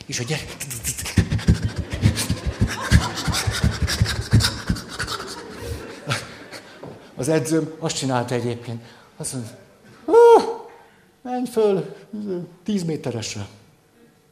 És 0.07 0.18
a 0.18 0.23
gyerek... 0.23 0.57
Az 7.16 7.29
edzőm 7.29 7.73
azt 7.79 7.97
csinálta 7.97 8.35
egyébként. 8.35 8.83
Azt 9.16 9.33
mondta, 9.33 9.53
menj 11.23 11.47
föl 11.53 11.97
tíz 12.64 12.83
méteresre. 12.83 13.47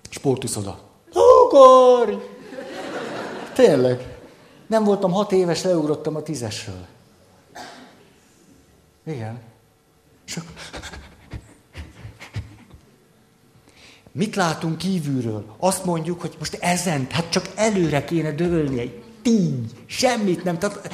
Sportuszoda. 0.09 0.79
Ugorj! 1.45 2.15
Tényleg. 3.55 4.17
Nem 4.67 4.85
voltam 4.85 5.13
hat 5.13 5.33
éves, 5.33 5.63
leugrottam 5.63 6.17
a 6.17 6.23
tízesről. 6.23 6.87
Igen. 9.07 9.41
Csak... 10.25 10.45
Mit 14.13 14.37
látunk 14.37 14.79
kívülről? 14.79 15.45
Azt 15.59 15.85
mondjuk, 15.85 16.21
hogy 16.21 16.35
most 16.39 16.55
ezen, 16.61 17.07
hát 17.11 17.31
csak 17.31 17.49
előre 17.55 18.05
kéne 18.05 18.33
dőlni 18.33 18.81
egy 18.81 19.03
tígy, 19.23 19.73
semmit 19.87 20.45
nem, 20.45 20.59
tehát 20.59 20.93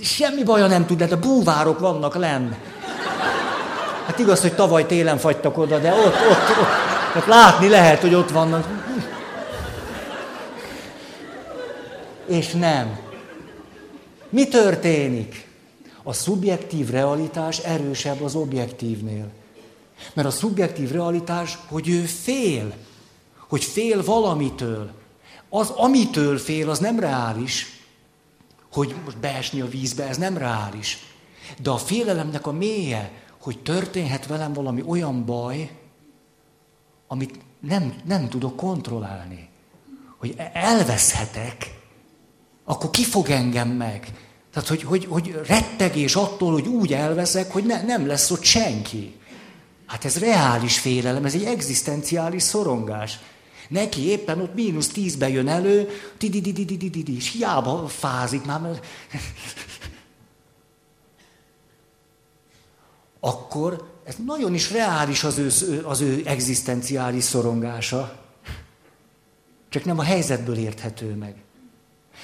semmi 0.00 0.42
baja 0.42 0.66
nem 0.66 0.86
tud, 0.86 1.02
de 1.02 1.14
a 1.14 1.18
búvárok 1.18 1.78
vannak 1.78 2.14
lenn. 2.14 2.52
Hát 4.06 4.18
igaz, 4.18 4.40
hogy 4.40 4.54
tavaly 4.54 4.86
télen 4.86 5.18
fagytak 5.18 5.58
oda, 5.58 5.78
de 5.78 5.92
ott, 5.92 6.04
ott, 6.06 6.58
ott, 6.60 6.93
tehát 7.14 7.28
látni 7.28 7.68
lehet, 7.68 8.00
hogy 8.00 8.14
ott 8.14 8.30
vannak. 8.30 8.66
és 12.26 12.52
nem. 12.52 12.98
Mi 14.28 14.48
történik? 14.48 15.46
A 16.02 16.12
szubjektív 16.12 16.90
realitás 16.90 17.58
erősebb 17.58 18.22
az 18.22 18.34
objektívnél. 18.34 19.30
Mert 20.14 20.28
a 20.28 20.30
szubjektív 20.30 20.90
realitás, 20.90 21.58
hogy 21.68 21.88
ő 21.88 22.00
fél, 22.00 22.74
hogy 23.48 23.64
fél 23.64 24.04
valamitől. 24.04 24.90
Az, 25.48 25.70
amitől 25.70 26.38
fél, 26.38 26.70
az 26.70 26.78
nem 26.78 27.00
reális. 27.00 27.80
Hogy 28.72 28.94
most 29.04 29.18
beesni 29.18 29.60
a 29.60 29.68
vízbe, 29.68 30.08
ez 30.08 30.16
nem 30.16 30.38
reális. 30.38 30.98
De 31.62 31.70
a 31.70 31.76
félelemnek 31.76 32.46
a 32.46 32.52
mélye, 32.52 33.12
hogy 33.40 33.58
történhet 33.58 34.26
velem 34.26 34.52
valami 34.52 34.82
olyan 34.86 35.24
baj, 35.24 35.70
amit 37.06 37.38
nem, 37.60 37.94
nem 38.04 38.28
tudok 38.28 38.56
kontrollálni. 38.56 39.48
Hogy 40.18 40.34
elveszhetek, 40.52 41.80
akkor 42.64 42.90
ki 42.90 43.04
fog 43.04 43.28
engem 43.28 43.68
meg? 43.68 44.12
Tehát, 44.52 44.68
hogy, 44.68 44.82
hogy, 44.82 45.04
hogy 45.04 45.40
rettegés 45.46 46.14
attól, 46.14 46.52
hogy 46.52 46.66
úgy 46.66 46.92
elveszek, 46.92 47.52
hogy 47.52 47.64
ne, 47.64 47.82
nem 47.82 48.06
lesz 48.06 48.30
ott 48.30 48.42
senki. 48.42 49.14
Hát 49.86 50.04
ez 50.04 50.18
reális 50.18 50.78
félelem, 50.78 51.24
ez 51.24 51.34
egy 51.34 51.44
egzisztenciális 51.44 52.42
szorongás. 52.42 53.18
Neki 53.68 54.08
éppen 54.08 54.40
ott 54.40 54.54
mínusz 54.54 54.88
tízbe 54.88 55.28
jön 55.28 55.48
elő, 55.48 55.88
és 57.06 57.32
hiába 57.32 57.88
fázik 57.88 58.44
már, 58.44 58.60
mert... 58.60 58.86
Akkor 63.20 63.93
ez 64.04 64.14
nagyon 64.26 64.54
is 64.54 64.72
reális 64.72 65.24
az 65.24 65.38
ő, 65.38 65.82
az 65.84 66.00
ő 66.00 66.22
egzisztenciális 66.24 67.24
szorongása. 67.24 68.12
Csak 69.68 69.84
nem 69.84 69.98
a 69.98 70.02
helyzetből 70.02 70.56
érthető 70.56 71.14
meg. 71.14 71.34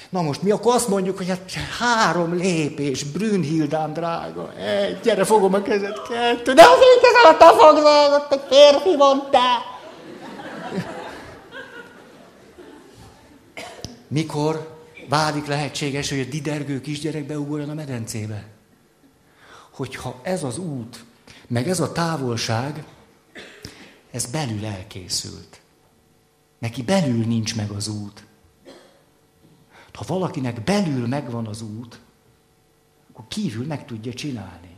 Na 0.09 0.21
most 0.21 0.41
mi 0.41 0.51
akkor 0.51 0.75
azt 0.75 0.87
mondjuk, 0.87 1.17
hogy 1.17 1.27
hát 1.27 1.51
három 1.79 2.33
lépés, 2.33 3.03
Brünnhildám 3.03 3.93
drága, 3.93 4.53
egy, 4.57 4.99
gyere, 4.99 5.23
fogom 5.23 5.53
a 5.53 5.61
kezed, 5.61 6.01
kettő, 6.09 6.53
de 6.53 6.61
az 6.61 6.79
én 6.79 7.01
kezem 7.01 7.37
te 7.37 7.63
fogd 7.63 7.83
meg, 7.83 8.11
ott 8.11 8.31
egy 8.33 8.41
férfi 8.49 8.95
van, 8.97 9.27
te! 9.31 9.69
Mikor 14.07 14.77
válik 15.09 15.45
lehetséges, 15.45 16.09
hogy 16.09 16.19
a 16.19 16.29
didergő 16.29 16.81
kisgyerek 16.81 17.25
beugorjon 17.25 17.69
a 17.69 17.73
medencébe? 17.73 18.45
Hogyha 19.71 20.19
ez 20.23 20.43
az 20.43 20.57
út, 20.57 21.03
meg 21.51 21.69
ez 21.69 21.79
a 21.79 21.91
távolság, 21.91 22.83
ez 24.11 24.25
belül 24.25 24.65
elkészült. 24.65 25.61
Neki 26.59 26.81
belül 26.81 27.25
nincs 27.25 27.55
meg 27.55 27.69
az 27.69 27.87
út. 27.87 28.25
Ha 29.93 30.03
valakinek 30.07 30.63
belül 30.63 31.07
megvan 31.07 31.47
az 31.47 31.61
út, 31.61 31.99
akkor 33.09 33.25
kívül 33.27 33.65
meg 33.65 33.85
tudja 33.85 34.13
csinálni. 34.13 34.75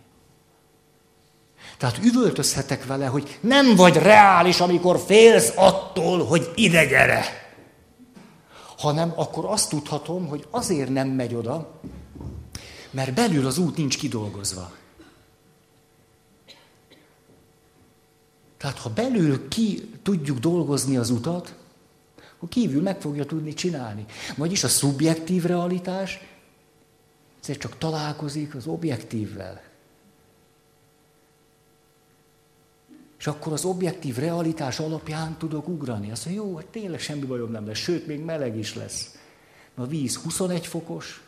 Tehát 1.78 1.97
üvöltözhetek 1.97 2.86
vele, 2.86 3.05
hogy 3.05 3.39
nem 3.41 3.76
vagy 3.76 3.95
reális, 3.95 4.59
amikor 4.59 4.99
félsz 4.99 5.53
attól, 5.55 6.26
hogy 6.26 6.51
ide 6.55 6.86
gyere. 6.86 7.24
Hanem 8.78 9.13
akkor 9.15 9.45
azt 9.45 9.69
tudhatom, 9.69 10.28
hogy 10.28 10.47
azért 10.49 10.89
nem 10.89 11.07
megy 11.07 11.36
oda, 11.36 11.82
mert 12.91 13.13
belül 13.13 13.45
az 13.45 13.57
út 13.57 13.78
nincs 13.78 13.97
kidolgozva. 13.97 14.71
Tehát 18.64 18.78
ha 18.78 18.89
belül 18.89 19.47
ki 19.47 19.89
tudjuk 20.01 20.39
dolgozni 20.39 20.97
az 20.97 21.09
utat, 21.09 21.55
akkor 22.36 22.49
kívül 22.49 22.82
meg 22.82 23.01
fogja 23.01 23.26
tudni 23.26 23.53
csinálni. 23.53 24.05
Vagyis 24.38 24.64
a 24.64 24.68
szubjektív 24.68 25.43
realitás 25.43 26.20
ezért 27.41 27.59
csak 27.59 27.78
találkozik 27.78 28.55
az 28.55 28.68
objektívvel. 28.68 29.61
És 33.18 33.28
akkor 33.28 33.53
az 33.53 33.66
objektív 33.66 34.16
realitás 34.16 34.80
alapján 34.80 35.38
tudok 35.38 35.68
ugrani. 35.68 36.11
Azt 36.11 36.26
mondja, 36.26 36.43
jó, 36.43 36.55
hát 36.55 36.66
tényleg 36.66 36.99
semmi 36.99 37.26
bajom 37.26 37.51
nem 37.51 37.68
lesz, 37.68 37.78
sőt, 37.78 38.07
még 38.07 38.20
meleg 38.20 38.57
is 38.57 38.76
lesz. 38.76 39.18
A 39.76 39.86
víz 39.86 40.16
21 40.16 40.68
fokos, 40.68 41.24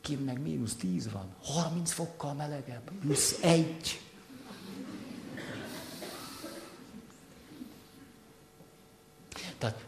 kint 0.00 0.24
meg 0.24 0.40
mínusz 0.40 0.74
10 0.74 1.10
van, 1.12 1.26
30 1.42 1.90
fokkal 1.92 2.34
melegebb, 2.34 2.90
plusz 3.00 3.38
egy. 3.42 4.00
Tehát 9.60 9.84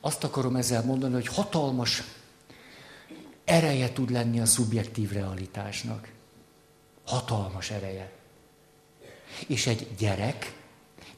azt 0.00 0.24
akarom 0.24 0.56
ezzel 0.56 0.84
mondani, 0.84 1.12
hogy 1.12 1.26
hatalmas 1.26 2.02
ereje 3.44 3.92
tud 3.92 4.10
lenni 4.10 4.40
a 4.40 4.46
szubjektív 4.46 5.10
realitásnak. 5.12 6.12
Hatalmas 7.04 7.70
ereje. 7.70 8.12
És 9.46 9.66
egy 9.66 9.88
gyerek 9.98 10.56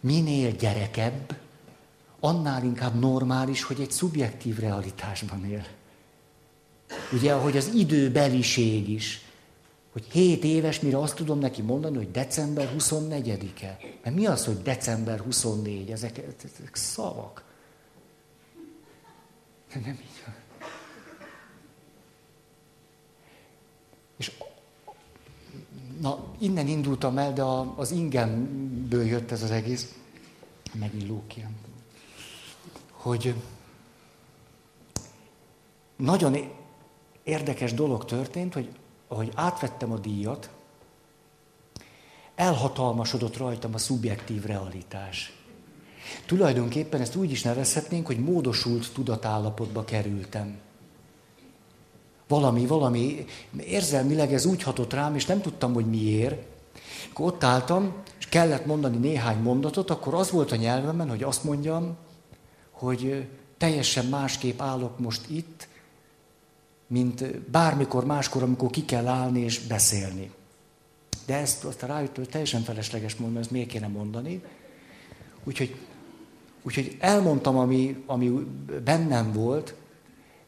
minél 0.01 0.51
gyerekebb, 0.51 1.36
annál 2.20 2.64
inkább 2.64 2.99
normális, 2.99 3.62
hogy 3.62 3.80
egy 3.80 3.90
szubjektív 3.90 4.59
realitásban 4.59 5.45
él. 5.45 5.66
Ugye, 7.12 7.34
ahogy 7.34 7.57
az 7.57 7.70
időbeliség 7.74 8.88
is, 8.88 9.24
hogy 9.93 10.05
7 10.11 10.45
éves, 10.45 10.80
mire 10.80 10.99
azt 10.99 11.14
tudom 11.14 11.38
neki 11.38 11.62
mondani, 11.62 11.97
hogy 11.97 12.11
december 12.11 12.74
24-e. 12.78 13.78
Mert 14.03 14.16
mi 14.16 14.26
az, 14.26 14.45
hogy 14.45 14.62
december 14.62 15.20
24? 15.20 15.90
Ezek, 15.90 16.18
ezek 16.18 16.74
szavak. 16.76 17.45
Nem 19.74 19.98
így 20.02 20.22
van. 20.24 20.34
És 24.16 24.32
na, 26.00 26.24
innen 26.38 26.66
indultam 26.66 27.18
el, 27.18 27.32
de 27.32 27.42
az 27.76 27.90
ingemből 27.90 29.04
jött 29.04 29.30
ez 29.30 29.42
az 29.42 29.50
egész. 29.50 29.94
Megint 30.72 31.08
Lókian. 31.08 31.56
Hogy 32.90 33.34
nagyon 35.96 36.36
érdekes 37.22 37.74
dolog 37.74 38.04
történt, 38.04 38.54
hogy 38.54 38.68
ahogy 39.08 39.32
átvettem 39.34 39.92
a 39.92 39.98
díjat, 39.98 40.50
elhatalmasodott 42.34 43.36
rajtam 43.36 43.74
a 43.74 43.78
szubjektív 43.78 44.44
realitás. 44.44 45.41
Tulajdonképpen 46.26 47.00
ezt 47.00 47.16
úgy 47.16 47.30
is 47.30 47.42
nevezhetnénk, 47.42 48.07
hogy 48.07 48.18
módosult 48.18 48.92
tudatállapotba 48.92 49.84
kerültem. 49.84 50.59
Valami, 52.28 52.66
valami, 52.66 53.24
érzelmileg 53.64 54.32
ez 54.32 54.44
úgy 54.44 54.62
hatott 54.62 54.92
rám, 54.92 55.14
és 55.14 55.26
nem 55.26 55.40
tudtam, 55.40 55.72
hogy 55.72 55.86
miért. 55.86 56.42
Akkor 57.11 57.26
ott 57.26 57.44
álltam, 57.44 57.94
és 58.18 58.26
kellett 58.26 58.66
mondani 58.66 58.96
néhány 58.96 59.38
mondatot, 59.38 59.90
akkor 59.90 60.14
az 60.14 60.30
volt 60.30 60.53
a 60.53 60.57
nyelvemen, 60.57 61.09
hogy 61.09 61.22
azt 61.22 61.44
mondjam, 61.44 61.96
hogy 62.70 63.26
teljesen 63.59 64.07
másképp 64.07 64.61
állok 64.61 64.98
most 64.98 65.30
itt, 65.30 65.68
mint 66.86 67.40
bármikor 67.40 68.05
máskor, 68.05 68.42
amikor 68.42 68.70
ki 68.70 68.84
kell 68.84 69.07
állni 69.07 69.40
és 69.40 69.59
beszélni. 69.59 70.30
De 71.26 71.34
ezt 71.34 71.64
aztán 71.64 71.88
rájött, 71.90 72.16
hogy 72.16 72.28
teljesen 72.28 72.62
felesleges 72.62 73.16
mondani, 73.16 73.40
ezt 73.40 73.50
miért 73.50 73.68
kéne 73.68 73.86
mondani. 73.86 74.42
Úgyhogy, 75.44 75.76
úgyhogy 76.62 76.96
elmondtam, 77.00 77.58
ami, 77.58 78.02
ami 78.06 78.28
bennem 78.84 79.32
volt, 79.32 79.74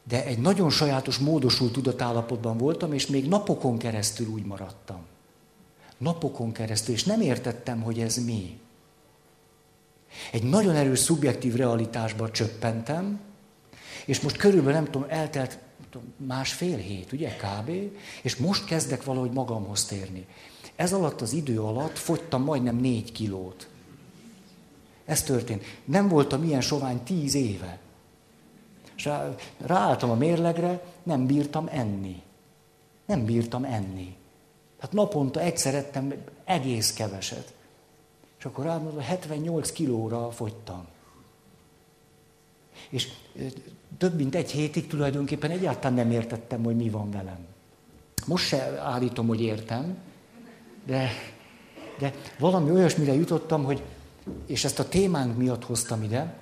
de 0.07 0.25
egy 0.25 0.39
nagyon 0.39 0.69
sajátos, 0.69 1.17
módosult 1.17 1.71
tudatállapotban 1.71 2.57
voltam, 2.57 2.93
és 2.93 3.07
még 3.07 3.27
napokon 3.27 3.77
keresztül 3.77 4.27
úgy 4.27 4.45
maradtam. 4.45 4.99
Napokon 5.97 6.51
keresztül, 6.51 6.93
és 6.93 7.03
nem 7.03 7.21
értettem, 7.21 7.81
hogy 7.81 7.99
ez 7.99 8.25
mi. 8.25 8.59
Egy 10.31 10.43
nagyon 10.43 10.75
erős 10.75 10.99
szubjektív 10.99 11.55
realitásba 11.55 12.31
csöppentem, 12.31 13.19
és 14.05 14.19
most 14.19 14.37
körülbelül 14.37 14.73
nem 14.73 14.85
tudom, 14.85 15.05
eltelt 15.09 15.57
másfél 16.17 16.77
hét, 16.77 17.11
ugye, 17.11 17.35
kb. 17.35 17.71
És 18.21 18.35
most 18.35 18.65
kezdek 18.65 19.03
valahogy 19.03 19.31
magamhoz 19.31 19.85
térni. 19.85 20.25
Ez 20.75 20.93
alatt 20.93 21.21
az 21.21 21.33
idő 21.33 21.61
alatt 21.61 21.97
fogytam 21.97 22.43
majdnem 22.43 22.75
négy 22.75 23.11
kilót. 23.11 23.67
Ez 25.05 25.23
történt. 25.23 25.63
Nem 25.85 26.07
voltam 26.07 26.43
ilyen 26.43 26.61
sovány 26.61 27.03
tíz 27.03 27.35
éve. 27.35 27.79
És 28.95 29.05
rá, 29.05 29.35
ráálltam 29.57 30.09
a 30.09 30.15
mérlegre, 30.15 30.83
nem 31.03 31.25
bírtam 31.25 31.67
enni. 31.71 32.21
Nem 33.05 33.25
bírtam 33.25 33.63
enni. 33.63 34.15
Hát 34.79 34.91
naponta 34.91 35.39
egyszer 35.39 35.75
ettem 35.75 36.13
egész 36.43 36.93
keveset. 36.93 37.53
És 38.37 38.45
akkor 38.45 38.65
rámondom, 38.65 39.01
78 39.01 39.71
kilóra 39.71 40.31
fogytam. 40.31 40.85
És 42.89 43.07
több 43.97 44.15
mint 44.15 44.35
egy 44.35 44.51
hétig 44.51 44.87
tulajdonképpen 44.87 45.51
egyáltalán 45.51 45.93
nem 45.93 46.11
értettem, 46.11 46.63
hogy 46.63 46.75
mi 46.75 46.89
van 46.89 47.11
velem. 47.11 47.45
Most 48.25 48.47
se 48.47 48.79
állítom, 48.81 49.27
hogy 49.27 49.41
értem, 49.41 49.97
de, 50.85 51.09
de 51.99 52.13
valami 52.39 52.71
olyasmire 52.71 53.13
jutottam, 53.13 53.63
hogy, 53.63 53.81
és 54.45 54.63
ezt 54.63 54.79
a 54.79 54.87
témánk 54.87 55.37
miatt 55.37 55.65
hoztam 55.65 56.03
ide, 56.03 56.33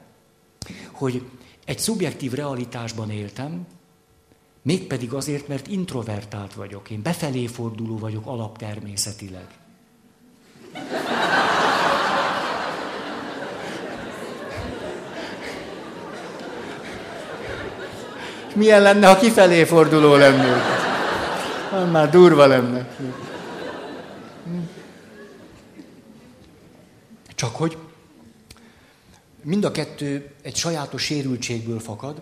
hogy 0.92 1.30
egy 1.66 1.80
szubjektív 1.80 2.34
realitásban 2.34 3.10
éltem, 3.10 3.66
mégpedig 4.62 5.14
azért, 5.14 5.48
mert 5.48 5.68
introvertált 5.68 6.54
vagyok. 6.54 6.90
Én 6.90 7.02
befelé 7.02 7.48
forduló 7.48 7.98
vagyok 7.98 8.26
alaptermészetileg. 8.26 9.48
Milyen 18.56 18.82
lenne, 18.82 19.08
ha 19.08 19.18
kifelé 19.18 19.64
forduló 19.64 20.16
lennék? 20.16 20.62
Már 21.92 22.10
durva 22.10 22.46
lenne. 22.46 22.88
Csak 27.36 27.56
hogy 27.56 27.78
mind 29.42 29.64
a 29.64 29.72
kettő 29.72 30.32
egy 30.42 30.56
sajátos 30.56 31.04
sérültségből 31.04 31.80
fakad. 31.80 32.22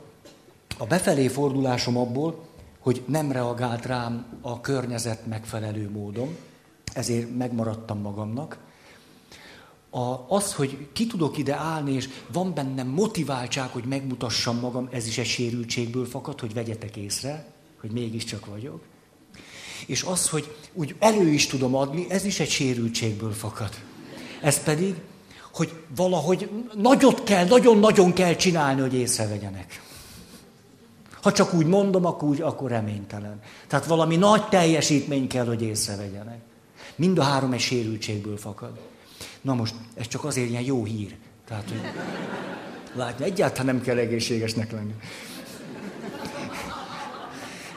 A 0.78 0.86
befelé 0.86 1.28
fordulásom 1.28 1.98
abból, 1.98 2.46
hogy 2.80 3.04
nem 3.06 3.32
reagált 3.32 3.86
rám 3.86 4.40
a 4.42 4.62
környezet 4.62 5.26
megfelelő 5.26 5.90
módon, 5.90 6.38
ezért 6.94 7.38
megmaradtam 7.38 8.00
magamnak 8.00 8.58
a, 9.92 10.26
az, 10.28 10.54
hogy 10.54 10.88
ki 10.94 11.08
tudok 11.08 11.38
ide 11.38 11.56
állni, 11.56 11.94
és 11.94 12.10
van 12.32 12.54
bennem 12.54 12.88
motiváltság, 12.88 13.70
hogy 13.70 13.84
megmutassam 13.84 14.60
magam, 14.60 14.88
ez 14.92 15.08
is 15.08 15.18
egy 15.18 15.26
sérültségből 15.26 16.06
fakad, 16.06 16.40
hogy 16.40 16.54
vegyetek 16.54 16.98
észre, 16.98 17.46
hogy 17.80 17.92
mégiscsak 17.92 18.46
vagyok. 18.46 18.84
És 19.86 20.04
az, 20.04 20.30
hogy 20.30 20.56
úgy 20.74 20.96
elő 21.00 21.28
is 21.28 21.48
tudom 21.48 21.76
adni, 21.76 22.06
ez 22.10 22.26
is 22.26 22.40
egy 22.40 22.50
sérültségből 22.50 23.32
fakad. 23.32 23.70
Ez 24.42 24.64
pedig, 24.64 24.96
hogy 25.54 25.74
valahogy 25.96 26.50
nagyot 26.76 27.24
kell, 27.24 27.46
nagyon-nagyon 27.46 28.14
kell 28.14 28.36
csinálni, 28.36 28.82
hogy 28.82 28.94
észrevegyenek. 28.94 29.82
Ha 31.22 31.32
csak 31.32 31.54
úgy 31.54 31.66
mondom, 31.66 32.06
akkor, 32.06 32.30
úgy, 32.30 32.42
akkor 32.42 32.70
reménytelen. 32.70 33.42
Tehát 33.68 33.86
valami 33.86 34.16
nagy 34.16 34.48
teljesítmény 34.48 35.28
kell, 35.28 35.46
hogy 35.46 35.62
észrevegyenek. 35.62 36.40
Mind 36.96 37.18
a 37.18 37.24
három 37.24 37.52
egy 37.52 37.60
sérültségből 37.60 38.38
fakad. 38.38 38.80
Na 39.42 39.54
most, 39.54 39.74
ez 39.96 40.08
csak 40.08 40.24
azért 40.24 40.50
ilyen 40.50 40.62
jó 40.62 40.84
hír. 40.84 41.16
Tehát, 41.48 41.70
hogy 41.70 41.82
látni, 42.94 43.26
egyáltalán 43.26 43.76
nem 43.76 43.84
kell 43.84 43.98
egészségesnek 43.98 44.72
lenni. 44.72 44.94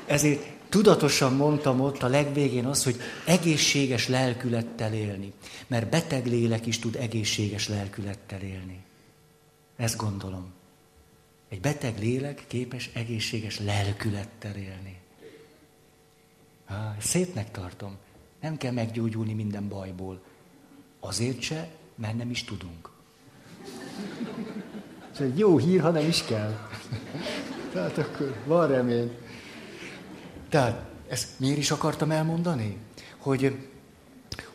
Ezért 0.07 0.54
tudatosan 0.75 1.33
mondtam 1.33 1.81
ott 1.81 2.03
a 2.03 2.09
legvégén 2.09 2.66
az, 2.66 2.85
hogy 2.85 2.97
egészséges 3.27 4.09
lelkülettel 4.09 4.95
élni. 4.95 5.33
Mert 5.66 5.89
beteg 5.89 6.27
lélek 6.27 6.66
is 6.66 6.79
tud 6.79 6.97
egészséges 6.97 7.68
lelkülettel 7.68 8.41
élni. 8.41 8.85
Ezt 9.77 9.97
gondolom. 9.97 10.53
Egy 11.49 11.61
beteg 11.61 11.99
lélek 11.99 12.45
képes 12.47 12.91
egészséges 12.95 13.61
lelkülettel 13.61 14.57
élni. 14.57 15.01
Há, 16.64 16.97
szépnek 17.01 17.51
tartom. 17.51 17.97
Nem 18.41 18.57
kell 18.57 18.72
meggyógyulni 18.72 19.33
minden 19.33 19.68
bajból. 19.68 20.22
Azért 21.01 21.41
se, 21.41 21.68
mert 21.95 22.16
nem 22.16 22.31
is 22.31 22.45
tudunk. 22.45 22.91
Ez 25.12 25.20
egy 25.20 25.39
jó 25.39 25.59
hír, 25.59 25.81
ha 25.81 25.91
nem 25.91 26.07
is 26.07 26.25
kell. 26.25 26.68
Tehát 27.72 27.99
akkor 27.99 28.37
van 28.47 28.68
remény. 28.68 29.22
Tehát 30.49 30.84
ezt 31.09 31.28
miért 31.36 31.59
is 31.59 31.70
akartam 31.70 32.11
elmondani? 32.11 32.76
Hogy, 33.18 33.57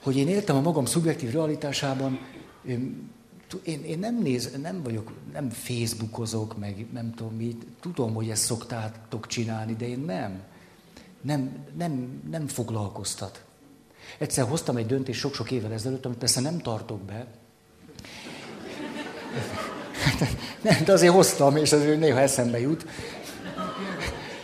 hogy 0.03 0.17
én 0.17 0.27
éltem 0.27 0.55
a 0.55 0.61
magam 0.61 0.85
szubjektív 0.85 1.31
realitásában, 1.31 2.19
én, 3.63 3.83
én 3.83 3.99
nem 3.99 4.21
néz, 4.21 4.51
nem 4.61 4.83
vagyok, 4.83 5.11
nem 5.33 5.49
Facebookozok, 5.49 6.57
meg 6.57 6.85
nem 6.93 7.13
tudom 7.13 7.35
mit, 7.35 7.65
tudom, 7.79 8.13
hogy 8.13 8.29
ezt 8.29 8.43
szoktátok 8.43 9.27
csinálni, 9.27 9.75
de 9.75 9.87
én 9.87 9.99
nem. 9.99 10.41
Nem, 11.21 11.65
nem, 11.77 12.21
nem 12.29 12.47
foglalkoztat. 12.47 13.43
Egyszer 14.17 14.47
hoztam 14.47 14.77
egy 14.77 14.85
döntést 14.85 15.19
sok-sok 15.19 15.51
évvel 15.51 15.73
ezelőtt, 15.73 16.05
amit 16.05 16.17
persze 16.17 16.41
nem 16.41 16.57
tartok 16.57 17.01
be. 17.01 17.27
Nem, 20.61 20.83
de 20.85 20.91
azért 20.91 21.13
hoztam, 21.13 21.55
és 21.55 21.71
az 21.71 21.83
néha 21.83 22.19
eszembe 22.19 22.59
jut. 22.59 22.85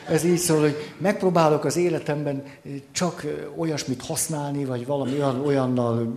Ez 0.08 0.24
így 0.24 0.38
szól, 0.38 0.60
hogy 0.60 0.76
megpróbálok 0.98 1.66
az 1.66 1.76
életemben 1.76 2.44
csak 2.92 3.26
olyasmit 3.58 4.02
használni, 4.02 4.66
vagy 4.66 4.86
valami 4.86 5.12
olyan, 5.12 5.46
olyannal, 5.46 6.16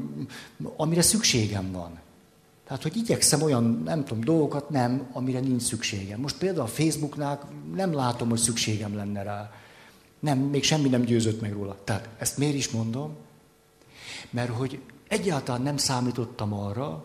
amire 0.76 1.03
szükségem 1.03 1.72
van. 1.72 1.99
Tehát, 2.66 2.82
hogy 2.82 2.97
igyekszem 2.97 3.43
olyan, 3.43 3.82
nem 3.84 4.05
tudom, 4.05 4.24
dolgokat 4.24 4.70
nem, 4.70 5.09
amire 5.12 5.41
nincs 5.41 5.62
szükségem. 5.62 6.20
Most 6.20 6.39
például 6.39 6.64
a 6.64 6.68
Facebooknál 6.68 7.49
nem 7.74 7.93
látom, 7.93 8.28
hogy 8.28 8.39
szükségem 8.39 8.97
lenne 8.97 9.22
rá. 9.22 9.51
Nem, 10.20 10.39
még 10.39 10.64
semmi 10.64 10.89
nem 10.89 11.03
győzött 11.03 11.41
meg 11.41 11.53
róla. 11.53 11.76
Tehát 11.84 12.09
ezt 12.18 12.39
miért 12.39 12.55
is 12.55 12.70
mondom? 12.70 13.16
Mert 14.30 14.51
hogy 14.51 14.80
egyáltalán 15.09 15.62
nem 15.62 15.76
számítottam 15.76 16.53
arra, 16.53 17.05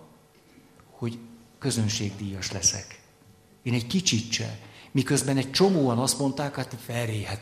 hogy 0.92 1.18
közönségdíjas 1.60 2.52
leszek. 2.52 3.02
Én 3.62 3.74
egy 3.74 3.88
kicsit 3.88 4.32
se. 4.32 4.60
Miközben 4.94 5.38
egy 5.38 5.52
csomóan 5.52 5.98
azt 5.98 6.20
mondták, 6.20 6.56
hát 6.56 6.76
Feri, 6.86 7.24
hát 7.24 7.42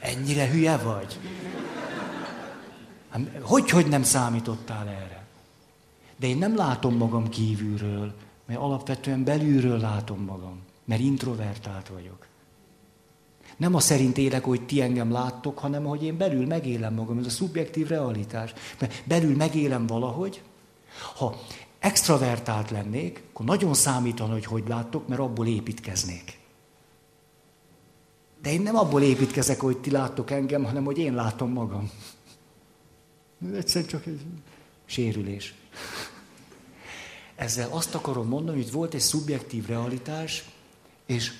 ennyire 0.00 0.50
hülye 0.50 0.76
vagy? 0.76 1.18
Hát, 3.10 3.20
hogy, 3.40 3.70
hogy 3.70 3.86
nem 3.86 4.02
számítottál 4.02 4.88
erre? 4.88 5.24
De 6.16 6.26
én 6.26 6.38
nem 6.38 6.56
látom 6.56 6.96
magam 6.96 7.28
kívülről, 7.28 8.14
mert 8.46 8.60
alapvetően 8.60 9.24
belülről 9.24 9.78
látom 9.78 10.24
magam, 10.24 10.60
mert 10.84 11.00
introvertált 11.00 11.88
vagyok. 11.88 12.26
Nem 13.56 13.74
a 13.74 13.80
szerint 13.80 14.18
élek, 14.18 14.44
hogy 14.44 14.66
ti 14.66 14.80
engem 14.80 15.12
láttok, 15.12 15.58
hanem 15.58 15.84
hogy 15.84 16.02
én 16.02 16.16
belül 16.16 16.46
megélem 16.46 16.94
magam. 16.94 17.18
Ez 17.18 17.26
a 17.26 17.30
szubjektív 17.30 17.88
realitás. 17.88 18.52
Mert 18.78 19.02
belül 19.04 19.36
megélem 19.36 19.86
valahogy. 19.86 20.42
Ha 21.16 21.40
extravertált 21.78 22.70
lennék, 22.70 23.22
akkor 23.32 23.46
nagyon 23.46 23.74
számítana, 23.74 24.32
hogy 24.32 24.44
hogy 24.44 24.64
láttok, 24.68 25.08
mert 25.08 25.20
abból 25.20 25.46
építkeznék. 25.46 26.39
De 28.42 28.52
én 28.52 28.62
nem 28.62 28.76
abból 28.76 29.02
építkezek, 29.02 29.60
hogy 29.60 29.78
ti 29.78 29.90
láttok 29.90 30.30
engem, 30.30 30.64
hanem 30.64 30.84
hogy 30.84 30.98
én 30.98 31.14
látom 31.14 31.52
magam. 31.52 31.90
Egyszerűen 33.54 33.90
csak 33.90 34.06
egy 34.06 34.20
sérülés. 34.84 35.54
Ezzel 37.34 37.70
azt 37.70 37.94
akarom 37.94 38.28
mondani, 38.28 38.62
hogy 38.62 38.72
volt 38.72 38.94
egy 38.94 39.00
szubjektív 39.00 39.66
realitás, 39.66 40.44
és 41.06 41.32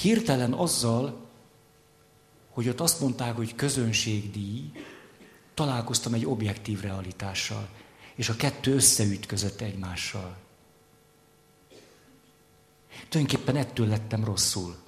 hirtelen 0.00 0.52
azzal, 0.52 1.26
hogy 2.50 2.68
ott 2.68 2.80
azt 2.80 3.00
mondták, 3.00 3.36
hogy 3.36 3.54
közönségdíj, 3.54 4.72
találkoztam 5.54 6.14
egy 6.14 6.26
objektív 6.26 6.80
realitással, 6.80 7.68
és 8.14 8.28
a 8.28 8.36
kettő 8.36 8.74
összeütközött 8.74 9.60
egymással. 9.60 10.36
Tulajdonképpen 13.08 13.56
ettől 13.56 13.86
lettem 13.86 14.24
rosszul. 14.24 14.81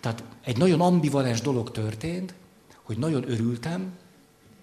Tehát 0.00 0.24
egy 0.44 0.56
nagyon 0.56 0.80
ambivalens 0.80 1.40
dolog 1.40 1.70
történt, 1.70 2.34
hogy 2.82 2.98
nagyon 2.98 3.30
örültem, 3.30 3.92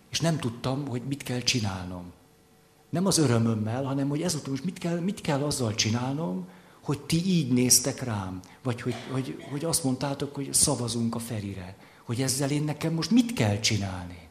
és 0.09 0.19
nem 0.19 0.37
tudtam, 0.37 0.87
hogy 0.87 1.01
mit 1.07 1.23
kell 1.23 1.39
csinálnom. 1.39 2.11
Nem 2.89 3.05
az 3.05 3.17
örömömmel, 3.17 3.83
hanem 3.83 4.09
hogy 4.09 4.21
ezután 4.21 4.49
most 4.49 4.63
mit 4.63 4.77
kell, 4.77 4.99
mit 4.99 5.21
kell 5.21 5.43
azzal 5.43 5.75
csinálnom, 5.75 6.47
hogy 6.81 6.99
ti 6.99 7.25
így 7.25 7.53
néztek 7.53 8.03
rám, 8.03 8.39
vagy 8.63 8.81
hogy, 8.81 8.95
hogy, 9.11 9.43
hogy 9.49 9.65
azt 9.65 9.83
mondtátok, 9.83 10.35
hogy 10.35 10.53
szavazunk 10.53 11.15
a 11.15 11.19
Ferire, 11.19 11.75
hogy 12.03 12.21
ezzel 12.21 12.51
én 12.51 12.63
nekem 12.63 12.93
most 12.93 13.11
mit 13.11 13.33
kell 13.33 13.59
csinálni. 13.59 14.27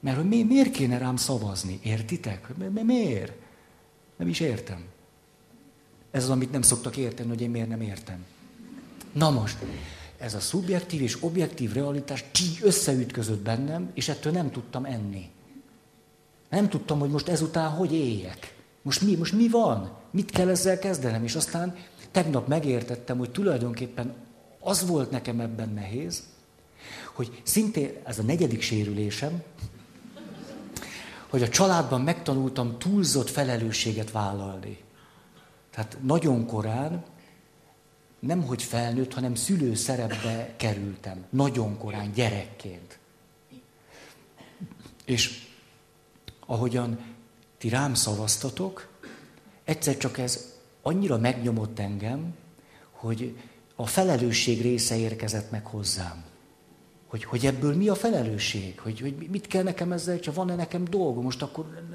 Mert 0.00 0.16
hogy 0.16 0.28
mi, 0.28 0.42
miért 0.42 0.70
kéne 0.70 0.98
rám 0.98 1.16
szavazni? 1.16 1.78
Értitek? 1.82 2.56
Miért? 2.82 3.32
Nem 4.16 4.28
is 4.28 4.40
értem. 4.40 4.84
Ez 6.10 6.22
az, 6.22 6.30
amit 6.30 6.52
nem 6.52 6.62
szoktak 6.62 6.96
érteni, 6.96 7.28
hogy 7.28 7.40
én 7.40 7.50
miért 7.50 7.68
nem 7.68 7.80
értem. 7.80 8.24
Na 9.14 9.30
most, 9.30 9.58
ez 10.18 10.34
a 10.34 10.40
szubjektív 10.40 11.02
és 11.02 11.22
objektív 11.22 11.72
realitás 11.72 12.24
így 12.42 12.58
összeütközött 12.62 13.42
bennem, 13.42 13.90
és 13.94 14.08
ettől 14.08 14.32
nem 14.32 14.50
tudtam 14.50 14.84
enni. 14.84 15.30
Nem 16.50 16.68
tudtam, 16.68 16.98
hogy 16.98 17.10
most 17.10 17.28
ezután 17.28 17.70
hogy 17.70 17.92
éljek. 17.92 18.54
Most 18.82 19.00
mi, 19.00 19.14
most 19.14 19.32
mi 19.32 19.48
van? 19.48 19.96
Mit 20.10 20.30
kell 20.30 20.48
ezzel 20.48 20.78
kezdenem? 20.78 21.24
És 21.24 21.34
aztán 21.34 21.76
tegnap 22.10 22.48
megértettem, 22.48 23.18
hogy 23.18 23.30
tulajdonképpen 23.30 24.14
az 24.60 24.86
volt 24.86 25.10
nekem 25.10 25.40
ebben 25.40 25.68
nehéz, 25.68 26.22
hogy 27.12 27.40
szintén 27.42 27.90
ez 28.04 28.18
a 28.18 28.22
negyedik 28.22 28.62
sérülésem, 28.62 29.42
hogy 31.28 31.42
a 31.42 31.48
családban 31.48 32.00
megtanultam 32.00 32.78
túlzott 32.78 33.30
felelősséget 33.30 34.10
vállalni. 34.10 34.78
Tehát 35.70 35.96
nagyon 36.02 36.46
korán 36.46 37.04
nem 38.26 38.42
hogy 38.42 38.62
felnőtt, 38.62 39.14
hanem 39.14 39.34
szülő 39.34 39.74
szerepbe 39.74 40.54
kerültem. 40.56 41.24
Nagyon 41.30 41.78
korán, 41.78 42.12
gyerekként. 42.12 42.98
És 45.04 45.46
ahogyan 46.46 46.98
ti 47.58 47.68
rám 47.68 47.94
szavaztatok, 47.94 48.88
egyszer 49.64 49.96
csak 49.96 50.18
ez 50.18 50.52
annyira 50.82 51.18
megnyomott 51.18 51.78
engem, 51.78 52.34
hogy 52.90 53.36
a 53.74 53.86
felelősség 53.86 54.62
része 54.62 54.96
érkezett 54.96 55.50
meg 55.50 55.66
hozzám. 55.66 56.24
Hogy, 57.06 57.24
hogy 57.24 57.46
ebből 57.46 57.76
mi 57.76 57.88
a 57.88 57.94
felelősség? 57.94 58.80
Hogy, 58.80 59.00
hogy 59.00 59.28
mit 59.30 59.46
kell 59.46 59.62
nekem 59.62 59.92
ezzel, 59.92 60.20
csak 60.20 60.34
van-e 60.34 60.54
nekem 60.54 60.84
dolgom? 60.84 61.22
Most 61.22 61.42
akkor 61.42 61.86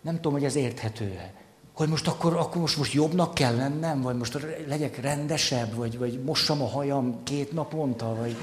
nem 0.00 0.14
tudom, 0.14 0.32
hogy 0.32 0.44
ez 0.44 0.54
érthető-e 0.54 1.34
hogy 1.78 1.88
most 1.88 2.08
akkor, 2.08 2.36
akkor 2.36 2.60
most, 2.60 2.76
most 2.76 2.92
jobbnak 2.92 3.34
kell 3.34 3.56
lennem, 3.56 4.00
vagy 4.00 4.16
most 4.16 4.38
legyek 4.66 5.00
rendesebb, 5.00 5.74
vagy, 5.74 5.98
vagy 5.98 6.20
mossam 6.22 6.62
a 6.62 6.68
hajam 6.68 7.22
két 7.22 7.52
naponta, 7.52 8.14
vagy, 8.14 8.36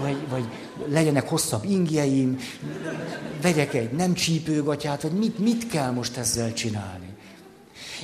vagy, 0.00 0.28
vagy 0.28 0.44
legyenek 0.88 1.28
hosszabb 1.28 1.64
ingjeim, 1.64 2.38
vegyek 3.42 3.74
egy 3.74 3.90
nem 3.90 4.14
csípőgatyát, 4.14 5.02
vagy 5.02 5.12
mit, 5.12 5.38
mit 5.38 5.66
kell 5.66 5.90
most 5.90 6.16
ezzel 6.16 6.52
csinálni. 6.52 7.16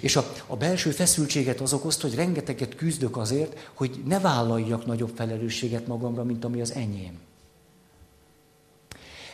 És 0.00 0.16
a, 0.16 0.32
a 0.46 0.56
belső 0.56 0.90
feszültséget 0.90 1.60
az 1.60 1.72
okozta, 1.72 2.06
hogy 2.06 2.16
rengeteget 2.16 2.74
küzdök 2.74 3.16
azért, 3.16 3.70
hogy 3.74 4.02
ne 4.06 4.20
vállaljak 4.20 4.86
nagyobb 4.86 5.12
felelősséget 5.14 5.86
magamra, 5.86 6.24
mint 6.24 6.44
ami 6.44 6.60
az 6.60 6.72
enyém. 6.72 7.18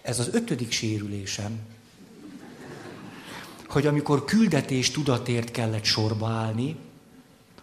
Ez 0.03 0.19
az 0.19 0.29
ötödik 0.33 0.71
sérülésem, 0.71 1.59
hogy 3.75 3.87
amikor 3.87 4.25
küldetés 4.25 4.91
tudatért 4.91 5.51
kellett 5.51 5.85
sorba 5.85 6.29
állni, 6.29 6.77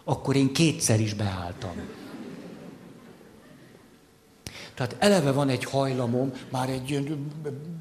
akkor 0.04 0.36
én 0.36 0.52
kétszer 0.52 1.00
is 1.00 1.14
beálltam. 1.14 1.74
Tehát 4.74 4.96
eleve 4.98 5.32
van 5.32 5.48
egy 5.48 5.64
hajlamom, 5.64 6.32
már 6.50 6.68
egy 6.68 6.90
ilyen 6.90 7.32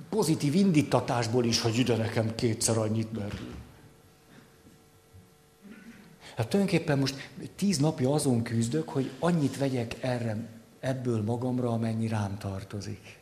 pozitív 0.10 0.56
indítatásból 0.56 1.46
is, 1.46 1.62
hogy 1.62 1.78
ide 1.78 1.96
nekem 1.96 2.36
kétszer 2.36 2.78
annyit, 2.78 3.12
mert... 3.12 3.42
Hát 6.36 6.48
tulajdonképpen 6.48 7.00
most 7.00 7.30
tíz 7.56 7.78
napja 7.78 8.14
azon 8.14 8.44
küzdök, 8.44 8.90
hogy 8.90 9.12
annyit 9.20 9.58
vegyek 9.58 9.96
erre, 10.00 10.38
ebből 10.80 11.24
magamra, 11.24 11.70
amennyi 11.70 12.08
rám 12.08 12.38
tartozik. 12.38 13.20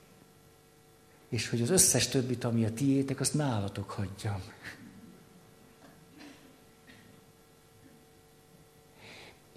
És 1.30 1.50
hogy 1.50 1.62
az 1.62 1.70
összes 1.70 2.08
többit, 2.08 2.44
ami 2.44 2.66
a 2.66 2.74
tiétek, 2.74 3.20
azt 3.20 3.34
nálatok 3.34 3.90
hagyjam. 3.90 4.42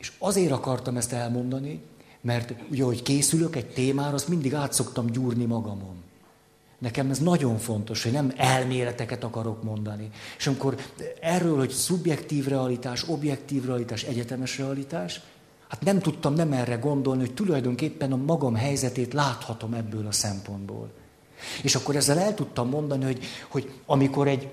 És 0.03 0.12
azért 0.18 0.53
akartam 0.53 0.96
ezt 0.96 1.12
elmondani, 1.12 1.80
mert 2.20 2.55
ugye, 2.70 2.84
hogy 2.84 3.03
készülök 3.03 3.57
egy 3.57 3.66
témára, 3.66 4.14
azt 4.14 4.28
mindig 4.28 4.55
át 4.55 4.72
szoktam 4.72 5.07
gyúrni 5.07 5.44
magamon. 5.44 5.94
Nekem 6.78 7.11
ez 7.11 7.18
nagyon 7.18 7.59
fontos, 7.59 8.03
hogy 8.03 8.12
nem 8.12 8.32
elméleteket 8.36 9.24
akarok 9.24 9.62
mondani. 9.62 10.11
És 10.38 10.46
amikor 10.46 10.76
erről, 11.20 11.59
hogy 11.59 11.70
szubjektív 11.70 12.46
realitás, 12.46 13.09
objektív 13.09 13.64
realitás, 13.64 14.03
egyetemes 14.03 14.59
realitás, 14.59 15.20
hát 15.68 15.84
nem 15.84 15.98
tudtam 15.98 16.34
nem 16.34 16.53
erre 16.53 16.74
gondolni, 16.74 17.20
hogy 17.20 17.34
tulajdonképpen 17.34 18.12
a 18.12 18.16
magam 18.16 18.55
helyzetét 18.55 19.12
láthatom 19.12 19.74
ebből 19.74 20.07
a 20.07 20.12
szempontból. 20.12 20.90
És 21.62 21.74
akkor 21.74 21.96
ezzel 21.96 22.18
el 22.18 22.34
tudtam 22.34 22.68
mondani, 22.68 23.05
hogy, 23.05 23.24
hogy 23.48 23.72
amikor 23.86 24.28
egy 24.28 24.48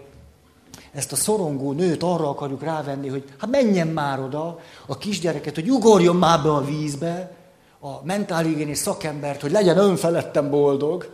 ezt 0.94 1.12
a 1.12 1.16
szorongó 1.16 1.72
nőt 1.72 2.04
arra 2.04 2.30
akarjuk 2.30 2.64
rávenni, 2.64 3.08
hogy 3.08 3.24
hát 3.38 3.50
menjen 3.50 3.88
már 3.88 4.20
oda 4.20 4.60
a 4.86 4.98
kisgyereket, 4.98 5.56
hogy 5.56 5.70
ugorjon 5.70 6.16
már 6.16 6.42
be 6.42 6.52
a 6.52 6.66
vízbe, 6.66 7.32
a 7.80 8.06
mentálhigiénés 8.06 8.78
szakembert, 8.78 9.42
hogy 9.42 9.52
legyen 9.52 9.78
önfelettem 9.78 10.50
boldog. 10.50 11.12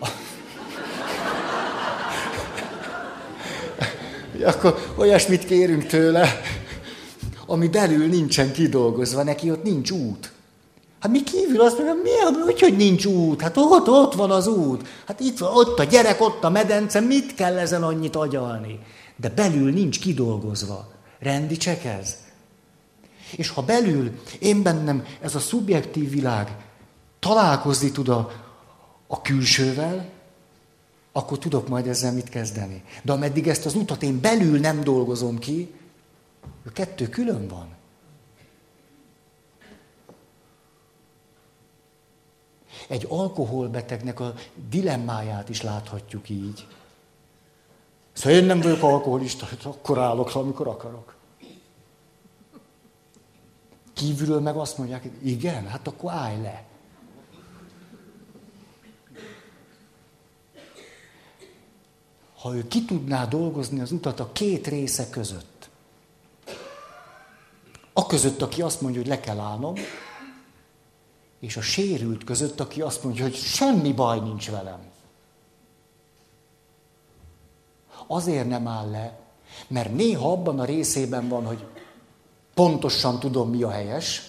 Akkor 4.44 4.92
olyasmit 4.96 5.44
kérünk 5.44 5.86
tőle, 5.86 6.40
ami 7.46 7.68
belül 7.68 8.06
nincsen 8.06 8.52
kidolgozva, 8.52 9.22
neki 9.22 9.50
ott 9.50 9.62
nincs 9.62 9.90
út. 9.90 10.32
Hát 11.00 11.10
mi 11.10 11.22
kívül 11.22 11.60
azt 11.60 11.78
mondja, 11.78 11.94
mi, 12.02 12.40
hogy, 12.44 12.60
hogy 12.60 12.76
nincs 12.76 13.04
út? 13.04 13.40
Hát 13.40 13.56
ott, 13.56 13.88
ott 13.88 14.14
van 14.14 14.30
az 14.30 14.46
út. 14.46 14.88
Hát 15.06 15.20
itt 15.20 15.38
van, 15.38 15.50
ott 15.54 15.78
a 15.78 15.84
gyerek, 15.84 16.20
ott 16.20 16.44
a 16.44 16.50
medence, 16.50 17.00
mit 17.00 17.34
kell 17.34 17.58
ezen 17.58 17.82
annyit 17.82 18.16
agyalni? 18.16 18.78
De 19.16 19.28
belül 19.28 19.72
nincs 19.72 20.00
kidolgozva. 20.00 20.88
Rendi 21.18 21.56
csak 21.56 21.84
ez? 21.84 22.16
És 23.36 23.48
ha 23.48 23.62
belül 23.62 24.10
én 24.38 24.62
bennem 24.62 25.04
ez 25.20 25.34
a 25.34 25.38
szubjektív 25.38 26.10
világ 26.10 26.56
találkozni 27.18 27.90
tud 27.90 28.08
a, 28.08 28.30
a 29.06 29.20
külsővel, 29.20 30.08
akkor 31.12 31.38
tudok 31.38 31.68
majd 31.68 31.86
ezzel 31.86 32.12
mit 32.12 32.28
kezdeni. 32.28 32.82
De 33.02 33.12
ameddig 33.12 33.48
ezt 33.48 33.66
az 33.66 33.74
utat 33.74 34.02
én 34.02 34.20
belül 34.20 34.58
nem 34.58 34.84
dolgozom 34.84 35.38
ki, 35.38 35.74
a 36.66 36.72
kettő 36.72 37.08
külön 37.08 37.48
van. 37.48 37.68
Egy 42.86 43.06
alkoholbetegnek 43.08 44.20
a 44.20 44.34
dilemmáját 44.68 45.48
is 45.48 45.62
láthatjuk 45.62 46.28
így. 46.28 46.66
Szóval 48.12 48.38
én 48.38 48.44
nem 48.44 48.60
vagyok 48.60 48.82
alkoholista, 48.82 49.46
hát 49.46 49.64
akkor 49.64 49.98
állok 49.98 50.34
amikor 50.34 50.68
akarok. 50.68 51.14
Kívülről 53.92 54.40
meg 54.40 54.56
azt 54.56 54.78
mondják, 54.78 55.02
hogy 55.02 55.28
igen, 55.28 55.66
hát 55.66 55.86
akkor 55.86 56.12
állj 56.12 56.40
le. 56.40 56.64
Ha 62.38 62.54
ő 62.54 62.68
ki 62.68 62.84
tudná 62.84 63.24
dolgozni 63.24 63.80
az 63.80 63.92
utat 63.92 64.20
a 64.20 64.32
két 64.32 64.66
része 64.66 65.08
között, 65.10 65.68
a 67.92 68.06
között, 68.06 68.42
aki 68.42 68.62
azt 68.62 68.80
mondja, 68.80 69.00
hogy 69.00 69.08
le 69.08 69.20
kell 69.20 69.38
állnom, 69.38 69.74
és 71.46 71.56
a 71.56 71.60
sérült 71.60 72.24
között, 72.24 72.60
aki 72.60 72.80
azt 72.80 73.04
mondja, 73.04 73.22
hogy 73.22 73.34
semmi 73.34 73.92
baj 73.92 74.20
nincs 74.20 74.50
velem. 74.50 74.78
Azért 78.06 78.48
nem 78.48 78.66
áll 78.66 78.90
le, 78.90 79.18
mert 79.68 79.94
néha 79.94 80.32
abban 80.32 80.60
a 80.60 80.64
részében 80.64 81.28
van, 81.28 81.46
hogy 81.46 81.64
pontosan 82.54 83.20
tudom, 83.20 83.50
mi 83.50 83.62
a 83.62 83.70
helyes, 83.70 84.22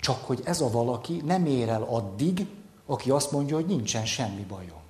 csak 0.00 0.24
hogy 0.24 0.40
ez 0.44 0.60
a 0.60 0.70
valaki 0.70 1.22
nem 1.24 1.46
ér 1.46 1.68
el 1.68 1.82
addig, 1.82 2.46
aki 2.86 3.10
azt 3.10 3.32
mondja, 3.32 3.56
hogy 3.56 3.66
nincsen 3.66 4.06
semmi 4.06 4.42
bajom. 4.42 4.82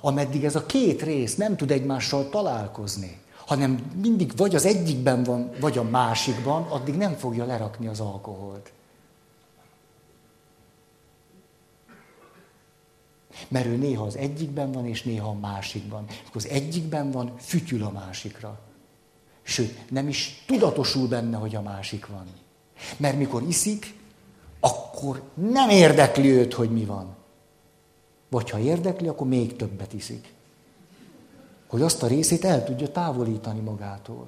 Ameddig 0.00 0.44
ez 0.44 0.56
a 0.56 0.66
két 0.66 1.02
rész 1.02 1.36
nem 1.36 1.56
tud 1.56 1.70
egymással 1.70 2.28
találkozni, 2.28 3.22
hanem 3.50 3.90
mindig 4.02 4.36
vagy 4.36 4.54
az 4.54 4.64
egyikben 4.64 5.22
van, 5.22 5.50
vagy 5.60 5.78
a 5.78 5.82
másikban, 5.82 6.62
addig 6.62 6.94
nem 6.94 7.14
fogja 7.14 7.44
lerakni 7.44 7.86
az 7.86 8.00
alkoholt. 8.00 8.72
Mert 13.48 13.66
ő 13.66 13.76
néha 13.76 14.04
az 14.04 14.16
egyikben 14.16 14.72
van, 14.72 14.86
és 14.86 15.02
néha 15.02 15.28
a 15.28 15.38
másikban. 15.38 16.04
Akkor 16.08 16.36
az 16.44 16.48
egyikben 16.48 17.10
van, 17.10 17.32
fütyül 17.38 17.82
a 17.82 17.90
másikra. 17.90 18.58
Sőt, 19.42 19.90
nem 19.90 20.08
is 20.08 20.44
tudatosul 20.46 21.08
benne, 21.08 21.36
hogy 21.36 21.54
a 21.54 21.62
másik 21.62 22.06
van. 22.06 22.26
Mert 22.96 23.16
mikor 23.16 23.42
iszik, 23.42 23.94
akkor 24.60 25.22
nem 25.34 25.68
érdekli 25.68 26.30
őt, 26.30 26.54
hogy 26.54 26.70
mi 26.70 26.84
van. 26.84 27.16
Vagy 28.28 28.50
ha 28.50 28.58
érdekli, 28.58 29.08
akkor 29.08 29.26
még 29.26 29.56
többet 29.56 29.92
iszik. 29.92 30.38
Hogy 31.70 31.82
azt 31.82 32.02
a 32.02 32.06
részét 32.06 32.44
el 32.44 32.64
tudja 32.64 32.88
távolítani 32.88 33.60
magától. 33.60 34.26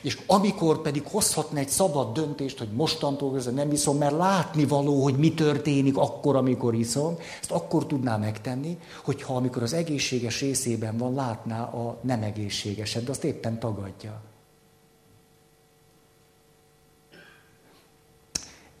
És 0.00 0.18
amikor 0.26 0.82
pedig 0.82 1.02
hozhatna 1.06 1.58
egy 1.58 1.68
szabad 1.68 2.12
döntést, 2.12 2.58
hogy 2.58 2.72
mostantól 2.72 3.32
kezdve 3.32 3.52
nem 3.52 3.72
iszom, 3.72 3.98
mert 3.98 4.16
látni 4.16 4.64
való, 4.64 5.02
hogy 5.02 5.18
mi 5.18 5.34
történik 5.34 5.96
akkor, 5.96 6.36
amikor 6.36 6.74
iszom, 6.74 7.16
ezt 7.40 7.50
akkor 7.50 7.86
tudná 7.86 8.16
megtenni, 8.16 8.78
hogyha 9.04 9.36
amikor 9.36 9.62
az 9.62 9.72
egészséges 9.72 10.40
részében 10.40 10.96
van, 10.96 11.14
látná 11.14 11.62
a 11.62 11.98
nem 12.00 12.22
egészségeset, 12.22 13.04
de 13.04 13.10
azt 13.10 13.24
éppen 13.24 13.58
tagadja. 13.58 14.20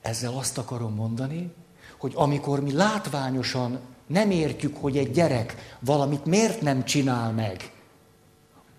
Ezzel 0.00 0.34
azt 0.36 0.58
akarom 0.58 0.94
mondani, 0.94 1.52
hogy 1.98 2.12
amikor 2.14 2.60
mi 2.60 2.72
látványosan 2.72 3.78
nem 4.10 4.30
értjük, 4.30 4.76
hogy 4.76 4.98
egy 4.98 5.10
gyerek 5.10 5.76
valamit 5.80 6.24
miért 6.24 6.60
nem 6.60 6.84
csinál 6.84 7.32
meg, 7.32 7.72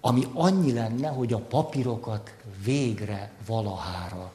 ami 0.01 0.27
annyi 0.34 0.73
lenne, 0.73 1.07
hogy 1.07 1.34
a 1.34 1.39
papírokat 1.39 2.36
végre 2.63 3.32
valahára 3.45 4.32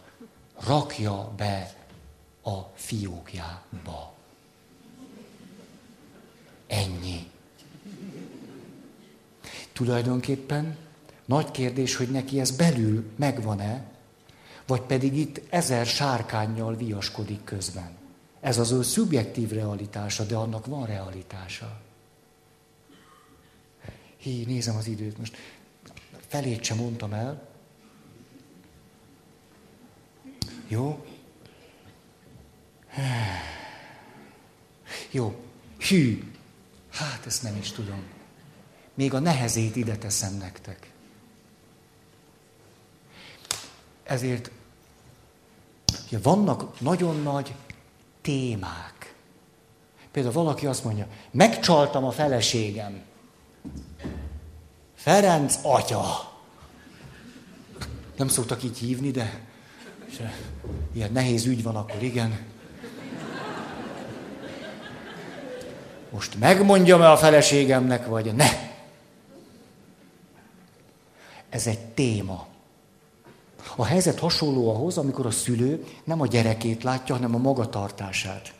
rakja 0.66 1.32
be 1.36 1.74
a 2.42 2.58
fiókjába. 2.74 4.12
Ennyi. 6.66 7.30
Tulajdonképpen 9.72 10.76
nagy 11.24 11.50
kérdés, 11.50 11.96
hogy 11.96 12.10
neki 12.10 12.40
ez 12.40 12.50
belül 12.50 13.04
megvan-e, 13.16 13.84
vagy 14.66 14.80
pedig 14.80 15.16
itt 15.16 15.40
ezer 15.48 15.86
sárkányjal 15.86 16.76
viaskodik 16.76 17.44
közben. 17.44 18.04
Ez 18.46 18.58
az 18.58 18.70
ő 18.70 18.82
szubjektív 18.82 19.50
realitása, 19.50 20.24
de 20.24 20.36
annak 20.36 20.66
van 20.66 20.86
realitása. 20.86 21.80
Hí, 24.16 24.44
nézem 24.44 24.76
az 24.76 24.86
időt 24.86 25.18
most 25.18 25.36
felét 26.26 26.62
sem 26.62 26.76
mondtam 26.76 27.12
el. 27.12 27.48
Jó? 30.68 31.06
Jó. 35.10 35.44
Hű. 35.78 36.32
Hát 36.90 37.26
ezt 37.26 37.42
nem 37.42 37.56
is 37.56 37.72
tudom. 37.72 38.02
Még 38.94 39.14
a 39.14 39.18
nehezét 39.18 39.76
ide 39.76 39.96
teszem 39.96 40.34
nektek. 40.34 40.92
Ezért 44.02 44.50
ja, 46.10 46.20
vannak 46.22 46.80
nagyon 46.80 47.22
nagy 47.22 47.54
témák. 48.26 49.14
Például 50.12 50.34
valaki 50.34 50.66
azt 50.66 50.84
mondja, 50.84 51.06
megcsaltam 51.30 52.04
a 52.04 52.10
feleségem. 52.10 53.02
Ferenc 54.94 55.58
atya. 55.62 56.32
Nem 58.16 58.28
szoktak 58.28 58.62
így 58.62 58.78
hívni, 58.78 59.10
de 59.10 59.40
ilyen 60.92 61.12
nehéz 61.12 61.46
ügy 61.46 61.62
van, 61.62 61.76
akkor 61.76 62.02
igen. 62.02 62.38
Most 66.10 66.38
megmondjam-e 66.38 67.10
a 67.10 67.16
feleségemnek, 67.16 68.06
vagy 68.06 68.34
ne? 68.34 68.48
Ez 71.48 71.66
egy 71.66 71.86
téma. 71.86 72.46
A 73.76 73.84
helyzet 73.84 74.18
hasonló 74.18 74.70
ahhoz, 74.70 74.98
amikor 74.98 75.26
a 75.26 75.30
szülő 75.30 75.84
nem 76.04 76.20
a 76.20 76.26
gyerekét 76.26 76.82
látja, 76.82 77.14
hanem 77.14 77.34
a 77.34 77.38
magatartását. 77.38 78.54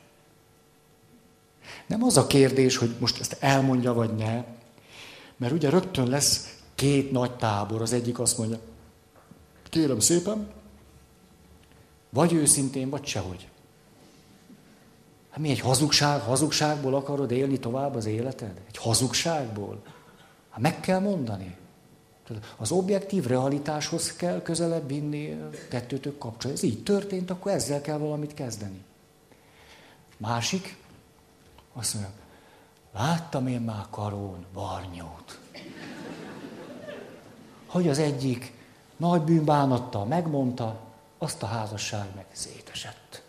Nem 1.87 2.03
az 2.03 2.17
a 2.17 2.27
kérdés, 2.27 2.77
hogy 2.77 2.95
most 2.99 3.21
ezt 3.21 3.37
elmondja 3.41 3.93
vagy 3.93 4.15
ne, 4.15 4.45
mert 5.37 5.53
ugye 5.53 5.71
rögtön 5.71 6.09
lesz 6.09 6.59
két 6.75 7.13
nagy 7.13 7.37
tábor. 7.37 7.83
Az 7.83 7.93
egyik 7.93 8.19
azt 8.19 8.39
mondja, 8.39 8.59
kérem 9.71 10.01
szépen, 10.01 10.49
vagy 12.11 12.33
őszintén, 12.33 12.91
vagy 12.91 13.07
sehogy. 13.07 13.49
Hát 15.31 15.39
mi 15.39 15.51
egy 15.51 15.61
hazugság, 15.61 16.21
hazugságból 16.21 16.95
akarod 16.95 17.31
élni 17.31 17.59
tovább 17.59 17.95
az 17.95 18.07
életed? 18.07 18.61
Egy 18.69 18.77
hazugságból? 18.77 19.83
Hát 20.51 20.61
meg 20.61 20.81
kell 20.81 21.01
mondani. 21.01 21.57
Az 22.57 22.71
objektív 22.71 23.27
realitáshoz 23.27 24.13
kell 24.13 24.43
közelebb 24.43 24.89
vinni 24.89 25.37
kettőtök 25.71 26.19
kapcsolat. 26.19 26.57
Ez 26.57 26.63
így 26.63 26.83
történt, 26.83 27.31
akkor 27.31 27.53
ezzel 27.53 27.81
kell 27.81 27.99
valamit 27.99 28.35
kezdeni. 28.35 28.85
Másik, 30.17 30.77
azt 31.73 31.95
mondja, 31.95 32.13
Láttam 32.97 33.47
én 33.47 33.61
már 33.61 33.85
karón 33.91 34.47
barnyót. 34.53 35.41
Hogy 37.67 37.89
az 37.89 37.99
egyik 37.99 38.53
nagy 38.97 39.23
bűnbánattal 39.23 40.05
megmondta, 40.05 40.81
azt 41.19 41.43
a 41.43 41.47
házasság 41.47 42.07
meg 42.15 42.27
szétesett. 42.33 43.23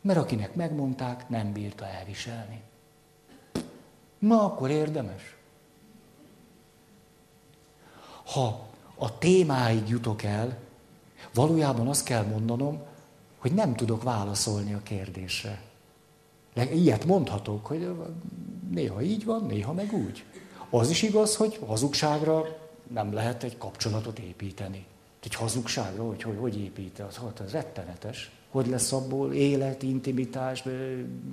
Mert 0.00 0.18
akinek 0.18 0.54
megmondták, 0.54 1.28
nem 1.28 1.52
bírta 1.52 1.86
elviselni. 1.86 2.62
Na, 4.18 4.44
akkor 4.44 4.70
érdemes. 4.70 5.35
Ha 8.26 8.66
a 8.94 9.18
témáig 9.18 9.88
jutok 9.88 10.22
el, 10.22 10.58
valójában 11.34 11.88
azt 11.88 12.04
kell 12.04 12.24
mondanom, 12.24 12.78
hogy 13.38 13.52
nem 13.52 13.74
tudok 13.74 14.02
válaszolni 14.02 14.74
a 14.74 14.82
kérdésre. 14.82 15.62
Ilyet 16.54 17.04
mondhatok, 17.04 17.66
hogy 17.66 17.88
néha 18.70 19.02
így 19.02 19.24
van, 19.24 19.46
néha 19.46 19.72
meg 19.72 19.92
úgy. 19.92 20.24
Az 20.70 20.90
is 20.90 21.02
igaz, 21.02 21.36
hogy 21.36 21.60
hazugságra 21.66 22.58
nem 22.92 23.12
lehet 23.12 23.42
egy 23.42 23.58
kapcsolatot 23.58 24.18
építeni. 24.18 24.86
Egy 25.24 25.34
hazugságra, 25.34 26.06
hogy 26.06 26.22
hogy, 26.22 26.36
hogy 26.40 26.60
épít, 26.60 26.98
az, 26.98 27.16
hát 27.16 27.40
az 27.40 27.52
rettenetes. 27.52 28.30
Hogy 28.50 28.66
lesz 28.66 28.92
abból 28.92 29.32
élet, 29.32 29.82
intimitás, 29.82 30.64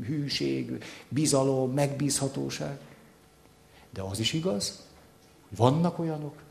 hűség, 0.05 0.83
bizalom, 1.09 1.71
megbízhatóság. 1.71 2.79
De 3.89 4.01
az 4.01 4.19
is 4.19 4.33
igaz, 4.33 4.81
hogy 5.49 5.57
vannak 5.57 5.99
olyanok, 5.99 6.42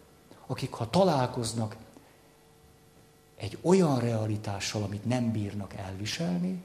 akik 0.53 0.73
ha 0.73 0.91
találkoznak 0.91 1.77
egy 3.37 3.59
olyan 3.61 3.99
realitással, 3.99 4.83
amit 4.83 5.05
nem 5.05 5.33
bírnak 5.33 5.75
elviselni, 5.75 6.63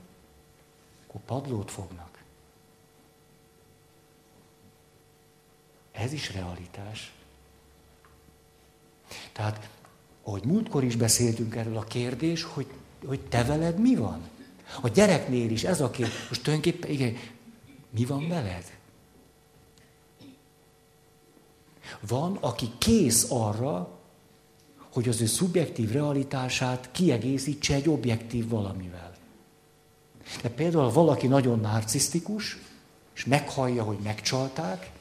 akkor 1.07 1.21
padlót 1.21 1.71
fognak. 1.71 2.23
Ez 5.91 6.13
is 6.13 6.33
realitás. 6.33 7.13
Tehát, 9.31 9.69
ahogy 10.23 10.43
múltkor 10.43 10.83
is 10.83 10.95
beszéltünk 10.95 11.55
erről 11.55 11.77
a 11.77 11.83
kérdés, 11.83 12.43
hogy, 12.43 12.67
hogy 13.05 13.19
te 13.19 13.43
veled 13.43 13.79
mi 13.79 13.95
van? 13.95 14.29
A 14.81 14.87
gyereknél 14.87 15.49
is 15.51 15.63
ez 15.63 15.81
a 15.81 15.89
kérdés. 15.89 16.27
Most 16.27 16.43
tulajdonképpen, 16.43 16.91
igen, 16.91 17.17
mi 17.89 18.05
van 18.05 18.27
veled? 18.27 18.76
Van, 21.99 22.35
aki 22.35 22.71
kész 22.77 23.25
arra, 23.29 23.89
hogy 24.93 25.09
az 25.09 25.21
ő 25.21 25.25
szubjektív 25.25 25.91
realitását 25.91 26.89
kiegészítse 26.91 27.73
egy 27.73 27.89
objektív 27.89 28.49
valamivel. 28.49 29.13
De 30.41 30.49
például 30.49 30.91
valaki 30.91 31.27
nagyon 31.27 31.59
narcisztikus, 31.59 32.57
és 33.15 33.25
meghallja, 33.25 33.83
hogy 33.83 33.97
megcsalták, 34.03 34.91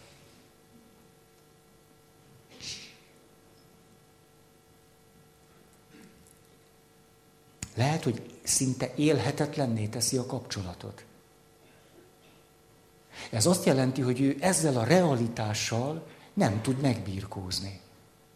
lehet, 7.74 8.04
hogy 8.04 8.22
szinte 8.42 8.92
élhetetlenné 8.96 9.86
teszi 9.86 10.16
a 10.16 10.26
kapcsolatot. 10.26 11.04
Ez 13.30 13.46
azt 13.46 13.64
jelenti, 13.64 14.00
hogy 14.00 14.20
ő 14.20 14.36
ezzel 14.40 14.76
a 14.76 14.84
realitással 14.84 16.06
nem 16.36 16.62
tud 16.62 16.80
megbírkózni. 16.80 17.80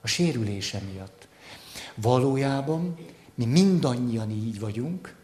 A 0.01 0.07
sérülése 0.07 0.81
miatt. 0.93 1.29
Valójában 1.95 2.97
mi 3.35 3.45
mindannyian 3.45 4.31
így 4.31 4.61
vagyunk, 4.61 5.17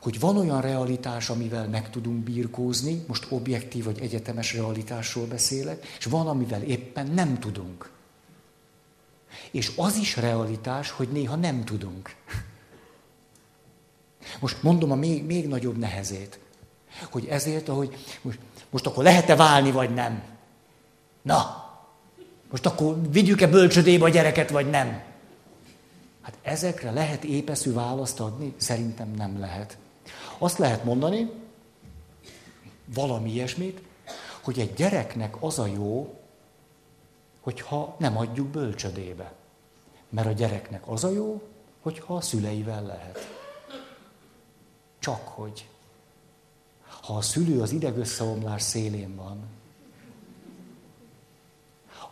hogy 0.00 0.20
van 0.20 0.36
olyan 0.36 0.60
realitás, 0.60 1.30
amivel 1.30 1.68
meg 1.68 1.90
tudunk 1.90 2.22
birkózni, 2.22 3.04
most 3.06 3.26
objektív 3.28 3.84
vagy 3.84 4.00
egyetemes 4.00 4.54
realitásról 4.54 5.26
beszélek, 5.26 5.86
és 5.98 6.04
van, 6.04 6.26
amivel 6.28 6.62
éppen 6.62 7.06
nem 7.06 7.38
tudunk. 7.38 7.90
És 9.50 9.72
az 9.76 9.96
is 9.96 10.16
realitás, 10.16 10.90
hogy 10.90 11.08
néha 11.08 11.36
nem 11.36 11.64
tudunk. 11.64 12.14
Most 14.40 14.62
mondom 14.62 14.90
a 14.90 14.94
még, 14.94 15.24
még 15.24 15.48
nagyobb 15.48 15.78
nehezét, 15.78 16.38
hogy 17.10 17.26
ezért, 17.26 17.68
ahogy 17.68 17.96
most, 18.22 18.38
most 18.70 18.86
akkor 18.86 19.04
lehet-e 19.04 19.36
válni, 19.36 19.70
vagy 19.70 19.94
nem? 19.94 20.22
Na, 21.22 21.65
most 22.56 22.68
akkor 22.68 23.10
vigyük-e 23.10 23.46
bölcsödébe 23.46 24.04
a 24.04 24.08
gyereket, 24.08 24.50
vagy 24.50 24.70
nem? 24.70 25.02
Hát 26.22 26.38
ezekre 26.42 26.90
lehet 26.90 27.24
épeszű 27.24 27.72
választ 27.72 28.20
adni? 28.20 28.54
Szerintem 28.56 29.10
nem 29.10 29.38
lehet. 29.40 29.78
Azt 30.38 30.58
lehet 30.58 30.84
mondani, 30.84 31.30
valami 32.94 33.32
ilyesmit, 33.32 33.82
hogy 34.40 34.58
egy 34.58 34.74
gyereknek 34.74 35.42
az 35.42 35.58
a 35.58 35.66
jó, 35.66 36.18
hogyha 37.40 37.96
nem 37.98 38.16
adjuk 38.16 38.46
bölcsödébe. 38.46 39.32
Mert 40.08 40.26
a 40.26 40.32
gyereknek 40.32 40.88
az 40.88 41.04
a 41.04 41.10
jó, 41.10 41.42
hogyha 41.80 42.14
a 42.14 42.20
szüleivel 42.20 42.82
lehet. 42.82 43.18
Csak 44.98 45.28
hogy. 45.28 45.68
Ha 47.00 47.16
a 47.16 47.20
szülő 47.20 47.60
az 47.60 47.72
idegösszeomlás 47.72 48.62
szélén 48.62 49.16
van, 49.16 49.55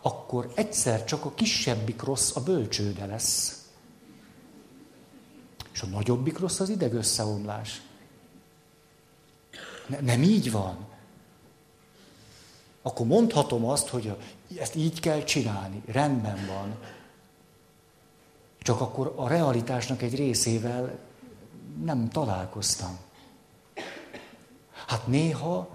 akkor 0.05 0.51
egyszer 0.55 1.05
csak 1.05 1.25
a 1.25 1.33
kisebbik 1.33 2.01
rossz 2.01 2.35
a 2.35 2.43
bölcsőde 2.43 3.05
lesz. 3.05 3.65
És 5.73 5.81
a 5.81 5.85
nagyobbik 5.85 6.39
rossz 6.39 6.59
az 6.59 6.69
idegösszeomlás. 6.69 7.81
Ne, 9.87 9.99
nem 9.99 10.23
így 10.23 10.51
van. 10.51 10.77
Akkor 12.81 13.05
mondhatom 13.05 13.65
azt, 13.65 13.87
hogy 13.87 14.15
ezt 14.59 14.75
így 14.75 14.99
kell 14.99 15.23
csinálni, 15.23 15.81
rendben 15.85 16.45
van. 16.47 16.75
Csak 18.59 18.81
akkor 18.81 19.13
a 19.15 19.27
realitásnak 19.27 20.01
egy 20.01 20.15
részével 20.15 20.99
nem 21.83 22.09
találkoztam. 22.09 22.97
Hát 24.87 25.07
néha 25.07 25.74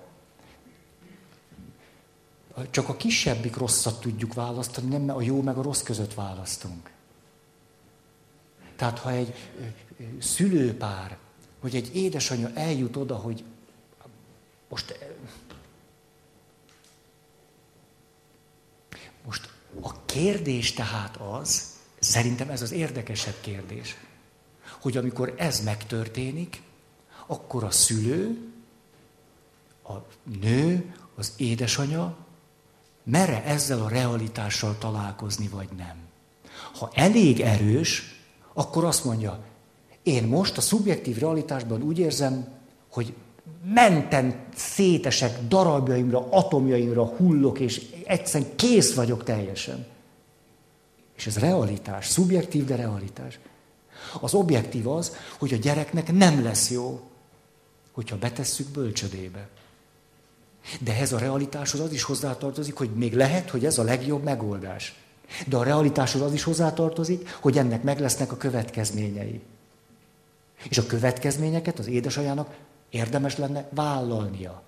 csak 2.70 2.88
a 2.88 2.96
kisebbik 2.96 3.56
rosszat 3.56 4.00
tudjuk 4.00 4.34
választani, 4.34 4.88
nem 4.96 5.16
a 5.16 5.22
jó 5.22 5.42
meg 5.42 5.56
a 5.56 5.62
rossz 5.62 5.82
között 5.82 6.14
választunk. 6.14 6.90
Tehát 8.76 8.98
ha 8.98 9.10
egy 9.10 9.34
szülőpár, 10.18 11.18
vagy 11.60 11.74
egy 11.74 11.96
édesanyja 11.96 12.50
eljut 12.54 12.96
oda, 12.96 13.16
hogy 13.16 13.44
most, 14.68 14.98
most 19.24 19.48
a 19.80 20.04
kérdés 20.04 20.72
tehát 20.72 21.16
az, 21.16 21.78
szerintem 21.98 22.50
ez 22.50 22.62
az 22.62 22.72
érdekesebb 22.72 23.40
kérdés, 23.40 23.96
hogy 24.80 24.96
amikor 24.96 25.34
ez 25.36 25.60
megtörténik, 25.60 26.62
akkor 27.26 27.64
a 27.64 27.70
szülő, 27.70 28.52
a 29.82 29.92
nő, 30.40 30.94
az 31.14 31.32
édesanyja 31.36 32.16
mere 33.04 33.44
ezzel 33.44 33.82
a 33.82 33.88
realitással 33.88 34.76
találkozni, 34.78 35.48
vagy 35.48 35.68
nem. 35.76 35.96
Ha 36.78 36.90
elég 36.94 37.40
erős, 37.40 38.20
akkor 38.52 38.84
azt 38.84 39.04
mondja, 39.04 39.38
én 40.02 40.24
most 40.24 40.56
a 40.56 40.60
szubjektív 40.60 41.18
realitásban 41.18 41.82
úgy 41.82 41.98
érzem, 41.98 42.48
hogy 42.90 43.14
menten 43.64 44.44
szétesek 44.54 45.38
darabjaimra, 45.48 46.26
atomjaimra 46.30 47.04
hullok, 47.04 47.58
és 47.58 47.86
egyszerűen 48.04 48.56
kész 48.56 48.94
vagyok 48.94 49.24
teljesen. 49.24 49.86
És 51.16 51.26
ez 51.26 51.38
realitás, 51.38 52.06
szubjektív, 52.06 52.64
de 52.64 52.76
realitás. 52.76 53.38
Az 54.20 54.34
objektív 54.34 54.88
az, 54.88 55.16
hogy 55.38 55.52
a 55.52 55.56
gyereknek 55.56 56.12
nem 56.12 56.42
lesz 56.42 56.70
jó, 56.70 57.00
hogyha 57.92 58.18
betesszük 58.18 58.68
bölcsödébe. 58.68 59.48
De 60.78 60.96
ez 60.96 61.12
a 61.12 61.18
realitáshoz 61.18 61.80
az 61.80 61.92
is 61.92 62.02
hozzátartozik, 62.02 62.74
hogy 62.74 62.90
még 62.94 63.14
lehet, 63.14 63.50
hogy 63.50 63.64
ez 63.64 63.78
a 63.78 63.82
legjobb 63.82 64.22
megoldás. 64.22 64.94
De 65.46 65.56
a 65.56 65.62
realitáshoz 65.62 66.22
az 66.22 66.32
is 66.32 66.42
hozzátartozik, 66.42 67.36
hogy 67.40 67.58
ennek 67.58 67.82
meg 67.82 68.00
lesznek 68.00 68.32
a 68.32 68.36
következményei. 68.36 69.40
És 70.68 70.78
a 70.78 70.86
következményeket 70.86 71.78
az 71.78 71.86
édesanyának 71.86 72.56
érdemes 72.90 73.36
lenne 73.36 73.68
vállalnia. 73.70 74.62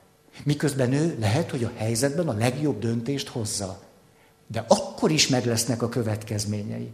Miközben 0.45 0.93
ő 0.93 1.17
lehet, 1.21 1.51
hogy 1.51 1.65
a 1.65 1.73
helyzetben 1.77 2.29
a 2.29 2.33
legjobb 2.33 2.79
döntést 2.79 3.29
hozza. 3.29 3.81
De 4.47 4.65
akkor 4.69 5.11
is 5.11 5.29
meg 5.29 5.47
lesznek 5.47 5.83
a 5.83 5.89
következményei. 5.89 6.91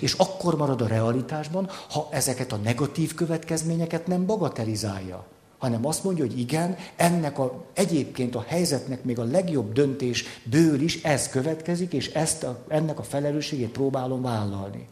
És 0.00 0.12
akkor 0.12 0.56
marad 0.56 0.80
a 0.80 0.86
realitásban, 0.86 1.70
ha 1.90 2.08
ezeket 2.10 2.52
a 2.52 2.56
negatív 2.56 3.14
következményeket 3.14 4.06
nem 4.06 4.26
bagatelizálja, 4.26 5.26
hanem 5.66 5.86
azt 5.86 6.04
mondja, 6.04 6.24
hogy 6.24 6.38
igen, 6.38 6.76
ennek 6.96 7.38
a, 7.38 7.64
egyébként 7.72 8.34
a 8.34 8.44
helyzetnek 8.46 9.04
még 9.04 9.18
a 9.18 9.24
legjobb 9.24 9.72
döntésből 9.72 10.80
is 10.80 11.02
ez 11.02 11.28
következik, 11.28 11.92
és 11.92 12.08
ezt 12.08 12.42
a, 12.42 12.64
ennek 12.68 12.98
a 12.98 13.02
felelősségét 13.02 13.68
próbálom 13.68 14.22
vállalni. 14.22 14.88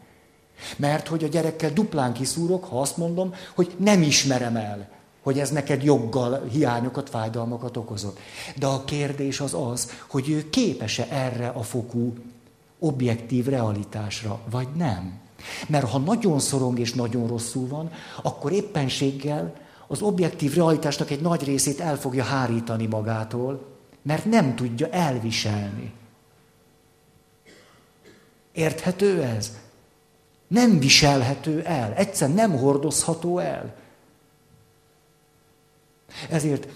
Mert 0.77 1.07
hogy 1.07 1.23
a 1.23 1.27
gyerekkel 1.27 1.73
duplán 1.73 2.13
kiszúrok, 2.13 2.65
ha 2.65 2.81
azt 2.81 2.97
mondom, 2.97 3.33
hogy 3.55 3.75
nem 3.77 4.01
ismerem 4.01 4.55
el, 4.55 4.89
hogy 5.23 5.39
ez 5.39 5.49
neked 5.49 5.83
joggal 5.83 6.43
hiányokat, 6.51 7.09
fájdalmakat 7.09 7.77
okozott. 7.77 8.19
De 8.55 8.65
a 8.65 8.83
kérdés 8.85 9.39
az 9.39 9.53
az, 9.53 9.91
hogy 10.07 10.29
ő 10.29 10.49
képes-e 10.49 11.07
erre 11.09 11.47
a 11.47 11.61
fokú 11.61 12.13
objektív 12.79 13.45
realitásra, 13.45 14.39
vagy 14.49 14.67
nem. 14.77 15.19
Mert 15.67 15.89
ha 15.89 15.97
nagyon 15.97 16.39
szorong 16.39 16.79
és 16.79 16.93
nagyon 16.93 17.27
rosszul 17.27 17.67
van, 17.67 17.91
akkor 18.21 18.51
éppenséggel 18.51 19.63
az 19.87 20.01
objektív 20.01 20.53
realitásnak 20.53 21.09
egy 21.09 21.21
nagy 21.21 21.43
részét 21.43 21.79
el 21.79 21.97
fogja 21.97 22.23
hárítani 22.23 22.85
magától, 22.85 23.65
mert 24.01 24.25
nem 24.25 24.55
tudja 24.55 24.89
elviselni. 24.89 25.93
Érthető 28.51 29.23
ez? 29.23 29.57
Nem 30.47 30.79
viselhető 30.79 31.61
el, 31.63 31.93
egyszer 31.93 32.33
nem 32.33 32.57
hordozható 32.57 33.39
el. 33.39 33.75
Ezért 36.29 36.67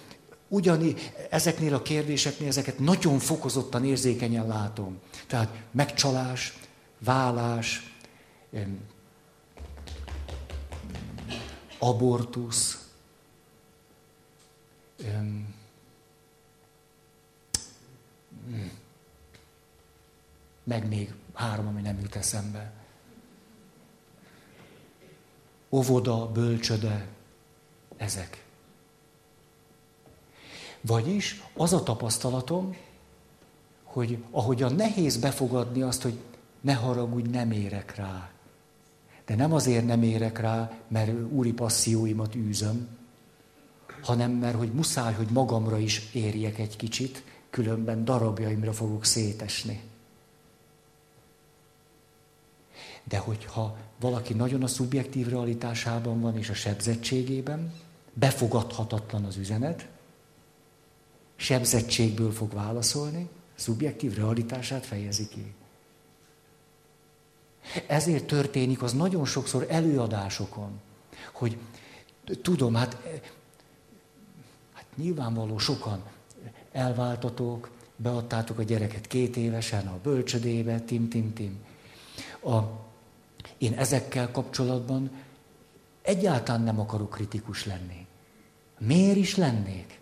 ugyani 0.47 0.95
ezeknél 1.29 1.73
a 1.73 1.81
kérdéseknél 1.81 2.47
ezeket 2.47 2.79
nagyon 2.79 3.19
fokozottan 3.19 3.85
érzékenyen 3.85 4.47
látom. 4.47 4.99
Tehát 5.27 5.49
megcsalás, 5.71 6.57
vállás, 6.99 7.93
abortusz, 11.79 12.78
meg 20.63 20.87
még 20.87 21.13
három, 21.33 21.67
ami 21.67 21.81
nem 21.81 21.99
jut 21.99 22.15
eszembe. 22.15 22.71
Óvoda, 25.69 26.31
bölcsöde, 26.31 27.07
ezek. 27.97 28.45
Vagyis 30.81 31.43
az 31.53 31.73
a 31.73 31.83
tapasztalatom, 31.83 32.75
hogy 33.83 34.23
ahogyan 34.31 34.75
nehéz 34.75 35.17
befogadni 35.17 35.81
azt, 35.81 36.01
hogy 36.01 36.19
ne 36.61 36.73
haragudj, 36.73 37.29
nem 37.29 37.51
érek 37.51 37.95
rá. 37.95 38.29
De 39.25 39.35
nem 39.35 39.53
azért 39.53 39.85
nem 39.85 40.03
érek 40.03 40.39
rá, 40.39 40.71
mert 40.87 41.11
úri 41.31 41.53
passzióimat 41.53 42.35
űzöm, 42.35 42.98
hanem 44.01 44.31
mert 44.31 44.57
hogy 44.57 44.71
muszáj, 44.71 45.13
hogy 45.13 45.29
magamra 45.29 45.77
is 45.77 46.09
érjek 46.13 46.59
egy 46.59 46.75
kicsit, 46.75 47.23
különben 47.49 48.05
darabjaimra 48.05 48.73
fogok 48.73 49.05
szétesni. 49.05 49.81
De 53.03 53.17
hogyha 53.17 53.77
valaki 53.99 54.33
nagyon 54.33 54.63
a 54.63 54.67
szubjektív 54.67 55.27
realitásában 55.27 56.21
van 56.21 56.37
és 56.37 56.49
a 56.49 56.53
sebzettségében, 56.53 57.73
befogadhatatlan 58.13 59.25
az 59.25 59.37
üzenet, 59.37 59.87
sebzettségből 61.35 62.31
fog 62.31 62.53
válaszolni, 62.53 63.29
szubjektív 63.55 64.15
realitását 64.15 64.85
fejezi 64.85 65.27
ki. 65.27 65.53
Ezért 67.87 68.25
történik 68.25 68.81
az 68.81 68.93
nagyon 68.93 69.25
sokszor 69.25 69.65
előadásokon, 69.69 70.79
hogy 71.33 71.57
tudom, 72.41 72.73
hát, 72.73 72.97
nyilvánvaló 74.99 75.57
sokan 75.57 76.03
elváltatók, 76.71 77.69
beadtátok 77.95 78.59
a 78.59 78.63
gyereket 78.63 79.07
két 79.07 79.37
évesen 79.37 79.87
a 79.87 79.99
bölcsödébe, 80.03 80.79
tim, 80.79 81.09
tim, 81.09 81.33
tim. 81.33 81.59
A, 82.43 82.59
én 83.57 83.73
ezekkel 83.73 84.31
kapcsolatban 84.31 85.11
egyáltalán 86.01 86.61
nem 86.61 86.79
akarok 86.79 87.09
kritikus 87.09 87.65
lenni. 87.65 88.05
Miért 88.77 89.17
is 89.17 89.35
lennék? 89.35 89.99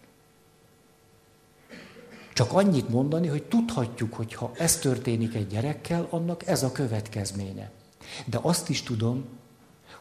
Csak 2.33 2.53
annyit 2.53 2.89
mondani, 2.89 3.27
hogy 3.27 3.43
tudhatjuk, 3.43 4.13
hogy 4.13 4.33
ha 4.33 4.51
ez 4.57 4.77
történik 4.77 5.33
egy 5.33 5.47
gyerekkel, 5.47 6.07
annak 6.09 6.47
ez 6.47 6.63
a 6.63 6.71
következménye. 6.71 7.71
De 8.25 8.39
azt 8.41 8.69
is 8.69 8.83
tudom, 8.83 9.25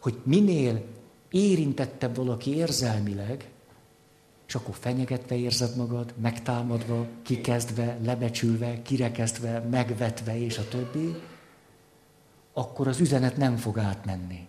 hogy 0.01 0.19
minél 0.23 0.85
érintettebb 1.31 2.17
valaki 2.17 2.55
érzelmileg, 2.55 3.51
és 4.47 4.55
akkor 4.55 4.75
fenyegetve 4.81 5.37
érzed 5.37 5.77
magad, 5.77 6.15
megtámadva, 6.21 7.07
kikezdve, 7.23 7.99
lebecsülve, 8.03 8.83
kirekesztve, 8.83 9.61
megvetve, 9.61 10.39
és 10.39 10.59
a 10.59 10.69
többi, 10.69 11.15
akkor 12.53 12.89
az 12.89 13.01
üzenet 13.01 13.37
nem 13.37 13.57
fog 13.57 13.79
átmenni. 13.79 14.47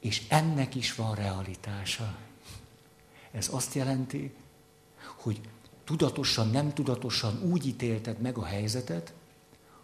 És 0.00 0.22
ennek 0.28 0.74
is 0.74 0.94
van 0.94 1.14
realitása. 1.14 2.16
Ez 3.30 3.48
azt 3.52 3.74
jelenti, 3.74 4.34
hogy 5.16 5.40
tudatosan, 5.84 6.50
nem 6.50 6.72
tudatosan 6.72 7.42
úgy 7.42 7.66
ítélted 7.66 8.20
meg 8.20 8.36
a 8.36 8.44
helyzetet, 8.44 9.12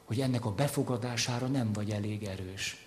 hogy 0.04 0.20
ennek 0.20 0.44
a 0.44 0.54
befogadására 0.54 1.46
nem 1.46 1.72
vagy 1.72 1.90
elég 1.90 2.24
erős. 2.24 2.83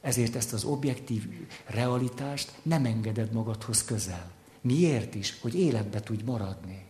Ezért 0.00 0.36
ezt 0.36 0.52
az 0.52 0.64
objektív 0.64 1.48
realitást 1.66 2.52
nem 2.62 2.84
engeded 2.84 3.32
magadhoz 3.32 3.84
közel. 3.84 4.30
Miért 4.60 5.14
is? 5.14 5.40
Hogy 5.40 5.54
életbe 5.54 6.00
tudj 6.00 6.22
maradni. 6.24 6.84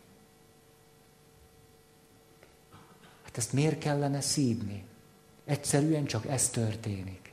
Hát 3.24 3.36
ezt 3.36 3.52
miért 3.52 3.78
kellene 3.78 4.20
szídni? 4.20 4.84
Egyszerűen 5.44 6.04
csak 6.04 6.26
ez 6.26 6.48
történik. 6.48 7.32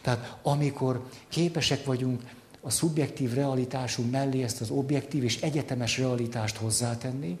Tehát 0.00 0.38
amikor 0.42 1.08
képesek 1.28 1.84
vagyunk 1.84 2.22
a 2.60 2.70
szubjektív 2.70 3.32
realitásunk 3.32 4.10
mellé 4.10 4.42
ezt 4.42 4.60
az 4.60 4.70
objektív 4.70 5.24
és 5.24 5.40
egyetemes 5.40 5.98
realitást 5.98 6.56
hozzátenni, 6.56 7.38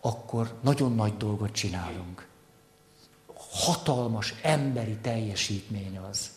akkor 0.00 0.54
nagyon 0.60 0.94
nagy 0.94 1.16
dolgot 1.16 1.52
csinálunk. 1.52 2.26
Hatalmas 3.54 4.34
emberi 4.42 4.96
teljesítmény 5.02 5.98
az. 6.10 6.30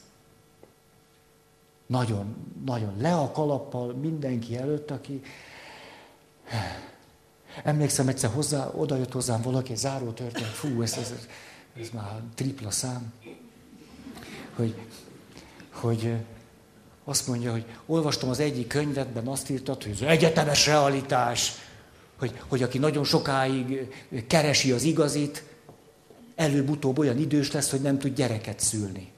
Nagyon, 1.86 2.36
nagyon 2.66 2.94
le 3.00 3.14
a 3.16 3.32
kalappal 3.32 3.94
mindenki 3.94 4.58
előtt, 4.58 4.92
aki... 4.92 5.22
Emlékszem, 7.64 8.08
egyszer 8.08 8.30
hozzá, 8.30 8.68
oda 8.76 8.96
jött 8.96 9.12
hozzám 9.12 9.42
valaki, 9.42 9.72
egy 9.72 9.78
záró 9.78 10.12
történet, 10.12 10.50
fú, 10.50 10.82
ez, 10.82 10.98
ez, 10.98 11.14
ez 11.82 11.90
már 11.94 12.22
tripla 12.36 12.72
szám, 12.72 13.14
hogy, 14.56 14.76
hogy 15.72 16.16
azt 17.04 17.28
mondja, 17.28 17.52
hogy 17.52 17.66
olvastam 17.86 18.30
az 18.30 18.40
egyik 18.40 18.68
könyvetben, 18.68 19.28
azt 19.28 19.50
írtad, 19.50 19.84
hogy 19.84 19.92
ez 19.92 20.02
egyetemes 20.02 20.66
realitás, 20.66 21.54
hogy, 22.18 22.40
hogy 22.48 22.64
aki 22.64 22.78
nagyon 22.78 23.04
sokáig 23.04 23.88
keresi 24.28 24.72
az 24.72 24.84
igazit, 24.84 25.44
előbb-utóbb 26.38 26.98
olyan 26.98 27.18
idős 27.18 27.52
lesz, 27.52 27.70
hogy 27.70 27.82
nem 27.82 28.00
tud 28.00 28.16
gyereket 28.16 28.60
szülni. 28.60 29.12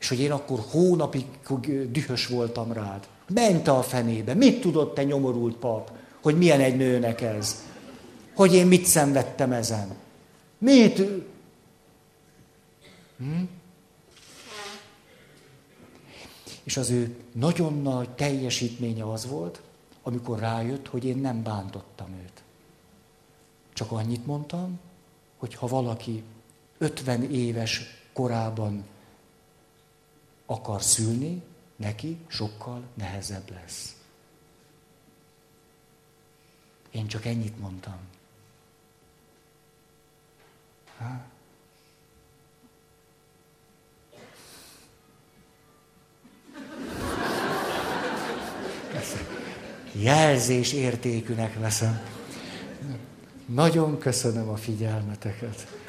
És 0.00 0.08
hogy 0.08 0.20
én 0.20 0.32
akkor 0.32 0.58
hónapig 0.70 1.24
dühös 1.90 2.26
voltam 2.26 2.72
rád. 2.72 3.08
Ment 3.34 3.68
a 3.68 3.82
fenébe. 3.82 4.34
Mit 4.34 4.60
tudott 4.60 4.94
te 4.94 5.04
nyomorult 5.04 5.56
pap, 5.56 5.92
hogy 6.22 6.38
milyen 6.38 6.60
egy 6.60 6.76
nőnek 6.76 7.20
ez? 7.20 7.64
Hogy 8.34 8.54
én 8.54 8.66
mit 8.66 8.84
szenvedtem 8.84 9.52
ezen? 9.52 9.94
Mit? 10.58 10.98
Hm? 13.18 13.42
És 16.62 16.76
az 16.76 16.90
ő 16.90 17.16
nagyon 17.32 17.82
nagy 17.82 18.10
teljesítménye 18.10 19.10
az 19.10 19.26
volt, 19.26 19.60
amikor 20.02 20.38
rájött, 20.38 20.88
hogy 20.88 21.04
én 21.04 21.16
nem 21.16 21.42
bántottam 21.42 22.08
őt. 22.22 22.42
Csak 23.72 23.92
annyit 23.92 24.26
mondtam, 24.26 24.78
hogy 25.40 25.54
ha 25.54 25.66
valaki 25.66 26.22
50 26.78 27.30
éves 27.30 27.80
korában 28.12 28.84
akar 30.46 30.82
szülni, 30.82 31.42
neki 31.76 32.18
sokkal 32.26 32.82
nehezebb 32.94 33.50
lesz. 33.50 33.96
Én 36.90 37.06
csak 37.06 37.24
ennyit 37.24 37.60
mondtam. 37.60 37.98
Ha? 40.98 41.24
jelzés 49.92 50.72
értékűnek 50.72 51.58
veszem. 51.58 52.19
Nagyon 53.54 53.98
köszönöm 53.98 54.48
a 54.48 54.56
figyelmeteket. 54.56 55.79